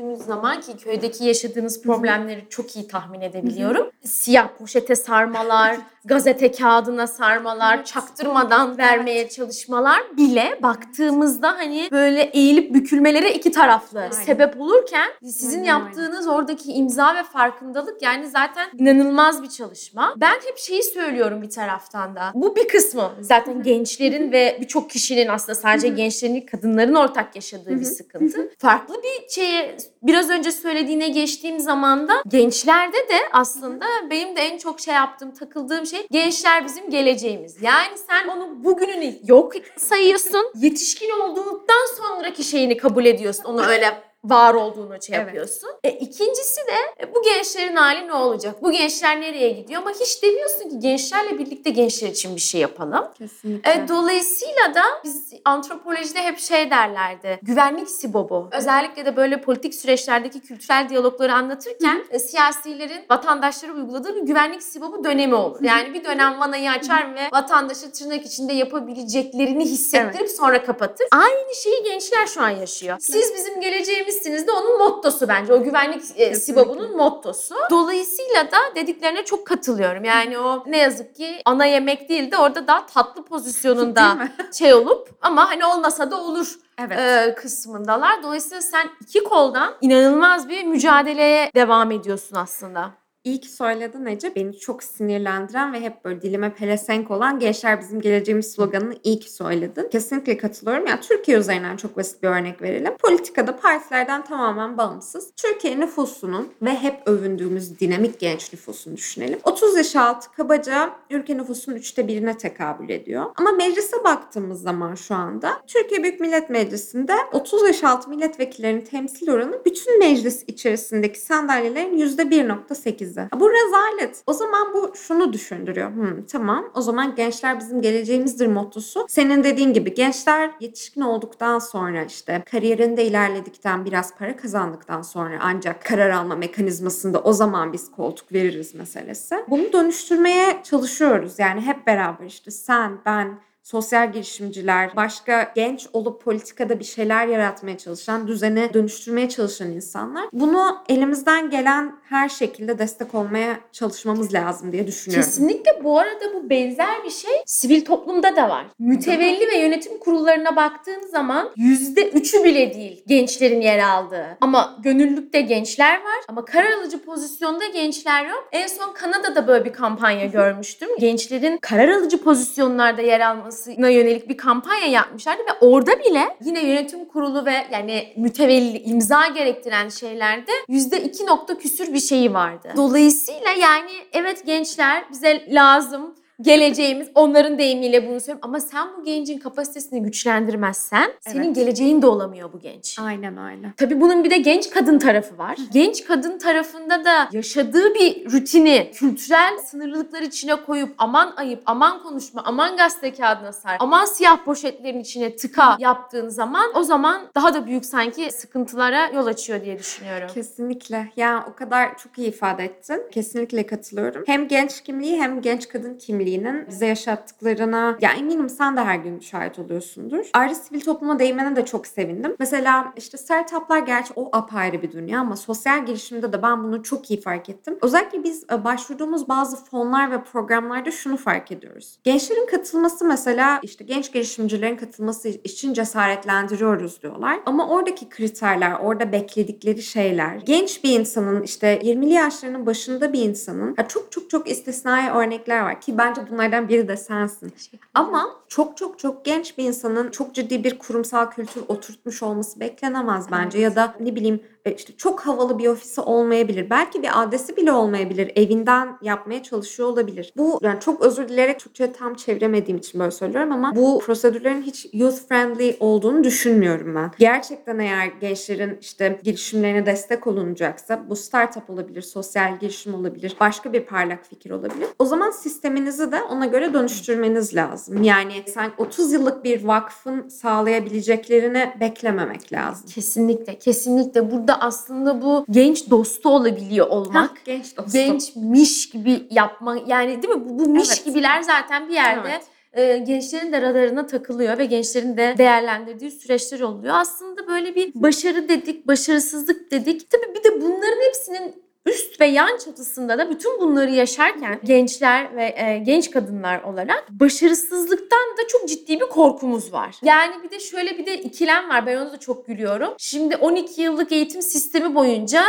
düşündüğümüz 0.10 0.26
zaman 0.26 0.62
ki 0.62 0.78
köydeki 0.78 1.26
yaşadığınız 1.26 1.82
problemleri 1.82 2.45
çok 2.50 2.76
iyi 2.76 2.88
tahmin 2.88 3.22
edebiliyorum. 3.22 3.89
Siyah 4.04 4.48
poşete 4.60 4.95
sarmalar, 4.95 5.78
gazete 6.06 6.52
kağıdına 6.52 7.08
sarmalar, 7.08 7.86
çaktırmadan 7.86 8.78
vermeye 8.78 9.30
çalışmalar 9.30 10.02
bile 10.17 10.60
baktığımızda 10.63 11.48
hani 11.48 11.89
böyle 11.91 12.22
eğilip 12.22 12.74
bükülmelere 12.74 13.34
iki 13.34 13.52
taraflı 13.52 14.10
sebep 14.26 14.62
olurken 14.62 15.10
sizin 15.24 15.60
Aynen, 15.60 15.74
aynen. 15.74 15.86
yaptığınız 15.86 16.28
oradaki 16.28 16.72
imza 16.72 17.15
ve 17.15 17.24
farkındalık 17.24 18.02
yani 18.02 18.30
zaten 18.30 18.69
inanılmaz 18.78 19.43
bir 19.43 19.50
çalışma. 19.50 20.13
Ben 20.17 20.36
hep 20.45 20.58
şeyi 20.58 20.84
söylüyorum 20.84 21.41
bir 21.41 21.50
taraftan 21.50 22.15
da. 22.15 22.32
Bu 22.34 22.56
bir 22.56 22.67
kısmı 22.67 23.12
zaten 23.22 23.63
gençlerin 23.63 24.32
ve 24.32 24.58
birçok 24.62 24.89
kişinin 24.89 25.28
aslında 25.28 25.56
sadece 25.56 25.88
gençlerin 25.88 26.34
değil, 26.34 26.48
kadınların 26.48 26.95
ortak 26.95 27.36
yaşadığı 27.36 27.80
bir 27.80 27.86
sıkıntı. 27.86 28.50
Farklı 28.58 28.95
bir 29.04 29.30
şeye 29.30 29.78
biraz 30.03 30.29
önce 30.29 30.51
söylediğine 30.51 31.07
geçtiğim 31.07 31.59
zaman 31.59 32.07
da 32.07 32.13
gençlerde 32.27 32.97
de 32.97 33.17
aslında 33.33 33.85
benim 34.09 34.35
de 34.35 34.41
en 34.41 34.57
çok 34.57 34.79
şey 34.79 34.93
yaptığım, 34.93 35.31
takıldığım 35.33 35.85
şey 35.85 36.07
gençler 36.12 36.65
bizim 36.65 36.89
geleceğimiz. 36.89 37.62
Yani 37.62 37.97
sen 38.09 38.27
onu 38.27 38.63
bugününü 38.63 39.13
yok 39.27 39.53
sayıyorsun. 39.77 40.51
Yetişkin 40.55 41.09
olduktan 41.09 41.95
sonraki 41.97 42.43
şeyini 42.43 42.77
kabul 42.77 43.05
ediyorsun. 43.05 43.43
Onu 43.43 43.65
öyle 43.65 44.09
var 44.23 44.53
olduğunu 44.53 45.01
şey 45.01 45.15
Evet. 45.15 45.25
yapıyorsun. 45.27 45.69
E, 45.84 45.91
ikincisi 45.91 46.62
de 46.67 47.03
e, 47.05 47.15
bu 47.15 47.21
gençlerin 47.23 47.75
hali 47.75 48.08
ne 48.08 48.13
olacak? 48.13 48.63
Bu 48.63 48.71
gençler 48.71 49.21
nereye 49.21 49.49
gidiyor? 49.49 49.82
Ama 49.82 49.91
hiç 49.91 50.23
demiyorsun 50.23 50.69
ki 50.69 50.79
gençlerle 50.79 51.39
birlikte 51.39 51.69
gençler 51.69 52.08
için 52.10 52.36
bir 52.36 52.41
şey 52.41 52.62
yapalım. 52.62 53.05
Kesinlikle. 53.17 53.71
E, 53.71 53.88
dolayısıyla 53.88 54.75
da 54.75 54.84
biz 55.03 55.34
antropolojide 55.45 56.21
hep 56.23 56.39
şey 56.39 56.71
derlerdi. 56.71 57.39
Güvenlik 57.41 57.89
sibobu. 57.89 58.49
Özellikle 58.51 59.05
de 59.05 59.15
böyle 59.15 59.41
politik 59.41 59.75
süreçlerdeki 59.75 60.39
kültürel 60.41 60.89
diyalogları 60.89 61.34
anlatırken 61.34 62.03
e, 62.10 62.19
siyasilerin 62.19 63.05
vatandaşlara 63.12 63.73
uyguladığı 63.73 64.15
bir 64.15 64.21
güvenlik 64.21 64.63
sibobu 64.63 65.03
dönemi 65.03 65.36
olur. 65.36 65.60
Yani 65.63 65.93
bir 65.93 66.03
dönem 66.03 66.39
vanayı 66.39 66.71
açar 66.71 67.15
ve 67.15 67.21
vatandaşı 67.34 67.91
tırnak 67.91 68.25
içinde 68.25 68.53
yapabileceklerini 68.53 69.65
hissettirip 69.65 70.29
sonra 70.29 70.63
kapatır. 70.63 71.08
Aynı 71.12 71.55
şeyi 71.63 71.84
gençler 71.84 72.27
şu 72.27 72.41
an 72.41 72.49
yaşıyor. 72.49 72.97
Siz 72.99 73.34
bizim 73.34 73.62
geleceğimizsiniz 73.62 74.09
güvenliksiniz 74.10 74.48
de 74.48 74.52
onun 74.52 74.78
mottosu 74.78 75.28
bence. 75.28 75.54
O 75.54 75.63
güvenlik 75.63 76.02
e, 76.02 76.06
Kesinlikle. 76.06 76.36
Sibab'ın 76.36 76.98
mottosu. 76.98 77.56
Dolayısıyla 77.69 78.52
da 78.52 78.58
dediklerine 78.76 79.26
çok 79.26 79.48
katılıyorum. 79.48 80.04
Yani 80.04 80.39
o 80.39 80.63
ne 80.67 80.78
yazık 80.78 81.15
ki 81.15 81.41
ana 81.45 81.65
yemek 81.65 82.10
değil 82.10 82.32
de 82.32 82.38
orada 82.38 82.67
daha 82.67 82.86
tatlı 82.86 83.26
pozisyonunda 83.26 84.17
şey 84.54 84.74
olup 84.74 85.10
ama 85.22 85.50
hani 85.50 85.65
olmasa 85.65 86.12
da 86.12 86.22
olur 86.22 86.56
Evet. 86.78 87.00
e, 87.00 87.36
kısmındalar. 87.36 88.24
Dolayısıyla 88.24 88.62
sen 88.62 88.89
iki 89.02 89.24
koldan 89.24 89.74
inanılmaz 89.82 90.50
bir 90.50 90.63
mücadeleye 90.63 91.52
devam 91.56 91.91
ediyorsun 91.91 92.36
aslında. 92.36 92.91
İyi 93.23 93.41
ki 93.41 93.49
söyledin 93.49 94.05
Ece. 94.05 94.36
Beni 94.36 94.60
çok 94.60 94.84
sinirlendiren 94.84 95.73
ve 95.73 95.82
hep 95.82 96.05
böyle 96.05 96.21
dilime 96.21 96.53
pelesenk 96.53 97.12
olan 97.12 97.39
gençler 97.39 97.82
bizim 97.82 98.01
geleceğimiz 98.01 98.51
sloganını 98.51 98.95
ki 98.95 99.32
söyledin. 99.32 99.89
Kesinlikle 99.91 100.38
katılıyorum. 100.38 100.88
Yani 100.88 100.99
Türkiye 101.01 101.38
üzerinden 101.38 101.77
çok 101.77 101.97
basit 101.97 102.23
bir 102.23 102.27
örnek 102.27 102.62
verelim. 102.62 102.97
Politikada 102.97 103.55
partilerden 103.55 104.23
tamamen 104.23 104.77
bağımsız. 104.77 105.32
Türkiye 105.36 105.79
nüfusunun 105.79 106.47
ve 106.62 106.75
hep 106.75 107.01
övündüğümüz 107.05 107.79
dinamik 107.79 108.19
genç 108.19 108.53
nüfusunu 108.53 108.97
düşünelim. 108.97 109.39
30 109.43 109.77
yaş 109.77 109.95
altı 109.95 110.32
kabaca 110.32 110.89
ülke 111.10 111.38
nüfusunun 111.38 111.75
üçte 111.75 112.08
birine 112.08 112.38
tekabül 112.38 112.89
ediyor. 112.89 113.25
Ama 113.36 113.51
meclise 113.51 114.03
baktığımız 114.03 114.62
zaman 114.62 114.95
şu 114.95 115.15
anda 115.15 115.62
Türkiye 115.67 116.03
Büyük 116.03 116.19
Millet 116.19 116.49
Meclisi'nde 116.49 117.13
30 117.34 117.67
yaş 117.67 117.84
altı 117.84 118.10
milletvekillerinin 118.10 118.82
temsil 118.82 119.29
oranı 119.29 119.62
bütün 119.65 119.99
meclis 119.99 120.43
içerisindeki 120.47 121.19
sandalyelerin 121.19 121.97
%1.8'i. 121.97 123.09
Ha, 123.17 123.39
Bu 123.39 123.50
rezalet. 123.52 124.24
O 124.28 124.34
zaman 124.34 124.74
bu 124.74 124.91
şunu 124.95 125.34
düşündürüyor. 125.34 125.89
Hmm, 125.89 126.26
tamam 126.26 126.65
o 126.76 126.82
zaman 126.82 127.15
gençler 127.15 127.60
bizim 127.60 127.82
geleceğimizdir 127.82 128.48
mottosu. 128.48 129.06
Senin 129.10 129.43
dediğin 129.43 129.74
gibi 129.74 129.93
gençler 129.93 130.52
yetişkin 130.60 131.02
olduktan 131.02 131.60
sonra 131.60 132.04
işte 132.04 132.43
kariyerinde 132.52 133.06
ilerledikten 133.06 133.86
biraz 133.86 134.15
para 134.15 134.36
kazandıktan 134.38 135.02
sonra 135.02 135.39
ancak 135.41 135.86
karar 135.86 136.10
alma 136.10 136.36
mekanizmasında 136.36 137.19
o 137.19 137.34
zaman 137.34 137.74
biz 137.74 137.91
koltuk 137.91 138.34
veririz 138.34 138.76
meselesi. 138.76 139.36
Bunu 139.48 139.74
dönüştürmeye 139.74 140.60
çalışıyoruz. 140.63 141.39
Yani 141.39 141.62
hep 141.62 141.88
beraber 141.88 142.26
işte 142.26 142.52
sen, 142.52 142.98
ben, 143.06 143.39
sosyal 143.71 144.12
girişimciler, 144.12 144.95
başka 144.95 145.51
genç 145.55 145.88
olup 145.93 146.23
politikada 146.23 146.79
bir 146.79 146.84
şeyler 146.84 147.27
yaratmaya 147.27 147.77
çalışan, 147.77 148.27
düzene 148.27 148.73
dönüştürmeye 148.73 149.29
çalışan 149.29 149.71
insanlar. 149.71 150.29
Bunu 150.34 150.77
elimizden 150.89 151.49
gelen 151.49 151.95
her 152.10 152.29
şekilde 152.29 152.79
destek 152.79 153.15
olmaya 153.15 153.60
çalışmamız 153.71 154.34
lazım 154.34 154.71
diye 154.71 154.88
düşünüyorum. 154.88 155.25
Kesinlikle 155.25 155.84
bu 155.84 155.99
arada 155.99 156.34
bu 156.34 156.49
benzer 156.49 157.03
bir 157.03 157.10
şey 157.10 157.32
sivil 157.45 157.86
toplumda 157.86 158.36
da 158.36 158.49
var. 158.49 158.65
Mütevelli 158.79 159.47
ve 159.47 159.58
yönetim 159.58 159.99
kurullarına 159.99 160.55
baktığın 160.55 161.08
zaman 161.12 161.49
yüzde 161.55 162.10
üçü 162.10 162.43
bile 162.43 162.73
değil 162.73 163.03
gençlerin 163.08 163.62
yer 163.62 163.79
aldığı. 163.79 164.38
Ama 164.41 164.77
gönüllülükte 164.84 165.41
gençler 165.41 165.93
var 165.93 166.19
ama 166.27 166.45
karar 166.45 166.71
alıcı 166.71 167.01
pozisyonda 167.01 167.65
gençler 167.67 168.25
yok. 168.25 168.49
En 168.51 168.67
son 168.67 168.93
Kanada'da 168.93 169.47
böyle 169.47 169.65
bir 169.65 169.73
kampanya 169.73 170.25
görmüştüm. 170.25 170.89
Gençlerin 170.99 171.58
karar 171.58 171.89
alıcı 171.89 172.23
pozisyonlarda 172.23 173.01
yer 173.01 173.19
almasına 173.60 173.89
yönelik 173.89 174.30
bir 174.30 174.38
kampanya 174.38 174.88
yapmışlardı 174.88 175.41
ve 175.41 175.65
orada 175.65 175.91
bile 176.00 176.38
yine 176.45 176.65
yönetim 176.65 177.06
kurulu 177.06 177.45
ve 177.45 177.54
yani 177.72 178.13
mütevelli 178.17 178.78
imza 178.78 179.28
gerektiren 179.28 179.89
şeylerde 179.89 180.52
yüzde 180.67 181.04
iki 181.04 181.26
nokta 181.26 181.58
küsür 181.58 181.93
bir 181.93 182.00
şeyi 182.00 182.34
vardı. 182.34 182.74
Dolayısıyla 182.78 183.52
yani 183.52 183.91
evet 184.13 184.45
gençler 184.45 185.04
bize 185.12 185.45
lazım 185.50 186.15
geleceğimiz 186.41 187.08
onların 187.15 187.60
deyimiyle 187.60 188.08
bunu 188.08 188.19
söylüyorum 188.19 188.41
ama 188.41 188.60
sen 188.60 188.88
bu 188.97 189.04
gencin 189.04 189.38
kapasitesini 189.39 190.04
güçlendirmezsen 190.04 191.12
senin 191.19 191.43
Evet. 191.43 191.56
geleceğin 191.56 192.02
de 192.02 192.08
olamıyor 192.08 192.54
bu 192.54 192.60
genç. 192.60 192.99
Aynen 192.99 193.38
öyle. 193.38 193.73
Tabii 193.78 194.02
bunun 194.02 194.23
bir 194.23 194.30
de 194.30 194.38
genç 194.38 194.69
kadın 194.69 194.99
tarafı 194.99 195.38
var. 195.38 195.58
Genç 195.73 196.06
kadın 196.06 196.38
tarafında 196.38 197.06
da 197.06 197.30
yaşadığı 197.32 197.93
bir 197.95 198.32
rutini 198.32 198.91
kültürel 198.93 199.58
sınırlılıklar 199.65 200.21
içine 200.21 200.56
koyup 200.56 200.93
aman 200.97 201.34
ayıp, 201.38 201.62
aman 201.65 202.04
konuşma, 202.04 202.41
aman 202.45 202.78
gazete 202.78 203.13
kağıdına 203.13 203.54
sar, 203.54 203.78
aman 203.80 204.06
siyah 204.06 204.43
poşetlerin 204.45 204.99
içine 204.99 205.36
tıka 205.36 205.75
yaptığın 205.80 206.30
zaman 206.30 206.65
o 206.75 206.84
zaman 206.84 207.21
daha 207.36 207.54
da 207.54 207.65
büyük 207.65 207.86
sanki 207.86 208.32
sıkıntılara 208.32 209.08
yol 209.15 209.25
açıyor 209.25 209.63
diye 209.63 209.80
düşünüyorum. 209.80 210.28
Kesinlikle. 210.34 211.12
Ya 211.15 211.45
o 211.52 211.56
kadar 211.56 211.97
çok 211.97 212.17
iyi 212.17 212.28
ifade 212.28 212.63
ettin. 212.63 213.04
Kesinlikle 213.12 213.65
katılıyorum. 213.65 214.23
Hem 214.25 214.47
genç 214.47 214.82
kimliği 214.82 215.21
hem 215.21 215.41
genç 215.41 215.67
kadın 215.67 215.97
kimliğinin 216.30 216.68
bize 216.68 216.86
yaşattıklarına 216.86 217.98
ya 218.02 218.12
eminim 218.12 218.50
sen 218.50 218.78
de 218.78 218.82
her 218.82 218.96
gün 218.96 219.20
şahit 219.20 219.60
oluyorsundur. 219.60 220.30
Ayrıca 220.34 220.56
sivil 220.56 220.82
topluma 220.82 221.20
değmene 221.20 221.56
de 221.56 221.65
çok 221.65 221.88
sevindim. 221.88 222.36
Mesela 222.39 222.94
işte 222.98 223.18
startuplar 223.18 223.80
gerçi 223.80 224.13
o 224.15 224.30
apayrı 224.32 224.82
bir 224.82 224.92
dünya 224.92 225.20
ama 225.20 225.36
sosyal 225.36 225.86
girişimde 225.86 226.34
de 226.34 226.44
ben 226.44 226.63
bunu 226.63 226.84
çok 226.84 227.12
iyi 227.12 227.22
fark 227.22 227.50
ettim. 227.50 227.78
Özellikle 227.82 228.24
biz 228.24 228.44
e, 228.52 228.63
başvurduğumuz 228.63 229.30
bazı 229.30 229.65
fonlar 229.65 230.12
ve 230.12 230.24
programlarda 230.24 230.92
şunu 230.92 231.18
fark 231.18 231.52
ediyoruz. 231.52 232.00
Gençlerin 232.04 232.46
katılması 232.46 233.06
mesela 233.06 233.60
işte 233.63 233.84
genç 233.84 234.13
girişimcilerin 234.13 234.78
katılması 234.78 235.30
için 235.30 235.74
cesaretlendiriyoruz 235.74 237.02
diyorlar. 237.02 237.39
Ama 237.46 237.70
oradaki 237.70 238.10
kriterler, 238.10 238.72
orada 238.80 239.12
bekledikleri 239.12 239.82
şeyler, 239.82 240.36
genç 240.36 240.84
bir 240.84 241.00
insanın 241.00 241.44
işte 241.44 241.80
20'li 241.80 242.13
yaşlarının 242.13 242.65
başında 242.65 243.13
bir 243.13 243.22
insanın 243.22 243.76
ya 243.78 243.88
çok 243.88 244.12
çok 244.12 244.30
çok 244.30 244.50
istisnai 244.50 245.10
örnekler 245.10 245.62
var 245.62 245.82
ki 245.82 245.98
bence 245.98 246.18
bunlardan 246.32 246.69
biri 246.69 246.88
de 246.88 246.97
sensin. 246.97 247.53
Ama 247.93 248.29
çok 248.47 248.77
çok 248.77 248.99
çok 248.99 249.25
genç 249.25 249.58
bir 249.58 249.63
insanın 249.63 250.12
çok 250.12 250.36
ciddi 250.36 250.63
bir 250.63 250.79
kurumsal 250.79 251.32
kültür 251.32 251.63
oturtmuş 251.67 252.23
olması 252.23 252.60
beklenemez 252.60 253.32
bence. 253.32 253.60
Ya 253.60 253.75
da 253.75 253.95
ne 253.99 254.15
bileyim 254.15 254.43
işte 254.76 254.93
çok 254.98 255.19
havalı 255.19 255.60
bir 255.60 255.67
ofisi 255.67 256.02
olmayabilir. 256.02 256.69
Belki 256.69 257.04
bir 257.04 257.22
adresi 257.22 257.58
bile 257.58 257.72
olmayabilir. 257.72 258.32
Evinden 258.36 258.98
yapmaya 259.02 259.43
çalışıyor 259.43 259.89
olabilir. 259.89 260.34
Bu 260.38 260.60
yani 260.62 260.80
çok 260.80 261.02
özür 261.02 261.28
dileyerek 261.28 261.60
Türkçe 261.60 261.91
tam 261.91 262.13
çeviremediğim 262.13 262.78
için 262.78 263.00
böyle 263.00 263.12
söylüyorum 263.12 263.52
ama 263.52 263.76
bu 263.76 264.00
prosedürlerin 264.00 264.62
hiç 264.62 264.88
youth 264.93 265.28
friendly 265.28 265.78
olduğunu 265.80 266.24
düşünmüyorum 266.24 266.95
ben. 266.95 267.12
Gerçekten 267.19 267.80
eğer 267.80 268.06
gençlerin 268.22 268.78
işte 268.82 269.19
girişimlerine 269.24 269.86
destek 269.86 270.28
olunacaksa 270.28 271.10
bu 271.10 271.15
startup 271.15 271.69
olabilir, 271.69 272.02
sosyal 272.02 272.60
girişim 272.60 272.93
olabilir, 272.93 273.36
başka 273.39 273.74
bir 273.74 273.86
parlak 273.86 274.26
fikir 274.26 274.52
olabilir. 274.52 274.88
O 275.00 275.06
zaman 275.06 275.32
sisteminizi 275.32 276.12
de 276.12 276.24
ona 276.24 276.45
göre 276.45 276.74
dönüştürmeniz 276.74 277.56
lazım. 277.56 278.04
Yani 278.04 278.34
sen 278.48 278.72
30 278.78 279.13
yıllık 279.13 279.43
bir 279.43 279.63
vakfın 279.63 280.28
sağlayabileceklerini 280.28 281.74
beklememek 281.80 282.54
lazım. 282.54 282.89
Kesinlikle, 282.95 283.60
kesinlikle. 283.60 284.32
Burada 284.32 284.48
aslında 284.53 285.21
bu 285.21 285.45
genç 285.49 285.89
dostu 285.89 286.29
olabiliyor 286.29 286.88
olmak. 286.88 287.29
Hah, 287.29 287.45
genç 287.45 287.77
dostum. 287.77 287.93
gençmiş 287.93 288.89
gibi 288.89 289.27
yapma 289.31 289.77
yani 289.88 290.23
değil 290.23 290.33
mi? 290.33 290.49
Bu, 290.49 290.59
bu 290.59 290.69
miş 290.69 290.89
Evet. 290.89 291.05
gibiler 291.05 291.41
zaten 291.41 291.89
bir 291.89 291.93
yerde 291.93 292.29
Evet. 292.29 292.45
e, 292.73 292.97
gençlerin 292.97 293.51
de 293.53 293.62
radarına 293.62 294.07
takılıyor 294.07 294.57
ve 294.57 294.65
gençlerin 294.65 295.17
de 295.17 295.35
değerlendirdiği 295.38 296.12
süreçler 296.12 296.59
oluyor. 296.59 296.93
Aslında 296.97 297.47
böyle 297.47 297.75
bir 297.75 297.91
başarı 297.95 298.49
dedik, 298.49 298.88
başarısızlık 298.88 299.71
dedik. 299.71 300.09
Tabii 300.12 300.35
bir 300.35 300.43
de 300.43 300.62
bunların 300.62 301.01
hepsinin 301.07 301.63
üst 301.86 302.22
ve 302.22 302.26
yan 302.26 302.58
çatısında 302.65 303.18
da 303.18 303.30
bütün 303.30 303.62
bunları 303.62 303.92
yaşarken 303.92 304.60
gençler 304.63 305.36
ve 305.36 305.44
e, 305.58 305.78
genç 305.86 306.12
kadınlar 306.12 306.63
olarak 306.63 307.06
başarısızlıktan 307.10 308.38
da 308.38 308.48
çok 308.48 308.70
ciddi 308.70 309.00
bir 309.00 309.06
korkumuz 309.06 309.74
var. 309.74 309.96
Yani 310.04 310.44
bir 310.44 310.52
de 310.52 310.60
şöyle 310.60 310.98
bir 310.98 311.06
de 311.06 311.18
ikilem 311.18 311.70
var. 311.70 311.86
Ben 311.86 311.98
ona 311.98 312.12
da 312.12 312.20
çok 312.20 312.48
gülüyorum. 312.48 312.89
Şimdi 312.98 313.36
12 313.36 313.82
yıllık 313.82 314.12
eğitim 314.12 314.42
sistemi 314.42 314.96
boyunca 314.96 315.44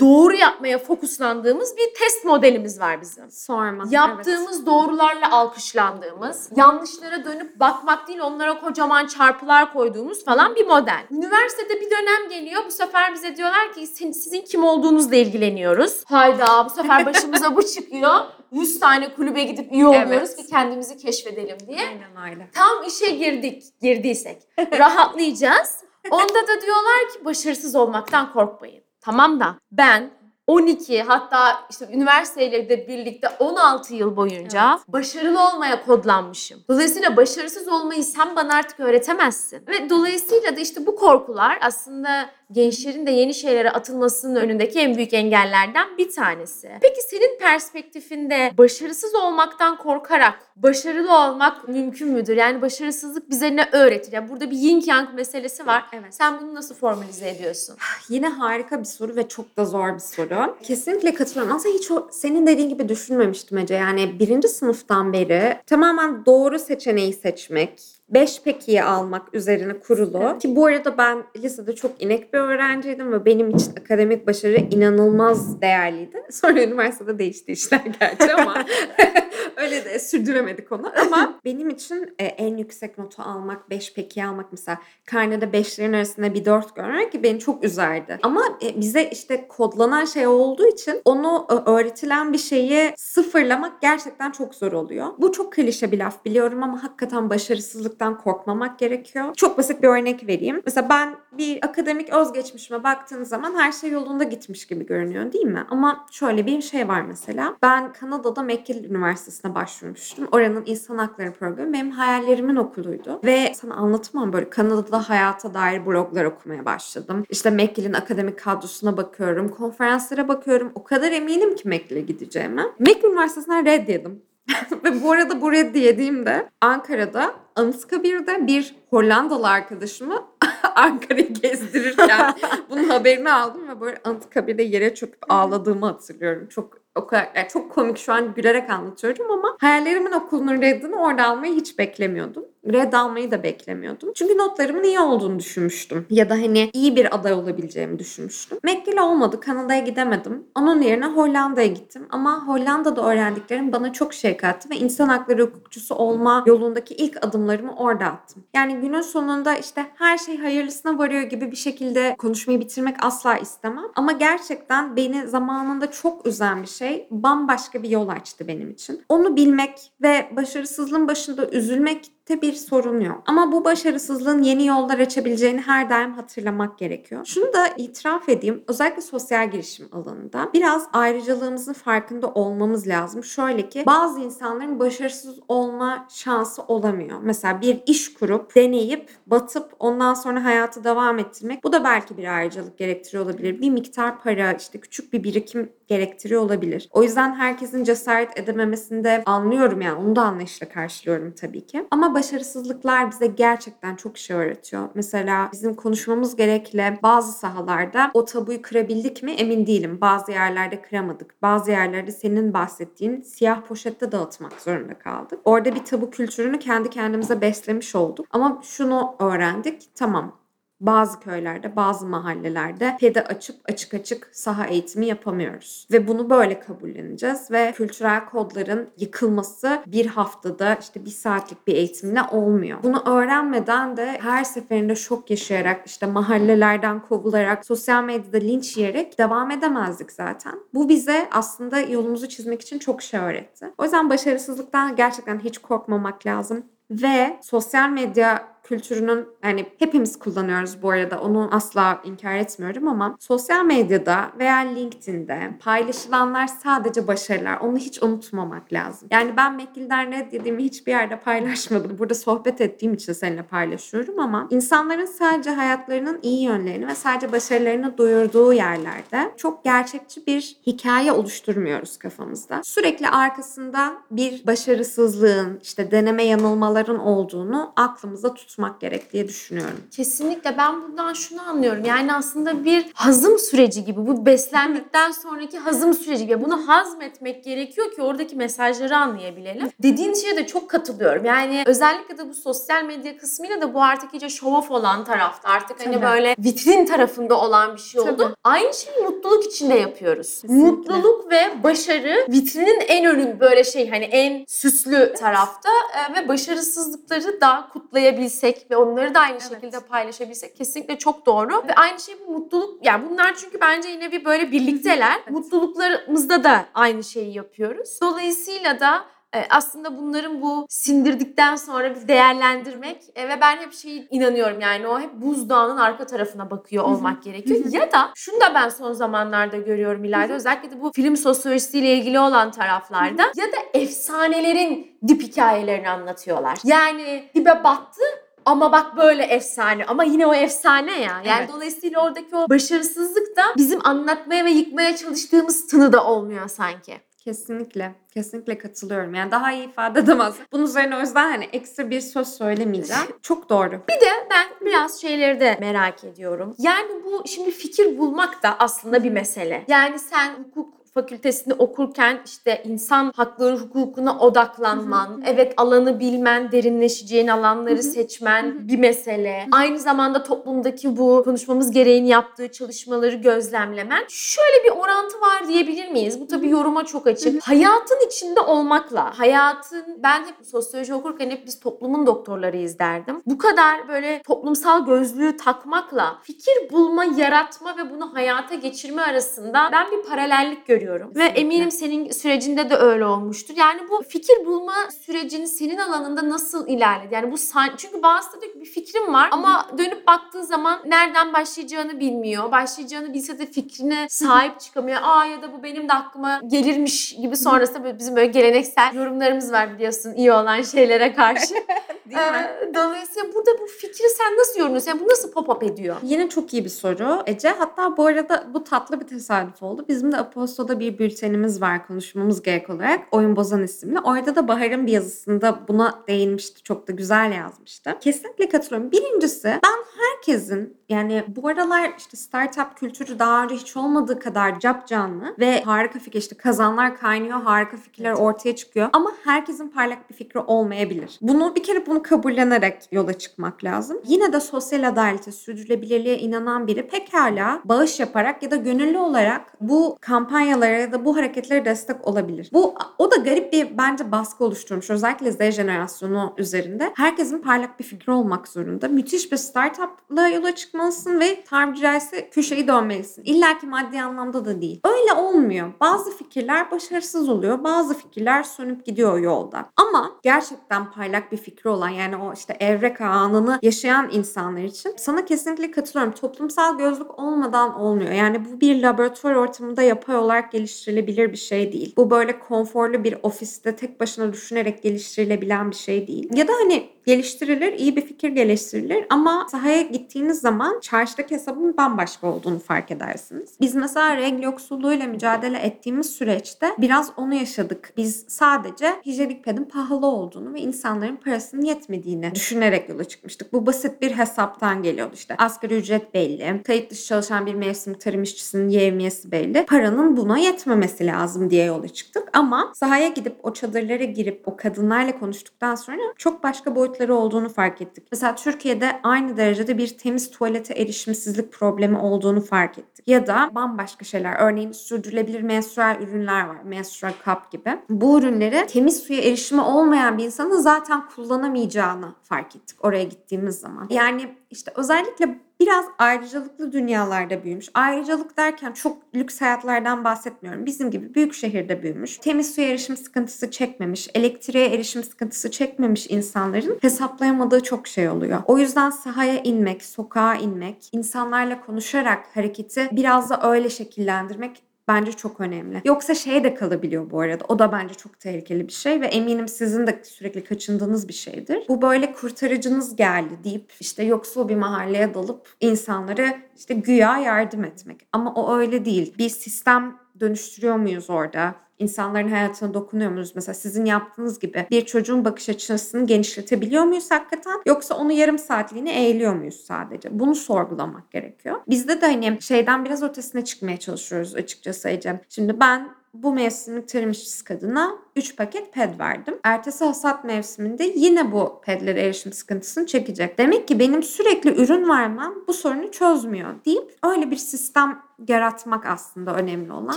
doğru 0.00 0.34
yapmaya 0.34 0.78
fokuslandığımız 0.78 1.76
bir 1.76 1.94
test 1.98 2.24
modelimiz 2.24 2.80
var 2.80 3.00
bizim. 3.00 3.30
Sorma. 3.30 3.84
Yaptığımız 3.90 4.66
doğrularla 4.66 5.30
alkışlandığımız, 5.32 6.50
yanlışlara 6.56 7.24
dönüp 7.24 7.60
bakmak 7.60 8.08
değil 8.08 8.20
onlara 8.20 8.60
kocaman 8.60 9.06
çarpılar 9.06 9.72
koyduğumuz 9.72 10.24
falan 10.24 10.54
bir 10.56 10.66
model. 10.66 11.00
Üniversitede 11.10 11.80
bir 11.80 11.90
dönem 11.90 12.28
geliyor 12.30 12.62
bu 12.66 12.70
sefer 12.70 13.14
bize 13.14 13.36
diyorlar 13.36 13.72
ki 13.72 13.80
"Sin- 13.86 14.12
sizin 14.12 14.40
kim 14.42 14.64
olduğunuzla 14.64 15.16
ilgileniyoruz. 15.16 15.73
Hayda 16.06 16.64
bu 16.64 16.70
sefer 16.70 17.06
başımıza 17.06 17.56
bu 17.56 17.62
çıkıyor. 17.66 18.14
100 18.52 18.80
tane 18.80 19.14
kulübe 19.14 19.42
gidip 19.44 19.72
üye 19.72 19.86
oluyoruz 19.86 20.30
Evet. 20.34 20.36
ki 20.36 20.46
kendimizi 20.46 20.96
keşfedelim 20.96 21.56
diye. 21.66 21.78
Evet. 21.92 22.02
Aynen 22.16 22.32
öyle. 22.32 22.50
Tam 22.54 22.84
işe 22.88 23.10
girdik, 23.10 23.62
girdiysek 23.82 24.42
rahatlayacağız. 24.78 25.84
Onda 26.10 26.34
da 26.48 26.60
diyorlar 26.62 27.12
ki 27.14 27.24
başarısız 27.24 27.74
olmaktan 27.74 28.32
korkmayın. 28.32 28.82
Tamam 29.00 29.40
da 29.40 29.54
ben 29.72 30.10
12 30.46 31.02
hatta 31.02 31.60
işte 31.70 31.88
üniversiteyle 31.92 32.68
de 32.68 32.88
birlikte 32.88 33.28
16 33.38 33.94
yıl 33.94 34.16
boyunca 34.16 34.78
başarılı 34.88 35.48
olmaya 35.48 35.84
kodlanmışım. 35.86 36.60
Dolayısıyla 36.68 37.16
başarısız 37.16 37.68
olmayı 37.68 38.04
sen 38.04 38.36
bana 38.36 38.54
artık 38.54 38.80
öğretemezsin. 38.80 39.66
Ve 39.68 39.90
dolayısıyla 39.90 40.56
da 40.56 40.60
işte 40.60 40.86
bu 40.86 40.96
korkular 40.96 41.58
aslında 41.62 42.30
gençlerin 42.52 43.06
de 43.06 43.10
yeni 43.10 43.34
şeylere 43.34 43.70
atılmasının 43.70 44.36
önündeki 44.36 44.78
en 44.78 44.96
büyük 44.96 45.14
engellerden 45.14 45.98
bir 45.98 46.10
tanesi. 46.12 46.70
Peki 46.80 47.00
senin 47.02 47.38
perspektifinde 47.38 48.52
başarısız 48.58 49.14
olmaktan 49.14 49.78
korkarak 49.78 50.38
başarılı 50.56 51.18
olmak 51.18 51.68
mümkün 51.68 52.08
müdür? 52.08 52.36
Yani 52.36 52.62
başarısızlık 52.62 53.30
bize 53.30 53.56
ne 53.56 53.68
öğretir? 53.72 54.12
Yani 54.12 54.28
burada 54.28 54.50
bir 54.50 54.56
yin 54.56 54.84
yang 54.86 55.14
meselesi 55.14 55.66
var. 55.66 55.84
Evet. 55.92 56.14
Sen 56.14 56.40
bunu 56.40 56.54
nasıl 56.54 56.74
formalize 56.74 57.28
ediyorsun? 57.28 57.76
Yine 58.08 58.28
harika 58.28 58.80
bir 58.80 58.84
soru 58.84 59.16
ve 59.16 59.28
çok 59.28 59.56
da 59.56 59.64
zor 59.64 59.94
bir 59.94 59.98
soru. 59.98 60.56
Kesinlikle 60.62 61.14
katılıyorum. 61.14 61.56
Aslında 61.56 61.74
hiç 61.74 61.90
o, 61.90 62.08
senin 62.10 62.46
dediğin 62.46 62.68
gibi 62.68 62.88
düşünmemiştim 62.88 63.58
Ece. 63.58 63.74
Yani 63.74 64.18
birinci 64.18 64.48
sınıftan 64.48 65.12
beri 65.12 65.56
tamamen 65.66 66.26
doğru 66.26 66.58
seçeneği 66.58 67.12
seçmek, 67.12 67.82
beş 68.14 68.42
pekiyi 68.42 68.82
almak 68.82 69.34
üzerine 69.34 69.78
kurulu. 69.78 70.38
Ki 70.38 70.56
bu 70.56 70.66
arada 70.66 70.98
ben 70.98 71.24
lisede 71.36 71.74
çok 71.74 72.02
inek 72.02 72.32
bir 72.32 72.38
öğrenciydim 72.38 73.12
ve 73.12 73.24
benim 73.24 73.50
için 73.50 73.72
akademik 73.80 74.26
başarı 74.26 74.56
inanılmaz 74.56 75.60
değerliydi. 75.60 76.22
Sonra 76.30 76.62
üniversitede 76.62 77.18
değişti 77.18 77.52
işler 77.52 77.82
gerçi 78.00 78.34
ama 78.34 78.64
öyle 79.56 79.84
de 79.84 79.98
sürdüremedik 79.98 80.72
onu. 80.72 80.92
Ama 81.06 81.40
benim 81.44 81.70
için 81.70 82.14
e, 82.18 82.24
en 82.24 82.56
yüksek 82.56 82.98
notu 82.98 83.22
almak, 83.22 83.70
beş 83.70 83.94
pekiyi 83.94 84.26
almak 84.26 84.46
mesela 84.52 84.78
karnede 85.06 85.52
beşlerin 85.52 85.92
arasında 85.92 86.34
bir 86.34 86.44
dört 86.44 86.76
görmek 86.76 87.22
beni 87.22 87.38
çok 87.38 87.64
üzerdi. 87.64 88.18
Ama 88.22 88.42
e, 88.62 88.80
bize 88.80 89.04
işte 89.04 89.48
kodlanan 89.48 90.04
şey 90.04 90.26
olduğu 90.26 90.66
için 90.66 91.02
onu 91.04 91.46
e, 91.50 91.70
öğretilen 91.70 92.32
bir 92.32 92.38
şeyi 92.38 92.92
sıfırlamak 92.96 93.80
gerçekten 93.80 94.30
çok 94.30 94.54
zor 94.54 94.72
oluyor. 94.72 95.06
Bu 95.18 95.32
çok 95.32 95.52
klişe 95.52 95.92
bir 95.92 95.98
laf 95.98 96.24
biliyorum 96.24 96.62
ama 96.62 96.82
hakikaten 96.82 97.30
başarısızlıktan 97.30 98.18
korkmamak 98.18 98.78
gerekiyor. 98.78 99.34
Çok 99.34 99.58
basit 99.58 99.82
bir 99.82 99.88
örnek 99.88 100.28
vereyim. 100.28 100.62
Mesela 100.66 100.88
ben 100.88 101.16
bir 101.32 101.64
akademik 101.64 102.12
özgeçmişime 102.12 102.84
baktığınız 102.84 103.28
zaman 103.28 103.54
her 103.58 103.72
şey 103.72 103.90
yolunda 103.90 104.24
gitmiş 104.24 104.66
gibi 104.66 104.86
görünüyor 104.86 105.32
değil 105.32 105.44
mi? 105.44 105.66
Ama 105.70 106.06
şöyle 106.10 106.46
bir 106.46 106.62
şey 106.62 106.88
var 106.88 107.02
mesela. 107.02 107.56
Ben 107.62 107.92
Kanada'da 107.92 108.42
McGill 108.42 108.90
Üniversitesi'ne 109.24 109.54
başvurmuştum. 109.54 110.28
Oranın 110.32 110.62
insan 110.66 110.98
hakları 110.98 111.32
programı 111.32 111.72
benim 111.72 111.90
hayallerimin 111.90 112.56
okuluydu. 112.56 113.20
Ve 113.24 113.52
sana 113.54 113.74
anlatamam 113.74 114.32
böyle 114.32 114.50
Kanada'da 114.50 115.08
hayata 115.08 115.54
dair 115.54 115.86
bloglar 115.86 116.24
okumaya 116.24 116.64
başladım. 116.64 117.24
İşte 117.30 117.50
McGill'in 117.50 117.92
akademik 117.92 118.38
kadrosuna 118.38 118.96
bakıyorum, 118.96 119.48
konferanslara 119.48 120.28
bakıyorum. 120.28 120.72
O 120.74 120.84
kadar 120.84 121.12
eminim 121.12 121.54
ki 121.54 121.68
McGill'e 121.68 122.00
gideceğime. 122.00 122.62
McGill 122.78 123.04
Üniversitesi'nden 123.04 123.64
red 123.64 123.88
yedim. 123.88 124.22
Ve 124.84 125.02
bu 125.02 125.12
arada 125.12 125.40
bu 125.40 125.52
reddi 125.52 125.78
yediğimde 125.78 126.48
Ankara'da 126.60 127.34
Anıtkabir'de 127.56 128.46
bir 128.46 128.74
Hollandalı 128.90 129.48
arkadaşımı 129.48 130.24
Ankara'yı 130.74 131.34
gezdirirken 131.34 132.34
bunun 132.70 132.88
haberini 132.88 133.32
aldım 133.32 133.68
ve 133.68 133.80
böyle 133.80 134.00
Anıtkabir'de 134.04 134.62
yere 134.62 134.94
çöküp 134.94 135.32
ağladığımı 135.32 135.86
hatırlıyorum. 135.86 136.48
Çok 136.48 136.83
o 136.94 137.06
kadar 137.06 137.30
yani 137.36 137.48
çok 137.48 137.72
komik 137.72 137.98
şu 137.98 138.12
an 138.12 138.34
gülerek 138.34 138.70
anlatıyorum 138.70 139.30
ama 139.30 139.56
hayallerimin 139.60 140.12
okulunun 140.12 140.62
reddini 140.62 140.96
orada 140.96 141.26
almayı 141.26 141.54
hiç 141.54 141.78
beklemiyordum. 141.78 142.44
Red 142.72 142.92
almayı 142.92 143.30
da 143.30 143.42
beklemiyordum. 143.42 144.12
Çünkü 144.14 144.38
notlarımın 144.38 144.82
iyi 144.82 145.00
olduğunu 145.00 145.38
düşünmüştüm. 145.38 146.06
Ya 146.10 146.30
da 146.30 146.34
hani 146.34 146.70
iyi 146.72 146.96
bir 146.96 147.14
aday 147.14 147.32
olabileceğimi 147.32 147.98
düşünmüştüm. 147.98 148.58
McGill 148.64 148.98
olmadı. 148.98 149.40
Kanada'ya 149.40 149.80
gidemedim. 149.80 150.44
Onun 150.54 150.82
yerine 150.82 151.06
Hollanda'ya 151.06 151.66
gittim. 151.66 152.06
Ama 152.10 152.46
Hollanda'da 152.46 153.06
öğrendiklerim 153.10 153.72
bana 153.72 153.92
çok 153.92 154.14
şey 154.14 154.36
kattı 154.36 154.70
ve 154.70 154.76
insan 154.76 155.08
hakları 155.08 155.42
hukukçusu 155.42 155.94
olma 155.94 156.44
yolundaki 156.46 156.94
ilk 156.94 157.26
adımlarımı 157.26 157.76
orada 157.76 158.04
attım. 158.04 158.44
Yani 158.54 158.74
günün 158.74 159.00
sonunda 159.00 159.56
işte 159.56 159.86
her 159.94 160.18
şey 160.18 160.38
hayırlısına 160.38 160.98
varıyor 160.98 161.22
gibi 161.22 161.50
bir 161.50 161.56
şekilde 161.56 162.14
konuşmayı 162.18 162.60
bitirmek 162.60 162.96
asla 163.04 163.38
istemem. 163.38 163.84
Ama 163.96 164.12
gerçekten 164.12 164.96
beni 164.96 165.26
zamanında 165.26 165.90
çok 165.90 166.26
üzen 166.26 166.62
bir 166.62 166.68
şey 166.68 167.08
bambaşka 167.10 167.82
bir 167.82 167.90
yol 167.90 168.08
açtı 168.08 168.48
benim 168.48 168.70
için. 168.70 169.02
Onu 169.08 169.36
bilmek 169.36 169.92
ve 170.02 170.30
başarısızlığın 170.36 171.08
başında 171.08 171.50
üzülmek 171.50 172.13
de 172.28 172.42
bir 172.42 172.52
sorun 172.52 173.00
yok. 173.00 173.22
Ama 173.26 173.52
bu 173.52 173.64
başarısızlığın 173.64 174.42
yeni 174.42 174.66
yollar 174.66 174.98
açabileceğini 174.98 175.60
her 175.60 175.90
daim 175.90 176.12
hatırlamak 176.12 176.78
gerekiyor. 176.78 177.24
Şunu 177.24 177.52
da 177.52 177.68
itiraf 177.76 178.28
edeyim. 178.28 178.64
Özellikle 178.68 179.02
sosyal 179.02 179.50
girişim 179.50 179.88
alanında 179.92 180.50
biraz 180.54 180.88
ayrıcalığımızın 180.92 181.72
farkında 181.72 182.26
olmamız 182.28 182.88
lazım. 182.88 183.24
Şöyle 183.24 183.68
ki 183.68 183.82
bazı 183.86 184.20
insanların 184.20 184.78
başarısız 184.78 185.40
olma 185.48 186.06
şansı 186.10 186.62
olamıyor. 186.62 187.18
Mesela 187.22 187.60
bir 187.60 187.82
iş 187.86 188.14
kurup 188.14 188.54
deneyip 188.56 189.10
batıp 189.26 189.72
ondan 189.78 190.14
sonra 190.14 190.44
hayatı 190.44 190.84
devam 190.84 191.18
ettirmek 191.18 191.64
bu 191.64 191.72
da 191.72 191.84
belki 191.84 192.16
bir 192.16 192.36
ayrıcalık 192.36 192.78
gerektiriyor 192.78 193.24
olabilir. 193.24 193.60
Bir 193.60 193.70
miktar 193.70 194.22
para 194.22 194.52
işte 194.52 194.80
küçük 194.80 195.12
bir 195.12 195.24
birikim 195.24 195.72
gerektiriyor 195.86 196.42
olabilir. 196.42 196.88
O 196.92 197.02
yüzden 197.02 197.34
herkesin 197.34 197.84
cesaret 197.84 198.38
edememesini 198.38 199.04
de 199.04 199.22
anlıyorum 199.26 199.80
yani 199.80 199.98
onu 199.98 200.16
da 200.16 200.22
anlayışla 200.22 200.68
karşılıyorum 200.68 201.32
tabii 201.32 201.66
ki. 201.66 201.86
Ama 201.90 202.13
başarısızlıklar 202.14 203.10
bize 203.10 203.26
gerçekten 203.26 203.96
çok 203.96 204.18
şey 204.18 204.36
öğretiyor. 204.36 204.88
Mesela 204.94 205.48
bizim 205.52 205.74
konuşmamız 205.74 206.36
gerekle 206.36 206.98
bazı 207.02 207.32
sahalarda 207.32 208.10
o 208.14 208.24
tabuyu 208.24 208.62
kırabildik 208.62 209.22
mi 209.22 209.32
emin 209.32 209.66
değilim. 209.66 209.98
Bazı 210.00 210.32
yerlerde 210.32 210.82
kıramadık. 210.82 211.42
Bazı 211.42 211.70
yerlerde 211.70 212.12
senin 212.12 212.54
bahsettiğin 212.54 213.22
siyah 213.22 213.62
poşette 213.62 214.12
dağıtmak 214.12 214.60
zorunda 214.60 214.98
kaldık. 214.98 215.40
Orada 215.44 215.74
bir 215.74 215.84
tabu 215.84 216.10
kültürünü 216.10 216.58
kendi 216.58 216.90
kendimize 216.90 217.40
beslemiş 217.40 217.94
olduk. 217.94 218.26
Ama 218.30 218.60
şunu 218.62 219.14
öğrendik. 219.18 219.82
Tamam 219.94 220.43
bazı 220.86 221.20
köylerde, 221.20 221.76
bazı 221.76 222.06
mahallelerde 222.06 222.96
pede 223.00 223.24
açıp 223.24 223.56
açık 223.64 223.94
açık 223.94 224.28
saha 224.32 224.66
eğitimi 224.66 225.06
yapamıyoruz. 225.06 225.86
Ve 225.92 226.08
bunu 226.08 226.30
böyle 226.30 226.60
kabulleneceğiz 226.60 227.50
ve 227.50 227.72
kültürel 227.76 228.26
kodların 228.26 228.88
yıkılması 228.98 229.82
bir 229.86 230.06
haftada 230.06 230.74
işte 230.74 231.04
bir 231.04 231.10
saatlik 231.10 231.66
bir 231.66 231.74
eğitimle 231.74 232.22
olmuyor. 232.22 232.78
Bunu 232.82 233.02
öğrenmeden 233.06 233.96
de 233.96 234.18
her 234.22 234.44
seferinde 234.44 234.96
şok 234.96 235.30
yaşayarak 235.30 235.86
işte 235.86 236.06
mahallelerden 236.06 237.00
kovularak 237.00 237.66
sosyal 237.66 238.04
medyada 238.04 238.36
linç 238.36 238.76
yiyerek 238.76 239.18
devam 239.18 239.50
edemezdik 239.50 240.12
zaten. 240.12 240.54
Bu 240.74 240.88
bize 240.88 241.28
aslında 241.32 241.80
yolumuzu 241.80 242.28
çizmek 242.28 242.62
için 242.62 242.78
çok 242.78 243.02
şey 243.02 243.20
öğretti. 243.20 243.66
O 243.78 243.84
yüzden 243.84 244.10
başarısızlıktan 244.10 244.96
gerçekten 244.96 245.38
hiç 245.38 245.58
korkmamak 245.58 246.26
lazım. 246.26 246.64
Ve 246.90 247.38
sosyal 247.42 247.88
medya 247.88 248.53
kültürünün 248.64 249.26
yani 249.44 249.66
hepimiz 249.78 250.18
kullanıyoruz 250.18 250.82
bu 250.82 250.90
arada 250.90 251.20
onu 251.20 251.48
asla 251.52 252.00
inkar 252.04 252.34
etmiyorum 252.34 252.88
ama 252.88 253.16
sosyal 253.20 253.64
medyada 253.64 254.30
veya 254.38 254.56
LinkedIn'de 254.56 255.50
paylaşılanlar 255.60 256.46
sadece 256.46 257.06
başarılar. 257.06 257.60
Onu 257.60 257.76
hiç 257.76 258.02
unutmamak 258.02 258.72
lazım. 258.72 259.08
Yani 259.10 259.36
ben 259.36 259.54
Mekil'den 259.54 260.12
red 260.12 260.32
yediğimi 260.32 260.64
hiçbir 260.64 260.92
yerde 260.92 261.20
paylaşmadım. 261.20 261.98
Burada 261.98 262.14
sohbet 262.14 262.60
ettiğim 262.60 262.94
için 262.94 263.12
seninle 263.12 263.42
paylaşıyorum 263.42 264.20
ama 264.20 264.48
insanların 264.50 265.06
sadece 265.06 265.50
hayatlarının 265.50 266.18
iyi 266.22 266.42
yönlerini 266.42 266.86
ve 266.86 266.94
sadece 266.94 267.32
başarılarını 267.32 267.98
duyurduğu 267.98 268.52
yerlerde 268.52 269.32
çok 269.36 269.64
gerçekçi 269.64 270.26
bir 270.26 270.56
hikaye 270.66 271.12
oluşturmuyoruz 271.12 271.96
kafamızda. 271.96 272.60
Sürekli 272.64 273.08
arkasında 273.08 273.94
bir 274.10 274.46
başarısızlığın, 274.46 275.60
işte 275.62 275.90
deneme 275.90 276.24
yanılmaların 276.24 276.98
olduğunu 276.98 277.72
aklımızda 277.76 278.34
tutmak 278.54 278.80
gerek 278.80 279.12
diye 279.12 279.28
düşünüyorum. 279.28 279.80
Kesinlikle 279.90 280.58
ben 280.58 280.82
buradan 280.82 281.12
şunu 281.12 281.42
anlıyorum. 281.42 281.84
Yani 281.84 282.14
aslında 282.14 282.64
bir 282.64 282.86
hazım 282.94 283.38
süreci 283.38 283.84
gibi. 283.84 284.06
Bu 284.06 284.26
beslendikten 284.26 285.10
sonraki 285.10 285.58
hazım 285.58 285.94
süreci 285.94 286.26
gibi. 286.26 286.44
Bunu 286.44 286.68
hazmetmek 286.68 287.44
gerekiyor 287.44 287.92
ki 287.92 288.02
oradaki 288.02 288.36
mesajları 288.36 288.96
anlayabilelim. 288.96 289.70
Dediğin 289.82 290.14
şeye 290.14 290.36
de 290.36 290.46
çok 290.46 290.70
katılıyorum. 290.70 291.24
Yani 291.24 291.62
özellikle 291.66 292.18
de 292.18 292.28
bu 292.28 292.34
sosyal 292.34 292.84
medya 292.84 293.16
kısmıyla 293.18 293.60
da 293.60 293.74
bu 293.74 293.82
artık 293.82 294.14
iyice 294.14 294.28
show 294.28 294.56
off 294.56 294.70
olan 294.70 295.04
tarafta. 295.04 295.48
Artık 295.48 295.86
hani 295.86 295.94
Tabii. 295.94 296.06
böyle 296.06 296.36
vitrin 296.38 296.86
tarafında 296.86 297.40
olan 297.40 297.76
bir 297.76 297.80
şey 297.80 298.00
oldu. 298.00 298.16
Tabii. 298.16 298.34
Aynı 298.44 298.74
şeyi 298.74 299.06
mutluluk 299.06 299.44
içinde 299.46 299.74
yapıyoruz. 299.74 300.40
Kesinlikle. 300.42 300.70
Mutluluk 300.70 301.30
ve 301.30 301.62
başarı 301.62 302.26
vitrinin 302.28 302.80
en 302.88 303.04
önün 303.04 303.40
böyle 303.40 303.64
şey 303.64 303.90
hani 303.90 304.04
en 304.04 304.44
süslü 304.48 305.14
tarafta 305.18 305.68
e, 305.68 306.14
ve 306.14 306.28
başarısızlıkları 306.28 307.40
da 307.40 307.68
kutlayabilsek 307.72 308.43
ve 308.70 308.76
onları 308.76 309.14
da 309.14 309.20
aynı 309.20 309.38
Evet. 309.40 309.48
şekilde 309.48 309.80
paylaşabilsek 309.80 310.56
kesinlikle 310.56 310.98
çok 310.98 311.26
doğru. 311.26 311.68
Ve 311.68 311.74
aynı 311.76 312.00
şey 312.00 312.14
bu 312.26 312.32
mutluluk 312.32 312.86
yani 312.86 313.10
bunlar 313.10 313.34
çünkü 313.34 313.60
bence 313.60 313.88
yine 313.88 314.12
bir 314.12 314.24
böyle 314.24 314.52
birlikteler. 314.52 315.16
Evet. 315.16 315.30
Mutluluklarımızda 315.30 316.44
da 316.44 316.64
aynı 316.74 317.04
şeyi 317.04 317.34
yapıyoruz. 317.36 317.98
Dolayısıyla 318.02 318.80
da 318.80 319.04
e, 319.34 319.46
aslında 319.50 319.98
bunların 319.98 320.42
bu 320.42 320.66
sindirdikten 320.68 321.56
sonra 321.56 321.94
bir 321.94 322.08
değerlendirmek 322.08 323.02
e, 323.14 323.28
ve 323.28 323.40
ben 323.40 323.56
hep 323.56 323.72
şeyi 323.72 324.08
inanıyorum 324.10 324.60
yani 324.60 324.86
o 324.86 325.00
hep 325.00 325.12
buzdağının 325.14 325.76
arka 325.76 326.06
tarafına 326.06 326.50
bakıyor 326.50 326.84
olmak 326.84 327.22
gerekiyor. 327.22 327.60
ya 327.70 327.92
da 327.92 328.10
şunu 328.14 328.40
da 328.40 328.54
ben 328.54 328.68
son 328.68 328.92
zamanlarda 328.92 329.56
görüyorum 329.56 330.04
İlayda 330.04 330.32
özellikle 330.32 330.70
de 330.70 330.82
bu 330.82 330.92
film 330.92 331.16
sosyolojisiyle 331.16 331.94
ilgili 331.94 332.18
olan 332.20 332.50
taraflarda 332.50 333.22
ya 333.22 333.46
da 333.46 333.56
efsanelerin 333.74 334.98
dip 335.08 335.22
hikayelerini 335.22 335.88
anlatıyorlar. 335.90 336.58
Yani 336.64 337.30
dibe 337.34 337.64
battı 337.64 338.02
ama 338.44 338.72
bak 338.72 338.96
böyle 338.96 339.22
efsane 339.24 339.84
ama 339.84 340.04
yine 340.04 340.26
o 340.26 340.34
efsane 340.34 341.00
ya. 341.00 341.22
Yani 341.24 341.38
Evet. 341.40 341.50
dolayısıyla 341.52 342.00
oradaki 342.04 342.36
o 342.36 342.48
başarısızlık 342.50 343.36
da 343.36 343.42
bizim 343.56 343.86
anlatmaya 343.86 344.44
ve 344.44 344.50
yıkmaya 344.50 344.96
çalıştığımız 344.96 345.66
tınıda 345.66 346.04
olmuyor 346.04 346.48
sanki. 346.48 347.00
Kesinlikle. 347.24 347.94
Kesinlikle 348.14 348.58
katılıyorum. 348.58 349.14
Yani 349.14 349.30
daha 349.30 349.52
iyi 349.52 349.68
ifade 349.68 350.00
edemez. 350.00 350.34
Bunun 350.52 350.64
üzerine 350.64 350.96
o 350.96 351.00
yüzden 351.00 351.30
hani 351.30 351.44
ekstra 351.44 351.90
bir 351.90 352.00
söz 352.00 352.28
söylemeyeceğim. 352.28 353.02
Çok 353.22 353.48
doğru. 353.48 353.70
Bir 353.88 354.00
de 354.00 354.10
ben 354.30 354.46
biraz 354.66 355.00
şeyleri 355.00 355.40
de 355.40 355.56
merak 355.60 356.04
ediyorum. 356.04 356.54
Yani 356.58 356.90
bu 357.04 357.22
şimdi 357.26 357.50
fikir 357.50 357.98
bulmak 357.98 358.42
da 358.42 358.56
aslında 358.58 359.04
bir 359.04 359.10
mesele. 359.10 359.64
Yani 359.68 359.98
sen 359.98 360.34
hukuk 360.34 360.74
fakültesinde 360.94 361.54
okurken 361.54 362.20
işte 362.26 362.62
insan 362.64 363.12
hakları 363.16 363.56
hukukuna 363.56 364.18
odaklanman, 364.18 365.22
evet 365.26 365.54
alanı 365.56 366.00
bilmen, 366.00 366.52
derinleşeceğin 366.52 367.28
alanları 367.28 367.82
seçmen 367.82 368.68
bir 368.68 368.78
mesele. 368.78 369.46
Aynı 369.52 369.78
zamanda 369.78 370.22
toplumdaki 370.22 370.96
bu 370.96 371.22
konuşmamız 371.24 371.70
gereğini 371.70 372.08
yaptığı 372.08 372.52
çalışmaları 372.52 373.14
gözlemlemen. 373.14 374.04
Şöyle 374.08 374.64
bir 374.64 374.70
orantı 374.70 375.20
var 375.20 375.48
diyebilir 375.48 375.88
miyiz? 375.88 376.20
Bu 376.20 376.26
tabii 376.26 376.48
yoruma 376.48 376.84
çok 376.84 377.06
açık. 377.06 377.42
Hayatın 377.42 378.06
içinde 378.06 378.40
olmakla, 378.40 379.18
hayatın 379.18 379.84
ben 380.02 380.24
hep 380.24 380.46
sosyoloji 380.50 380.94
okurken 380.94 381.30
hep 381.30 381.46
biz 381.46 381.60
toplumun 381.60 382.06
doktorlarıyız 382.06 382.78
derdim. 382.78 383.22
Bu 383.26 383.38
kadar 383.38 383.88
böyle 383.88 384.22
toplumsal 384.22 384.86
gözlüğü 384.86 385.36
takmakla 385.36 386.18
fikir 386.22 386.70
bulma, 386.72 387.04
yaratma 387.04 387.76
ve 387.76 387.90
bunu 387.90 388.14
hayata 388.14 388.54
geçirme 388.54 389.02
arasında 389.02 389.68
ben 389.72 389.86
bir 389.90 390.02
paralellik 390.02 390.66
görüyorum. 390.66 390.83
Ve 390.92 391.18
Kesinlikle. 391.18 391.40
eminim 391.40 391.70
senin 391.70 392.10
sürecinde 392.10 392.70
de 392.70 392.76
öyle 392.76 393.04
olmuştur. 393.04 393.54
Yani 393.56 393.80
bu 393.90 394.02
fikir 394.08 394.46
bulma 394.46 394.74
sürecinin 395.06 395.44
senin 395.44 395.78
alanında 395.78 396.30
nasıl 396.30 396.68
ilerledi? 396.68 397.14
Yani 397.14 397.32
bu 397.32 397.36
çünkü 397.76 398.02
bazısı 398.02 398.40
diyor 398.40 398.52
ki 398.52 398.60
bir 398.60 398.66
fikrim 398.66 399.14
var 399.14 399.28
ama 399.32 399.66
dönüp 399.78 400.06
baktığı 400.06 400.44
zaman 400.44 400.80
nereden 400.86 401.32
başlayacağını 401.32 402.00
bilmiyor. 402.00 402.52
Başlayacağını 402.52 403.14
bilse 403.14 403.38
de 403.38 403.46
fikrine 403.46 404.06
sahip 404.08 404.60
çıkamıyor. 404.60 404.98
Aa 405.02 405.24
ya 405.24 405.42
da 405.42 405.52
bu 405.52 405.62
benim 405.62 405.88
de 405.88 405.92
aklıma 405.92 406.40
gelirmiş 406.46 407.16
gibi 407.16 407.36
sonrasında 407.36 407.84
böyle 407.84 407.98
bizim 407.98 408.16
böyle 408.16 408.26
geleneksel 408.26 408.94
yorumlarımız 408.94 409.52
var 409.52 409.74
biliyorsun 409.74 410.14
iyi 410.14 410.32
olan 410.32 410.62
şeylere 410.62 411.14
karşı. 411.14 411.54
Değil 412.10 412.32
mi? 412.32 412.50
Ee, 412.70 412.74
Dolayısıyla 412.74 413.34
burada 413.34 413.50
bu 413.60 413.66
fikri 413.66 414.08
sen 414.18 414.38
nasıl 414.38 414.58
yorumluyorsun? 414.60 414.90
Yani 414.90 415.00
bu 415.00 415.08
nasıl 415.08 415.32
pop-up 415.32 415.64
ediyor? 415.72 415.96
Yine 416.02 416.28
çok 416.28 416.54
iyi 416.54 416.64
bir 416.64 416.70
soru 416.70 417.22
Ece. 417.26 417.48
Hatta 417.48 417.96
bu 417.96 418.06
arada 418.06 418.44
bu 418.54 418.64
tatlı 418.64 419.00
bir 419.00 419.06
tesadüf 419.06 419.62
oldu. 419.62 419.84
Bizim 419.88 420.12
de 420.12 420.16
Aposto'da 420.16 420.73
bir 420.80 420.98
bültenimiz 420.98 421.62
var 421.62 421.86
konuşmamız 421.86 422.42
gerek 422.42 422.70
olarak. 422.70 423.00
Oyun 423.10 423.36
Bozan 423.36 423.62
isimli. 423.62 424.00
Orada 424.00 424.36
da 424.36 424.48
Bahar'ın 424.48 424.86
bir 424.86 424.92
yazısında 424.92 425.60
buna 425.68 426.02
değinmişti. 426.08 426.62
Çok 426.62 426.88
da 426.88 426.92
güzel 426.92 427.32
yazmıştı. 427.32 427.96
Kesinlikle 428.00 428.48
katılıyorum. 428.48 428.92
Birincisi 428.92 429.48
ben 429.48 429.84
herkesin 430.00 430.76
yani 430.88 431.24
bu 431.28 431.48
aralar 431.48 431.92
işte 431.98 432.16
startup 432.16 432.76
kültürü 432.76 433.18
daha 433.18 433.44
önce 433.44 433.54
hiç 433.54 433.76
olmadığı 433.76 434.18
kadar 434.18 434.60
cap 434.60 434.88
canlı 434.88 435.34
ve 435.38 435.62
harika 435.62 435.98
fikir 435.98 436.18
işte 436.18 436.36
kazanlar 436.36 436.96
kaynıyor, 436.96 437.42
harika 437.42 437.76
fikirler 437.76 438.12
ortaya 438.12 438.56
çıkıyor. 438.56 438.88
Ama 438.92 439.12
herkesin 439.24 439.68
parlak 439.68 440.10
bir 440.10 440.14
fikri 440.14 440.40
olmayabilir. 440.40 441.18
Bunu 441.20 441.54
bir 441.54 441.62
kere 441.62 441.86
bunu 441.86 442.02
kabullenerek 442.02 442.82
yola 442.92 443.12
çıkmak 443.18 443.64
lazım. 443.64 444.00
Yine 444.06 444.32
de 444.32 444.40
sosyal 444.40 444.88
adalete, 444.88 445.32
sürdürülebilirliğe 445.32 446.18
inanan 446.18 446.66
biri 446.66 446.88
pekala 446.88 447.60
bağış 447.64 448.00
yaparak 448.00 448.42
ya 448.42 448.50
da 448.50 448.56
gönüllü 448.56 448.98
olarak 448.98 449.52
bu 449.60 449.98
kampanyalara 450.00 450.63
ya 450.66 450.92
da 450.92 451.04
bu 451.04 451.16
hareketlere 451.16 451.64
destek 451.64 452.08
olabilir. 452.08 452.50
Bu 452.52 452.74
o 452.98 453.10
da 453.10 453.16
garip 453.16 453.52
bir 453.52 453.78
bence 453.78 454.12
baskı 454.12 454.44
oluşturmuş. 454.44 454.90
Özellikle 454.90 455.32
Z 455.32 455.56
jenerasyonu 455.56 456.34
üzerinde. 456.38 456.92
Herkesin 456.96 457.38
parlak 457.38 457.78
bir 457.78 457.84
fikri 457.84 458.12
olmak 458.12 458.48
zorunda. 458.48 458.88
Müthiş 458.88 459.32
bir 459.32 459.36
startupla 459.36 460.28
yola 460.28 460.54
çıkmalısın 460.54 461.20
ve 461.20 461.44
tabiri 461.44 461.80
caizse 461.80 462.30
köşeyi 462.30 462.68
dönmelisin. 462.68 463.22
İlla 463.24 463.58
ki 463.58 463.66
maddi 463.66 464.02
anlamda 464.02 464.44
da 464.44 464.60
değil. 464.60 464.80
Öyle 464.84 465.20
olmuyor. 465.20 465.72
Bazı 465.80 466.16
fikirler 466.16 466.70
başarısız 466.70 467.28
oluyor. 467.28 467.64
Bazı 467.64 467.94
fikirler 467.94 468.42
sönüp 468.42 468.86
gidiyor 468.86 469.18
yolda. 469.18 469.66
Ama 469.76 470.10
gerçekten 470.22 470.90
parlak 470.90 471.32
bir 471.32 471.36
fikri 471.36 471.70
olan 471.70 471.88
yani 471.88 472.16
o 472.16 472.32
işte 472.32 472.56
evrek 472.60 473.00
anını 473.00 473.58
yaşayan 473.62 474.08
insanlar 474.12 474.62
için 474.62 474.94
sana 474.96 475.24
kesinlikle 475.24 475.70
katılıyorum. 475.70 476.14
Toplumsal 476.14 476.78
gözlük 476.78 477.18
olmadan 477.18 477.74
olmuyor. 477.74 478.10
Yani 478.10 478.44
bu 478.44 478.60
bir 478.60 478.82
laboratuvar 478.82 479.34
ortamında 479.34 479.82
yapay 479.82 480.16
olarak 480.16 480.43
geliştirilebilir 480.52 481.32
bir 481.32 481.36
şey 481.36 481.72
değil. 481.72 481.92
Bu 481.96 482.10
böyle 482.10 482.38
konforlu 482.38 483.04
bir 483.04 483.16
ofiste 483.22 483.76
tek 483.76 484.00
başına 484.00 484.32
düşünerek 484.32 484.82
geliştirilebilen 484.82 485.70
bir 485.70 485.76
şey 485.76 486.06
değil. 486.06 486.28
Ya 486.34 486.48
da 486.48 486.52
hani 486.52 486.93
geliştirilir, 487.06 487.72
iyi 487.72 487.96
bir 487.96 488.06
fikir 488.06 488.28
geliştirilir 488.28 489.06
ama 489.10 489.46
sahaya 489.50 489.82
gittiğiniz 489.82 490.40
zaman 490.40 490.80
çarşıdaki 490.80 491.34
hesabın 491.34 491.76
bambaşka 491.76 492.26
olduğunu 492.26 492.58
fark 492.58 492.90
edersiniz. 492.90 493.50
Biz 493.60 493.74
mesela 493.74 494.16
regl 494.16 494.42
yoksulluğuyla 494.42 495.06
mücadele 495.06 495.58
ettiğimiz 495.58 496.10
süreçte 496.10 496.66
biraz 496.78 497.12
onu 497.16 497.34
yaşadık. 497.34 497.92
Biz 497.96 498.24
sadece 498.28 498.86
hijyenik 499.06 499.44
pedin 499.44 499.64
pahalı 499.64 500.06
olduğunu 500.06 500.54
ve 500.54 500.60
insanların 500.60 501.16
parasının 501.16 501.62
yetmediğini 501.62 502.34
düşünerek 502.34 502.88
yola 502.88 503.04
çıkmıştık. 503.04 503.52
Bu 503.52 503.66
basit 503.66 504.02
bir 504.02 504.10
hesaptan 504.10 504.82
geliyordu 504.82 505.12
işte. 505.14 505.34
Asgari 505.38 505.74
ücret 505.74 506.14
belli, 506.14 506.62
kayıt 506.62 506.90
dışı 506.90 507.06
çalışan 507.06 507.46
bir 507.46 507.54
mevsim 507.54 507.94
tarım 507.94 508.22
işçisinin 508.22 508.68
yevmiyesi 508.68 509.32
belli. 509.32 509.66
Paranın 509.66 510.16
buna 510.16 510.38
yetmemesi 510.38 511.06
lazım 511.06 511.50
diye 511.50 511.64
yola 511.64 511.88
çıktık 511.88 512.28
ama 512.32 512.72
sahaya 512.74 513.08
gidip 513.08 513.36
o 513.42 513.52
çadırlara 513.52 514.04
girip 514.04 514.48
o 514.48 514.56
kadınlarla 514.56 515.18
konuştuktan 515.18 515.74
sonra 515.74 516.02
çok 516.16 516.42
başka 516.42 516.74
boyutları 516.94 517.14
olduğunu 517.14 517.48
fark 517.48 517.82
ettik. 517.82 518.04
Mesela 518.12 518.34
Türkiye'de 518.34 519.00
aynı 519.02 519.36
derecede 519.36 519.78
bir 519.78 519.98
temiz 519.98 520.30
tuvalete 520.30 520.74
erişimsizlik 520.74 521.52
problemi 521.52 521.98
olduğunu 521.98 522.40
fark 522.40 522.78
ettik. 522.78 523.08
Ya 523.08 523.26
da 523.26 523.50
bambaşka 523.54 524.04
şeyler. 524.04 524.36
Örneğin 524.38 524.72
sürdürülebilir 524.72 525.40
menstrual 525.40 526.00
ürünler 526.00 526.46
var. 526.46 526.56
Menstrual 526.64 527.12
cup 527.24 527.50
gibi. 527.50 527.78
Bu 527.90 528.18
ürünleri 528.18 528.66
temiz 528.66 529.02
suya 529.02 529.20
erişimi 529.20 529.60
olmayan 529.60 530.18
bir 530.18 530.24
insanın 530.24 530.60
zaten 530.60 531.06
kullanamayacağını 531.06 532.14
fark 532.22 532.56
ettik 532.56 532.84
oraya 532.84 533.04
gittiğimiz 533.04 533.60
zaman. 533.60 533.86
Yani 533.90 534.34
işte 534.50 534.72
özellikle 534.74 535.38
biraz 535.60 535.84
ayrıcalıklı 535.98 536.72
dünyalarda 536.72 537.44
büyümüş. 537.44 537.68
Ayrıcalık 537.74 538.36
derken 538.36 538.72
çok 538.72 539.14
lüks 539.14 539.40
hayatlardan 539.40 540.04
bahsetmiyorum. 540.04 540.66
Bizim 540.66 540.90
gibi 540.90 541.14
büyük 541.14 541.34
şehirde 541.34 541.82
büyümüş. 541.82 542.18
Temiz 542.18 542.54
suya 542.54 542.68
erişim 542.68 542.96
sıkıntısı 542.96 543.50
çekmemiş, 543.50 544.08
elektriğe 544.14 544.74
erişim 544.74 545.02
sıkıntısı 545.02 545.50
çekmemiş 545.50 546.06
insanların 546.10 546.78
hesaplayamadığı 546.80 547.62
çok 547.62 547.86
şey 547.86 548.08
oluyor. 548.08 548.42
O 548.46 548.58
yüzden 548.58 548.90
sahaya 548.90 549.42
inmek, 549.42 549.84
sokağa 549.84 550.34
inmek, 550.34 550.88
insanlarla 550.92 551.60
konuşarak 551.60 552.26
hareketi 552.34 552.88
biraz 552.92 553.30
da 553.30 553.50
öyle 553.50 553.70
şekillendirmek 553.70 554.62
bence 554.88 555.12
çok 555.12 555.40
önemli. 555.40 555.82
Yoksa 555.84 556.14
şey 556.14 556.44
de 556.44 556.54
kalabiliyor 556.54 557.10
bu 557.10 557.20
arada. 557.20 557.44
O 557.48 557.58
da 557.58 557.72
bence 557.72 557.94
çok 557.94 558.20
tehlikeli 558.20 558.68
bir 558.68 558.72
şey 558.72 559.00
ve 559.00 559.06
eminim 559.06 559.48
sizin 559.48 559.86
de 559.86 560.00
sürekli 560.04 560.44
kaçındığınız 560.44 561.08
bir 561.08 561.12
şeydir. 561.12 561.64
Bu 561.68 561.82
böyle 561.82 562.12
kurtarıcınız 562.12 562.96
geldi 562.96 563.34
deyip 563.44 563.72
işte 563.80 564.04
yoksul 564.04 564.48
bir 564.48 564.56
mahalleye 564.56 565.14
dalıp 565.14 565.48
insanlara 565.60 566.34
işte 566.56 566.74
güya 566.74 567.18
yardım 567.18 567.64
etmek. 567.64 568.06
Ama 568.12 568.34
o 568.34 568.56
öyle 568.56 568.84
değil. 568.84 569.14
Bir 569.18 569.28
sistem 569.28 569.98
dönüştürüyor 570.20 570.76
muyuz 570.76 571.10
orada? 571.10 571.63
İnsanların 571.78 572.28
hayatına 572.28 572.74
dokunuyor 572.74 573.10
muyuz? 573.10 573.32
Mesela 573.34 573.54
sizin 573.54 573.84
yaptığınız 573.84 574.38
gibi 574.38 574.66
bir 574.70 574.86
çocuğun 574.86 575.24
bakış 575.24 575.48
açısını 575.48 576.06
genişletebiliyor 576.06 576.84
muyuz 576.84 577.10
hakikaten? 577.10 577.60
Yoksa 577.66 577.94
onu 577.94 578.12
yarım 578.12 578.38
saatliğine 578.38 579.00
eğiliyor 579.00 579.34
muyuz 579.34 579.60
sadece? 579.66 580.18
Bunu 580.18 580.34
sorgulamak 580.34 581.10
gerekiyor. 581.10 581.56
Bizde 581.68 582.00
de 582.00 582.06
hani 582.06 582.42
şeyden 582.42 582.84
biraz 582.84 583.02
ötesine 583.02 583.44
çıkmaya 583.44 583.76
çalışıyoruz 583.76 584.34
açıkçası 584.34 584.88
Ecem. 584.88 585.20
Şimdi 585.28 585.60
ben 585.60 585.88
bu 586.14 586.34
mevsimlik 586.34 586.88
tarım 586.88 587.10
işçisi 587.10 587.44
kadına 587.44 587.98
3 588.16 588.36
paket 588.36 588.72
ped 588.72 588.98
verdim. 588.98 589.38
Ertesi 589.44 589.84
hasat 589.84 590.24
mevsiminde 590.24 590.84
yine 590.96 591.32
bu 591.32 591.60
pedlere 591.64 592.00
erişim 592.00 592.32
sıkıntısını 592.32 592.86
çekecek. 592.86 593.38
Demek 593.38 593.68
ki 593.68 593.78
benim 593.78 594.02
sürekli 594.02 594.50
ürün 594.50 594.88
vermem 594.88 595.32
bu 595.48 595.52
sorunu 595.52 595.90
çözmüyor 595.90 596.54
deyip 596.66 596.96
öyle 597.04 597.30
bir 597.30 597.36
sistem 597.36 598.02
yaratmak 598.28 598.86
aslında 598.86 599.34
önemli 599.34 599.72
olan. 599.72 599.96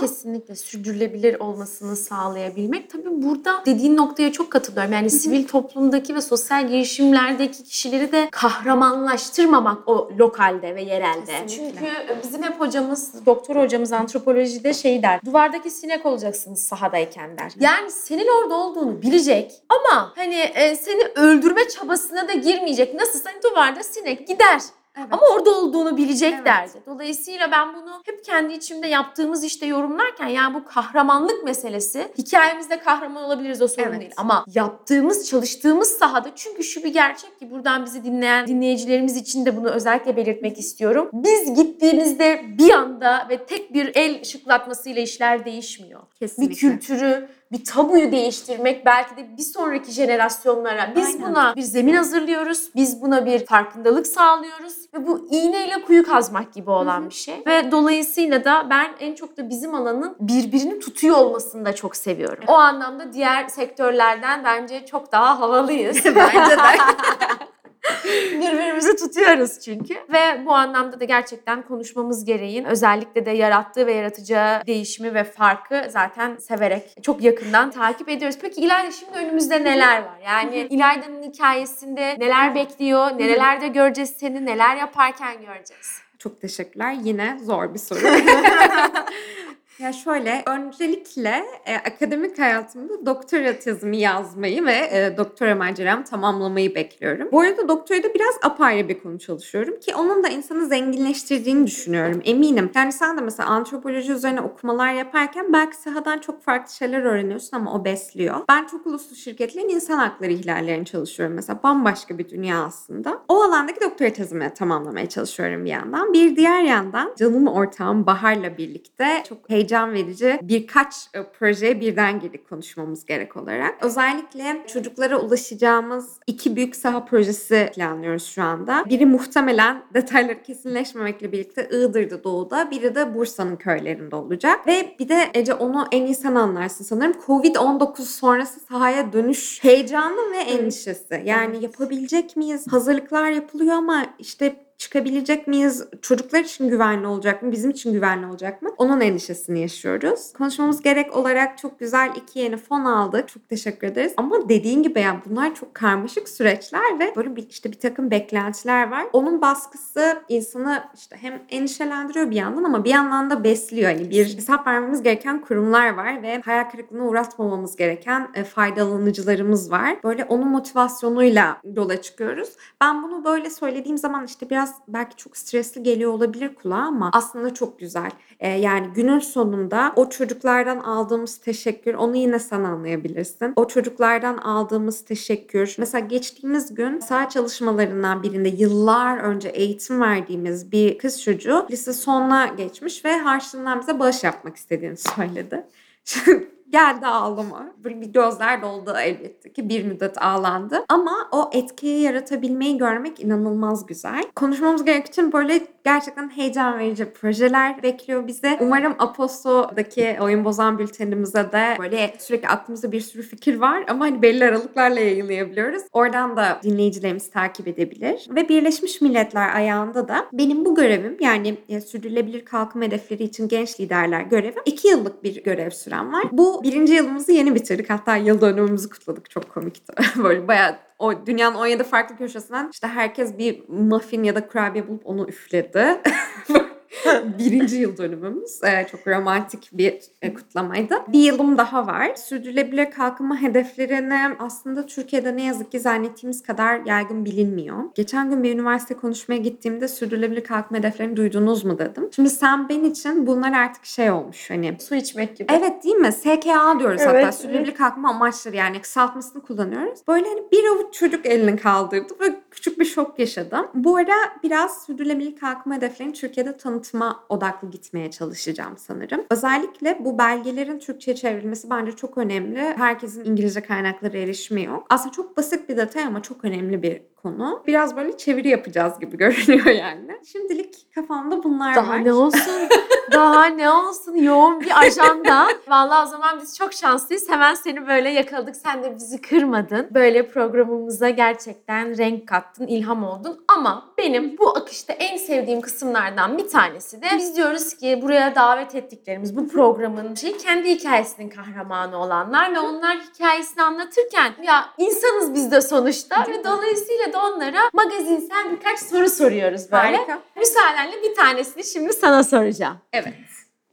Kesinlikle 0.00 0.56
sürdürülebilir 0.56 1.40
olmasını 1.40 1.96
sağlayabilmek. 1.96 2.90
Tabii 2.90 3.22
burada 3.22 3.62
dediğin 3.66 3.96
noktaya 3.96 4.32
çok 4.32 4.50
katılıyorum. 4.50 4.92
Yani 4.92 5.10
sivil 5.10 5.46
toplumdaki 5.46 6.14
ve 6.14 6.20
sosyal 6.20 6.68
girişimlerdeki 6.68 7.64
kişileri 7.64 8.12
de 8.12 8.28
kahramanlaştırmamak 8.32 9.88
o 9.88 10.10
lokalde 10.18 10.74
ve 10.74 10.82
yerelde. 10.82 11.42
Kesinlikle. 11.46 11.78
Çünkü 11.78 12.22
bizim 12.22 12.42
hep 12.42 12.60
hocamız, 12.60 13.26
doktor 13.26 13.56
hocamız 13.56 13.92
antropolojide 13.92 14.74
şey 14.74 15.02
der. 15.02 15.20
Duvardaki 15.24 15.70
sinek 15.70 16.06
olacaksınız 16.06 16.60
sahadayken 16.60 17.38
der. 17.38 17.52
Yani 17.60 17.90
senin 18.08 18.42
orada 18.42 18.54
olduğunu 18.54 19.02
bilecek 19.02 19.52
ama 19.68 20.12
hani 20.16 20.34
e, 20.34 20.76
seni 20.76 21.02
öldürme 21.14 21.68
çabasına 21.68 22.28
da 22.28 22.32
girmeyecek. 22.32 22.94
Nasıl 22.94 23.18
sen 23.18 23.34
duvarda 23.42 23.82
sinek 23.82 24.28
gider. 24.28 24.60
Evet. 24.98 25.08
Ama 25.10 25.22
orada 25.34 25.50
olduğunu 25.50 25.96
bileceklerdi. 25.96 26.70
Evet. 26.74 26.86
Dolayısıyla 26.86 27.50
ben 27.50 27.74
bunu 27.74 28.02
hep 28.04 28.24
kendi 28.24 28.54
içimde 28.54 28.86
yaptığımız 28.86 29.44
işte 29.44 29.66
yorumlarken 29.66 30.26
yani 30.26 30.54
bu 30.54 30.64
kahramanlık 30.64 31.44
meselesi 31.44 32.08
hikayemizde 32.18 32.78
kahraman 32.80 33.24
olabiliriz 33.24 33.62
o 33.62 33.68
sorun 33.68 33.88
Evet. 33.88 34.00
değil. 34.00 34.12
Ama 34.16 34.44
yaptığımız, 34.54 35.28
çalıştığımız 35.28 35.88
sahada 35.88 36.28
çünkü 36.34 36.64
şu 36.64 36.84
bir 36.84 36.92
gerçek 36.92 37.38
ki 37.38 37.50
buradan 37.50 37.84
bizi 37.84 38.04
dinleyen 38.04 38.46
dinleyicilerimiz 38.46 39.16
için 39.16 39.46
de 39.46 39.56
bunu 39.56 39.68
özellikle 39.68 40.16
belirtmek 40.16 40.58
istiyorum. 40.58 41.10
Biz 41.12 41.54
gittiğimizde 41.54 42.44
bir 42.58 42.70
anda 42.70 43.26
ve 43.30 43.46
tek 43.46 43.74
bir 43.74 43.96
el 43.96 44.24
şıklatmasıyla 44.24 45.02
işler 45.02 45.44
değişmiyor. 45.44 46.00
Kesinlikle. 46.18 46.50
Bir 46.54 46.56
kültürü, 46.56 47.28
bir 47.52 47.64
tabuyu 47.64 48.12
değiştirmek 48.12 48.86
belki 48.86 49.16
de 49.16 49.36
bir 49.36 49.42
sonraki 49.42 49.92
jenerasyonlara 49.92 50.92
biz 50.96 51.06
Aynen. 51.06 51.22
buna 51.22 51.56
bir 51.56 51.62
zemin 51.62 51.94
hazırlıyoruz. 51.94 52.68
Biz 52.74 53.02
buna 53.02 53.26
bir 53.26 53.46
farkındalık 53.46 54.06
sağlıyoruz 54.06 54.74
ve 54.94 55.06
bu 55.06 55.28
iğneyle 55.30 55.82
kuyu 55.82 56.06
kazmak 56.06 56.52
gibi 56.52 56.70
olan 56.70 57.08
bir 57.08 57.14
şey. 57.14 57.42
Ve 57.46 57.70
dolayısıyla 57.70 58.44
da 58.44 58.66
ben 58.70 58.90
en 59.00 59.14
çok 59.14 59.36
da 59.36 59.48
bizim 59.48 59.74
alanın 59.74 60.16
birbirini 60.20 60.78
tutuyor 60.78 61.16
olmasını 61.16 61.64
da 61.64 61.74
çok 61.74 61.96
seviyorum. 61.96 62.44
O 62.46 62.52
anlamda 62.52 63.12
diğer 63.12 63.48
sektörlerden 63.48 64.44
bence 64.44 64.86
çok 64.86 65.12
daha 65.12 65.40
havalıyız. 65.40 66.04
Bence 66.04 66.56
de. 66.56 66.58
Birbirimizi 68.32 68.96
tutuyoruz 68.96 69.60
çünkü. 69.60 69.94
Ve 69.94 70.46
bu 70.46 70.54
anlamda 70.54 71.00
da 71.00 71.04
gerçekten 71.04 71.62
konuşmamız 71.62 72.24
gereğin 72.24 72.64
özellikle 72.64 73.26
de 73.26 73.30
yarattığı 73.30 73.86
ve 73.86 73.92
yaratacağı 73.92 74.66
değişimi 74.66 75.14
ve 75.14 75.24
farkı 75.24 75.86
zaten 75.90 76.36
severek 76.36 76.94
çok 77.02 77.22
yakından 77.22 77.70
takip 77.70 78.08
ediyoruz. 78.08 78.38
Peki 78.42 78.60
İlayda 78.60 78.90
şimdi 78.90 79.18
önümüzde 79.18 79.64
neler 79.64 80.02
var? 80.02 80.18
Yani 80.24 80.66
İlayda'nın 80.70 81.22
hikayesinde 81.22 82.16
neler 82.18 82.54
bekliyor? 82.54 83.18
Nerelerde 83.18 83.68
göreceğiz 83.68 84.14
seni? 84.20 84.46
Neler 84.46 84.76
yaparken 84.76 85.40
göreceğiz? 85.40 85.98
Çok 86.18 86.40
teşekkürler. 86.40 86.96
Yine 87.02 87.38
zor 87.44 87.74
bir 87.74 87.78
soru. 87.78 87.98
ya 89.78 89.92
şöyle, 89.92 90.42
öncelikle 90.46 91.44
e, 91.66 91.76
akademik 91.76 92.38
hayatımda 92.38 93.06
doktora 93.06 93.58
tezimi 93.58 93.96
yazmayı 93.96 94.64
ve 94.64 94.72
e, 94.72 95.16
doktora 95.16 95.54
maceramı 95.54 96.04
tamamlamayı 96.04 96.74
bekliyorum. 96.74 97.28
Bu 97.32 97.40
arada 97.40 97.68
doktorada 97.68 98.14
biraz 98.14 98.34
apayrı 98.42 98.88
bir 98.88 98.98
konu 99.00 99.18
çalışıyorum 99.18 99.80
ki 99.80 99.94
onun 99.94 100.24
da 100.24 100.28
insanı 100.28 100.66
zenginleştirdiğini 100.66 101.66
düşünüyorum. 101.66 102.22
Eminim. 102.24 102.70
Yani 102.74 102.92
sen 102.92 103.18
de 103.18 103.20
mesela 103.20 103.48
antropoloji 103.48 104.12
üzerine 104.12 104.40
okumalar 104.40 104.92
yaparken 104.92 105.52
belki 105.52 105.76
sahadan 105.76 106.18
çok 106.18 106.42
farklı 106.42 106.74
şeyler 106.74 107.02
öğreniyorsun 107.02 107.56
ama 107.56 107.74
o 107.74 107.84
besliyor. 107.84 108.36
Ben 108.48 108.66
çok 108.66 108.86
uluslu 108.86 109.16
şirketlerin 109.16 109.68
insan 109.68 109.98
hakları 109.98 110.32
ihlallerini 110.32 110.84
çalışıyorum 110.84 111.36
mesela. 111.36 111.62
Bambaşka 111.62 112.18
bir 112.18 112.28
dünya 112.28 112.64
aslında. 112.64 113.22
O 113.28 113.42
alandaki 113.42 113.80
doktora 113.80 114.12
tezimi 114.12 114.54
tamamlamaya 114.54 115.08
çalışıyorum 115.08 115.64
bir 115.64 115.70
yandan. 115.70 116.12
Bir 116.12 116.36
diğer 116.36 116.62
yandan 116.62 117.14
canım 117.18 117.46
ortağım 117.46 118.06
Bahar'la 118.06 118.58
birlikte 118.58 119.22
çok 119.28 119.50
heyecan 119.68 119.92
verici 119.92 120.38
birkaç 120.42 120.94
e, 121.14 121.22
projeye 121.22 121.80
birden 121.80 122.20
girdik 122.20 122.48
konuşmamız 122.48 123.04
gerek 123.06 123.36
olarak. 123.36 123.84
Özellikle 123.84 124.66
çocuklara 124.66 125.20
ulaşacağımız 125.20 126.18
iki 126.26 126.56
büyük 126.56 126.76
saha 126.76 127.04
projesi 127.04 127.70
planlıyoruz 127.74 128.24
şu 128.26 128.42
anda. 128.42 128.84
Biri 128.88 129.06
muhtemelen 129.06 129.82
detayları 129.94 130.42
kesinleşmemekle 130.42 131.32
birlikte 131.32 131.68
Iğdır'da 131.72 132.24
doğuda, 132.24 132.70
biri 132.70 132.94
de 132.94 133.14
Bursa'nın 133.14 133.56
köylerinde 133.56 134.16
olacak. 134.16 134.66
Ve 134.66 134.96
bir 134.98 135.08
de 135.08 135.30
Ece 135.34 135.54
onu 135.54 135.86
en 135.92 136.06
iyi 136.06 136.14
sen 136.14 136.34
anlarsın 136.34 136.84
sanırım. 136.84 137.12
Covid-19 137.26 138.02
sonrası 138.02 138.60
sahaya 138.60 139.12
dönüş 139.12 139.64
heyecanı 139.64 140.32
ve 140.32 140.38
endişesi. 140.38 141.22
Yani 141.24 141.62
yapabilecek 141.62 142.36
miyiz? 142.36 142.66
Hazırlıklar 142.70 143.30
yapılıyor 143.30 143.74
ama 143.74 144.06
işte 144.18 144.67
çıkabilecek 144.78 145.46
miyiz? 145.46 145.84
Çocuklar 146.02 146.40
için 146.40 146.68
güvenli 146.68 147.06
olacak 147.06 147.42
mı? 147.42 147.52
Bizim 147.52 147.70
için 147.70 147.92
güvenli 147.92 148.26
olacak 148.26 148.62
mı? 148.62 148.70
Onun 148.78 149.00
endişesini 149.00 149.60
yaşıyoruz. 149.60 150.32
Konuşmamız 150.32 150.82
gerek 150.82 151.16
olarak 151.16 151.58
çok 151.58 151.80
güzel 151.80 152.12
iki 152.16 152.38
yeni 152.38 152.56
fon 152.56 152.84
aldık. 152.84 153.28
Çok 153.28 153.48
teşekkür 153.48 153.86
ederiz. 153.86 154.12
Ama 154.16 154.48
dediğin 154.48 154.82
gibi 154.82 155.00
yani 155.00 155.20
bunlar 155.30 155.54
çok 155.54 155.74
karmaşık 155.74 156.28
süreçler 156.28 156.98
ve 156.98 157.12
böyle 157.16 157.36
bir 157.36 157.48
işte 157.50 157.72
bir 157.72 157.78
takım 157.78 158.10
beklentiler 158.10 158.90
var. 158.90 159.06
Onun 159.12 159.40
baskısı 159.40 160.22
insanı 160.28 160.84
işte 160.94 161.16
hem 161.20 161.42
endişelendiriyor 161.48 162.30
bir 162.30 162.36
yandan 162.36 162.64
ama 162.64 162.84
bir 162.84 162.90
yandan 162.90 163.30
da 163.30 163.44
besliyor. 163.44 163.92
Hani 163.92 164.10
bir 164.10 164.36
hesap 164.36 164.66
vermemiz 164.66 165.02
gereken 165.02 165.40
kurumlar 165.40 165.94
var 165.94 166.22
ve 166.22 166.40
hayal 166.40 166.70
kırıklığına 166.70 167.04
uğratmamamız 167.04 167.76
gereken 167.76 168.30
e, 168.34 168.44
faydalanıcılarımız 168.44 169.70
var. 169.70 169.96
Böyle 170.04 170.24
onun 170.24 170.48
motivasyonuyla 170.48 171.60
yola 171.64 172.02
çıkıyoruz. 172.02 172.56
Ben 172.80 173.02
bunu 173.02 173.24
böyle 173.24 173.50
söylediğim 173.50 173.98
zaman 173.98 174.24
işte 174.24 174.50
biraz 174.50 174.67
belki 174.88 175.16
çok 175.16 175.36
stresli 175.36 175.82
geliyor 175.82 176.12
olabilir 176.12 176.54
kulağa 176.54 176.76
ama 176.76 177.10
aslında 177.12 177.54
çok 177.54 177.78
güzel. 177.78 178.10
Ee, 178.40 178.48
yani 178.48 178.86
günün 178.94 179.18
sonunda 179.18 179.92
o 179.96 180.08
çocuklardan 180.08 180.78
aldığımız 180.78 181.36
teşekkür 181.36 181.94
onu 181.94 182.16
yine 182.16 182.38
sen 182.38 182.64
anlayabilirsin. 182.64 183.52
O 183.56 183.68
çocuklardan 183.68 184.36
aldığımız 184.36 185.04
teşekkür. 185.04 185.74
Mesela 185.78 186.06
geçtiğimiz 186.06 186.74
gün 186.74 187.00
saha 187.00 187.28
çalışmalarından 187.28 188.22
birinde 188.22 188.48
yıllar 188.48 189.18
önce 189.18 189.48
eğitim 189.48 190.00
verdiğimiz 190.00 190.72
bir 190.72 190.98
kız 190.98 191.22
çocuğu 191.22 191.66
lise 191.70 191.92
sonuna 191.92 192.46
geçmiş 192.46 193.04
ve 193.04 193.18
harçlığından 193.18 193.80
bize 193.80 193.98
bağış 193.98 194.24
yapmak 194.24 194.56
istediğini 194.56 194.96
söyledi. 194.96 195.66
geldi 196.70 197.06
ağlama. 197.06 197.66
Böyle 197.84 198.00
bir 198.00 198.06
gözler 198.06 198.62
doldu 198.62 198.94
elbette 198.98 199.52
ki 199.52 199.68
bir 199.68 199.84
müddet 199.84 200.22
ağlandı. 200.22 200.84
Ama 200.88 201.28
o 201.32 201.50
etkiyi 201.52 202.00
yaratabilmeyi 202.00 202.78
görmek 202.78 203.20
inanılmaz 203.20 203.86
güzel. 203.86 204.24
Konuşmamız 204.36 204.84
gerek 204.84 205.06
için 205.06 205.32
böyle 205.32 205.60
gerçekten 205.84 206.28
heyecan 206.28 206.78
verici 206.78 207.12
projeler 207.12 207.82
bekliyor 207.82 208.26
bizi. 208.26 208.56
Umarım 208.60 208.94
Aposto'daki 208.98 210.16
oyun 210.20 210.44
bozan 210.44 210.78
bültenimize 210.78 211.52
de 211.52 211.76
böyle 211.78 212.14
sürekli 212.18 212.48
aklımızda 212.48 212.92
bir 212.92 213.00
sürü 213.00 213.22
fikir 213.22 213.60
var 213.60 213.84
ama 213.88 214.04
hani 214.04 214.22
belli 214.22 214.44
aralıklarla 214.44 215.00
yayınlayabiliyoruz. 215.00 215.82
Oradan 215.92 216.36
da 216.36 216.60
dinleyicilerimiz 216.62 217.30
takip 217.30 217.68
edebilir. 217.68 218.26
Ve 218.30 218.48
Birleşmiş 218.48 219.00
Milletler 219.00 219.54
ayağında 219.56 220.08
da 220.08 220.26
benim 220.32 220.64
bu 220.64 220.74
görevim 220.74 221.16
yani 221.20 221.56
e, 221.68 221.80
sürdürülebilir 221.80 222.44
kalkınma 222.44 222.86
hedefleri 222.86 223.22
için 223.22 223.48
genç 223.48 223.80
liderler 223.80 224.20
görevi 224.22 224.56
iki 224.64 224.88
yıllık 224.88 225.24
bir 225.24 225.44
görev 225.44 225.70
sürem 225.70 226.12
var. 226.12 226.24
Bu 226.32 226.57
birinci 226.62 226.92
yılımızı 226.92 227.32
yeni 227.32 227.54
bitirdik. 227.54 227.90
Hatta 227.90 228.16
yıl 228.16 228.40
dönümümüzü 228.40 228.88
kutladık. 228.90 229.30
Çok 229.30 229.50
komikti. 229.50 229.92
Böyle 230.22 230.48
bayağı 230.48 230.76
o 230.98 231.26
dünyanın 231.26 231.54
17 231.54 231.84
farklı 231.84 232.16
köşesinden 232.16 232.68
işte 232.72 232.86
herkes 232.86 233.38
bir 233.38 233.68
muffin 233.68 234.24
ya 234.24 234.34
da 234.34 234.46
kurabiye 234.46 234.88
bulup 234.88 235.06
onu 235.06 235.28
üfledi. 235.28 236.02
Birinci 237.38 237.76
yıl 237.76 237.96
dönümümüz. 237.96 238.60
Ee, 238.64 238.86
çok 238.90 239.06
romantik 239.06 239.70
bir 239.72 240.00
e, 240.22 240.34
kutlamaydı. 240.34 240.94
Bir 241.08 241.18
yılım 241.18 241.58
daha 241.58 241.86
var. 241.86 242.14
Sürdürülebilir 242.14 242.90
kalkınma 242.90 243.42
hedeflerini 243.42 244.36
aslında 244.38 244.86
Türkiye'de 244.86 245.36
ne 245.36 245.44
yazık 245.44 245.72
ki 245.72 245.80
zannettiğimiz 245.80 246.42
kadar 246.42 246.80
yaygın 246.86 247.24
bilinmiyor. 247.24 247.78
Geçen 247.94 248.30
gün 248.30 248.42
bir 248.42 248.54
üniversite 248.54 248.94
konuşmaya 248.94 249.38
gittiğimde 249.38 249.88
sürdürülebilir 249.88 250.44
kalkınma 250.44 250.78
hedeflerini 250.78 251.16
duydunuz 251.16 251.64
mu 251.64 251.78
dedim. 251.78 252.08
Şimdi 252.16 252.30
sen 252.30 252.68
ben 252.68 252.84
için 252.84 253.26
bunlar 253.26 253.52
artık 253.52 253.84
şey 253.86 254.10
olmuş 254.10 254.50
hani 254.50 254.76
Su 254.80 254.94
içmek 254.94 255.36
gibi. 255.36 255.52
Evet 255.52 255.84
değil 255.84 255.96
mi? 255.96 256.12
SKA 256.12 256.78
diyoruz 256.78 257.00
Evet, 257.04 257.24
hatta. 257.24 257.32
Sürdürülebilir 257.32 257.74
kalkınma 257.74 258.10
amaçları 258.10 258.56
yani 258.56 258.80
kısaltmasını 258.80 259.42
kullanıyoruz. 259.42 260.00
Böyle 260.08 260.28
hani 260.28 260.40
bir 260.52 260.64
avuç 260.64 260.94
çocuk 260.94 261.26
elini 261.26 261.56
kaldırdı 261.56 262.14
ve 262.20 262.34
küçük 262.58 262.78
bir 262.80 262.84
şok 262.84 263.18
yaşadım. 263.18 263.66
Bu 263.74 263.96
ara 263.96 264.14
biraz 264.42 264.84
sürdürülebilir 264.84 265.36
kalkınma 265.36 265.76
hedeflerini 265.76 266.12
Türkiye'de 266.12 266.56
tanıtma 266.56 267.24
odaklı 267.28 267.70
gitmeye 267.70 268.10
çalışacağım 268.10 268.76
sanırım. 268.76 269.20
Özellikle 269.30 269.96
bu 270.04 270.18
belgelerin 270.18 270.78
Türkçe'ye 270.78 271.14
çevrilmesi 271.16 271.70
bence 271.70 271.92
çok 271.96 272.18
önemli. 272.18 272.58
Herkesin 272.76 273.24
İngilizce 273.24 273.60
kaynakları 273.60 274.18
erişimi 274.18 274.64
yok. 274.64 274.86
Aslında 274.90 275.12
çok 275.12 275.36
basit 275.36 275.68
bir 275.68 275.76
detay 275.76 276.04
ama 276.04 276.22
çok 276.22 276.44
önemli 276.44 276.82
bir 276.82 277.02
konu. 277.16 277.62
Biraz 277.66 277.96
böyle 277.96 278.16
çeviri 278.16 278.48
yapacağız 278.48 278.98
gibi 279.00 279.16
görünüyor 279.16 279.66
yani. 279.66 280.10
Şimdilik 280.32 280.94
kafamda 280.94 281.42
bunlar 281.44 281.74
Daha 281.74 281.90
var. 281.90 282.04
ne 282.04 282.12
olsun? 282.12 282.40
Daha 283.12 283.27
ne 283.44 283.70
olsun? 283.70 284.16
Yoğun 284.16 284.60
bir 284.60 284.80
ajanda. 284.80 285.48
Vallahi 285.68 286.06
o 286.06 286.10
zaman 286.10 286.40
biz 286.40 286.56
çok 286.58 286.72
şanslıyız. 286.72 287.28
Hemen 287.30 287.54
seni 287.54 287.86
böyle 287.86 288.10
yakaladık. 288.10 288.56
Sen 288.56 288.82
de 288.82 288.94
bizi 288.96 289.20
kırmadın. 289.20 289.88
Böyle 289.90 290.28
programımıza 290.28 291.10
gerçekten 291.10 291.98
renk 291.98 292.28
kattın, 292.28 292.66
ilham 292.66 293.04
oldun. 293.04 293.44
Ama 293.48 293.84
benim 293.98 294.38
bu 294.38 294.56
akışta 294.56 294.92
en 294.92 295.16
sevdiğim 295.16 295.60
kısımlardan 295.60 296.38
bir 296.38 296.48
tanesi 296.48 297.02
de 297.02 297.06
biz 297.16 297.36
diyoruz 297.36 297.76
ki 297.76 297.98
buraya 298.02 298.34
davet 298.34 298.74
ettiklerimiz 298.74 299.36
bu 299.36 299.48
programın 299.48 300.14
şey 300.14 300.36
kendi 300.36 300.70
hikayesinin 300.70 301.28
kahramanı 301.28 301.96
olanlar 301.96 302.54
ve 302.54 302.58
onlar 302.58 302.96
hikayesini 302.96 303.62
anlatırken 303.62 304.32
ya 304.42 304.64
insanız 304.78 305.34
biz 305.34 305.52
de 305.52 305.60
sonuçta 305.60 306.24
ve 306.28 306.44
dolayısıyla 306.44 307.12
da 307.12 307.18
onlara 307.22 307.58
magazinsel 307.72 308.50
birkaç 308.50 308.78
soru 308.78 309.08
soruyoruz 309.08 309.72
böyle. 309.72 309.96
Harika. 309.96 310.18
Müsaadenle 310.36 311.02
bir 311.02 311.14
tanesini 311.14 311.64
şimdi 311.64 311.92
sana 311.92 312.24
soracağım. 312.24 312.78
Evet. 312.92 313.14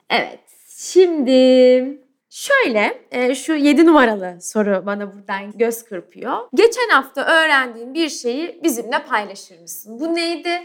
Evet. 0.10 0.40
Şimdi 0.78 1.32
şöyle 2.30 3.02
e, 3.12 3.36
şu 3.36 3.54
7 3.54 3.86
numaralı 3.86 4.38
soru 4.42 4.84
bana 4.86 5.14
buradan 5.14 5.52
göz 5.56 5.84
kırpıyor. 5.84 6.38
Geçen 6.54 6.90
hafta 6.90 7.26
öğrendiğin 7.26 7.94
bir 7.94 8.10
şeyi 8.10 8.60
bizimle 8.64 9.04
paylaşır 9.04 9.60
mısın? 9.62 10.00
Bu 10.00 10.16
neydi? 10.16 10.62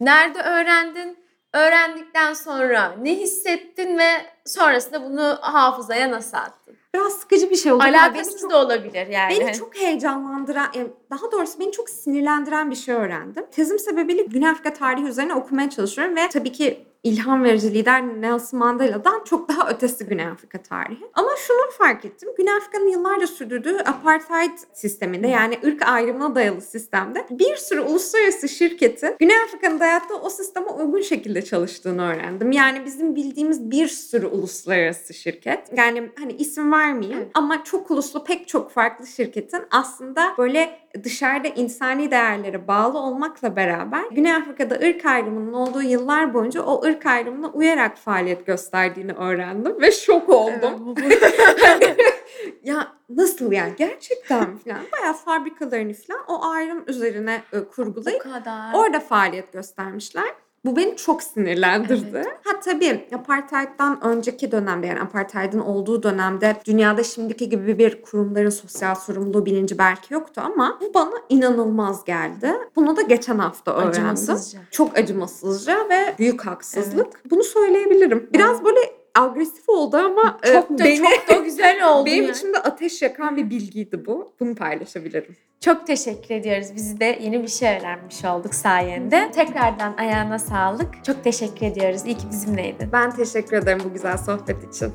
Nerede 0.00 0.40
öğrendin? 0.42 1.18
Öğrendikten 1.54 2.32
sonra 2.34 2.94
ne 3.02 3.14
hissettin 3.16 3.98
ve 3.98 4.10
sonrasında 4.46 5.04
bunu 5.04 5.38
hafızaya 5.40 6.10
nasıl 6.10 6.36
attın? 6.36 6.76
Biraz 6.94 7.12
sıkıcı 7.12 7.50
bir 7.50 7.56
şey 7.56 7.72
oldu. 7.72 7.82
Alakasız 7.82 8.40
çok- 8.40 8.50
da 8.50 8.64
olabilir 8.64 9.06
yani. 9.06 9.40
Beni 9.40 9.52
çok 9.52 9.76
heyecanlandıran, 9.76 10.66
e, 10.74 10.80
daha 11.10 11.32
doğrusu 11.32 11.60
beni 11.60 11.72
çok 11.72 11.90
sinirlendiren 11.90 12.70
bir 12.70 12.76
şey 12.76 12.94
öğrendim. 12.94 13.46
Tezim 13.50 13.78
sebebiyle 13.78 14.22
Güney 14.22 14.48
Afrika 14.48 14.74
tarihi 14.74 15.04
üzerine 15.04 15.34
okumaya 15.34 15.70
çalışıyorum 15.70 16.16
ve 16.16 16.28
tabii 16.28 16.52
ki 16.52 16.86
ilham 17.02 17.44
verici 17.44 17.74
lider 17.74 18.02
Nelson 18.02 18.58
Mandela'dan 18.58 19.24
çok 19.24 19.48
daha 19.48 19.70
ötesi 19.70 20.06
Güney 20.06 20.26
Afrika 20.26 20.62
tarihi. 20.62 21.04
Ama 21.14 21.30
şunu 21.36 21.70
fark 21.78 22.04
ettim. 22.04 22.28
Güney 22.36 22.54
Afrika'nın 22.54 22.88
yıllarca 22.88 23.26
sürdürdüğü 23.26 23.78
apartheid 23.78 24.58
sisteminde 24.72 25.28
yani 25.28 25.58
ırk 25.66 25.88
ayrımına 25.88 26.34
dayalı 26.34 26.60
sistemde 26.60 27.26
bir 27.30 27.56
sürü 27.56 27.80
uluslararası 27.80 28.48
şirketi 28.48 29.16
Güney 29.18 29.36
Afrika'nın 29.36 29.80
dayattığı 29.80 30.16
o 30.16 30.30
sisteme 30.30 30.70
uygun 30.70 31.00
şekilde 31.00 31.42
çalıştığını 31.42 32.02
öğrendim. 32.02 32.52
Yani 32.52 32.84
bizim 32.84 33.16
bildiğimiz 33.16 33.70
bir 33.70 33.88
sürü 33.88 34.26
uluslararası 34.26 35.14
şirket. 35.14 35.78
Yani 35.78 36.10
hani 36.18 36.32
isim 36.32 36.72
vermeyeyim 36.72 37.28
ama 37.34 37.64
çok 37.64 37.90
uluslu 37.90 38.24
pek 38.24 38.48
çok 38.48 38.70
farklı 38.70 39.06
şirketin 39.06 39.62
aslında 39.70 40.34
böyle 40.38 40.81
dışarıda 41.04 41.48
insani 41.48 42.10
değerlere 42.10 42.68
bağlı 42.68 42.98
olmakla 42.98 43.56
beraber 43.56 44.04
Güney 44.10 44.34
Afrika'da 44.34 44.74
ırk 44.74 45.04
ayrımının 45.06 45.52
olduğu 45.52 45.82
yıllar 45.82 46.34
boyunca 46.34 46.62
o 46.62 46.84
ırk 46.84 47.06
ayrımına 47.06 47.48
uyarak 47.48 47.96
faaliyet 47.96 48.46
gösterdiğini 48.46 49.12
öğrendim 49.12 49.80
ve 49.80 49.92
şok 49.92 50.28
oldum. 50.28 50.94
ya 52.62 52.92
nasıl 53.08 53.52
yani 53.52 53.72
gerçekten 53.78 54.56
falan 54.56 54.82
bayağı 54.92 55.14
fabrikalarını 55.14 55.92
falan 55.94 56.20
o 56.28 56.44
ayrım 56.44 56.84
üzerine 56.86 57.42
e, 57.52 57.64
kurgulayıp 57.64 58.26
orada 58.74 59.00
faaliyet 59.00 59.52
göstermişler. 59.52 60.34
Bu 60.64 60.76
beni 60.76 60.96
çok 60.96 61.22
sinirlendirdi. 61.22 62.22
Ha 62.44 62.60
tabii 62.64 63.08
apartheid'den 63.14 64.04
önceki 64.04 64.52
dönemde 64.52 64.86
yani 64.86 65.00
apartheid'in 65.00 65.58
olduğu 65.58 66.02
dönemde 66.02 66.56
dünyada 66.66 67.02
şimdiki 67.02 67.48
gibi 67.48 67.78
bir 67.78 68.02
kurumların 68.02 68.50
sosyal 68.50 68.94
sorumluluğu 68.94 69.46
bilinci 69.46 69.78
belki 69.78 70.14
yoktu 70.14 70.42
ama 70.44 70.78
bu 70.80 70.94
bana 70.94 71.14
inanılmaz 71.28 72.04
geldi. 72.04 72.52
Bunu 72.76 72.96
da 72.96 73.02
geçen 73.02 73.38
hafta 73.38 73.72
öğrendim. 73.72 73.90
Acımasızca. 73.90 74.58
Çok 74.70 74.98
acımasızca 74.98 75.88
ve 75.90 76.14
büyük 76.18 76.46
haksızlık. 76.46 77.30
Bunu 77.30 77.42
söyleyebilirim. 77.42 78.30
Biraz 78.32 78.64
böyle 78.64 79.01
agresif 79.14 79.68
oldu 79.68 79.96
ama 79.96 80.38
e, 80.42 80.52
Çok 80.52 80.70
da 80.70 80.84
beni, 80.84 80.96
çok 81.26 81.28
da 81.28 81.40
güzel 81.44 81.88
oldu. 81.88 82.06
benim 82.06 82.22
yani. 82.24 82.32
içimde 82.36 82.58
ateş 82.58 83.02
yakan 83.02 83.36
bir 83.36 83.50
bilgiydi 83.50 84.06
bu. 84.06 84.32
Bunu 84.40 84.54
paylaşabilirim. 84.54 85.36
Çok 85.60 85.86
teşekkür 85.86 86.34
ediyoruz. 86.34 86.66
Biz 86.76 87.00
de 87.00 87.18
yeni 87.22 87.42
bir 87.42 87.48
şey 87.48 87.76
öğrenmiş 87.78 88.24
olduk 88.24 88.54
sayende. 88.54 89.30
Tekrardan 89.30 89.94
ayağına 89.98 90.38
sağlık. 90.38 91.04
Çok 91.04 91.24
teşekkür 91.24 91.66
ediyoruz. 91.66 92.02
İyi 92.06 92.16
ki 92.16 92.24
bizimleydin. 92.30 92.92
Ben 92.92 93.10
teşekkür 93.10 93.56
ederim 93.56 93.80
bu 93.84 93.92
güzel 93.92 94.18
sohbet 94.18 94.74
için. 94.74 94.92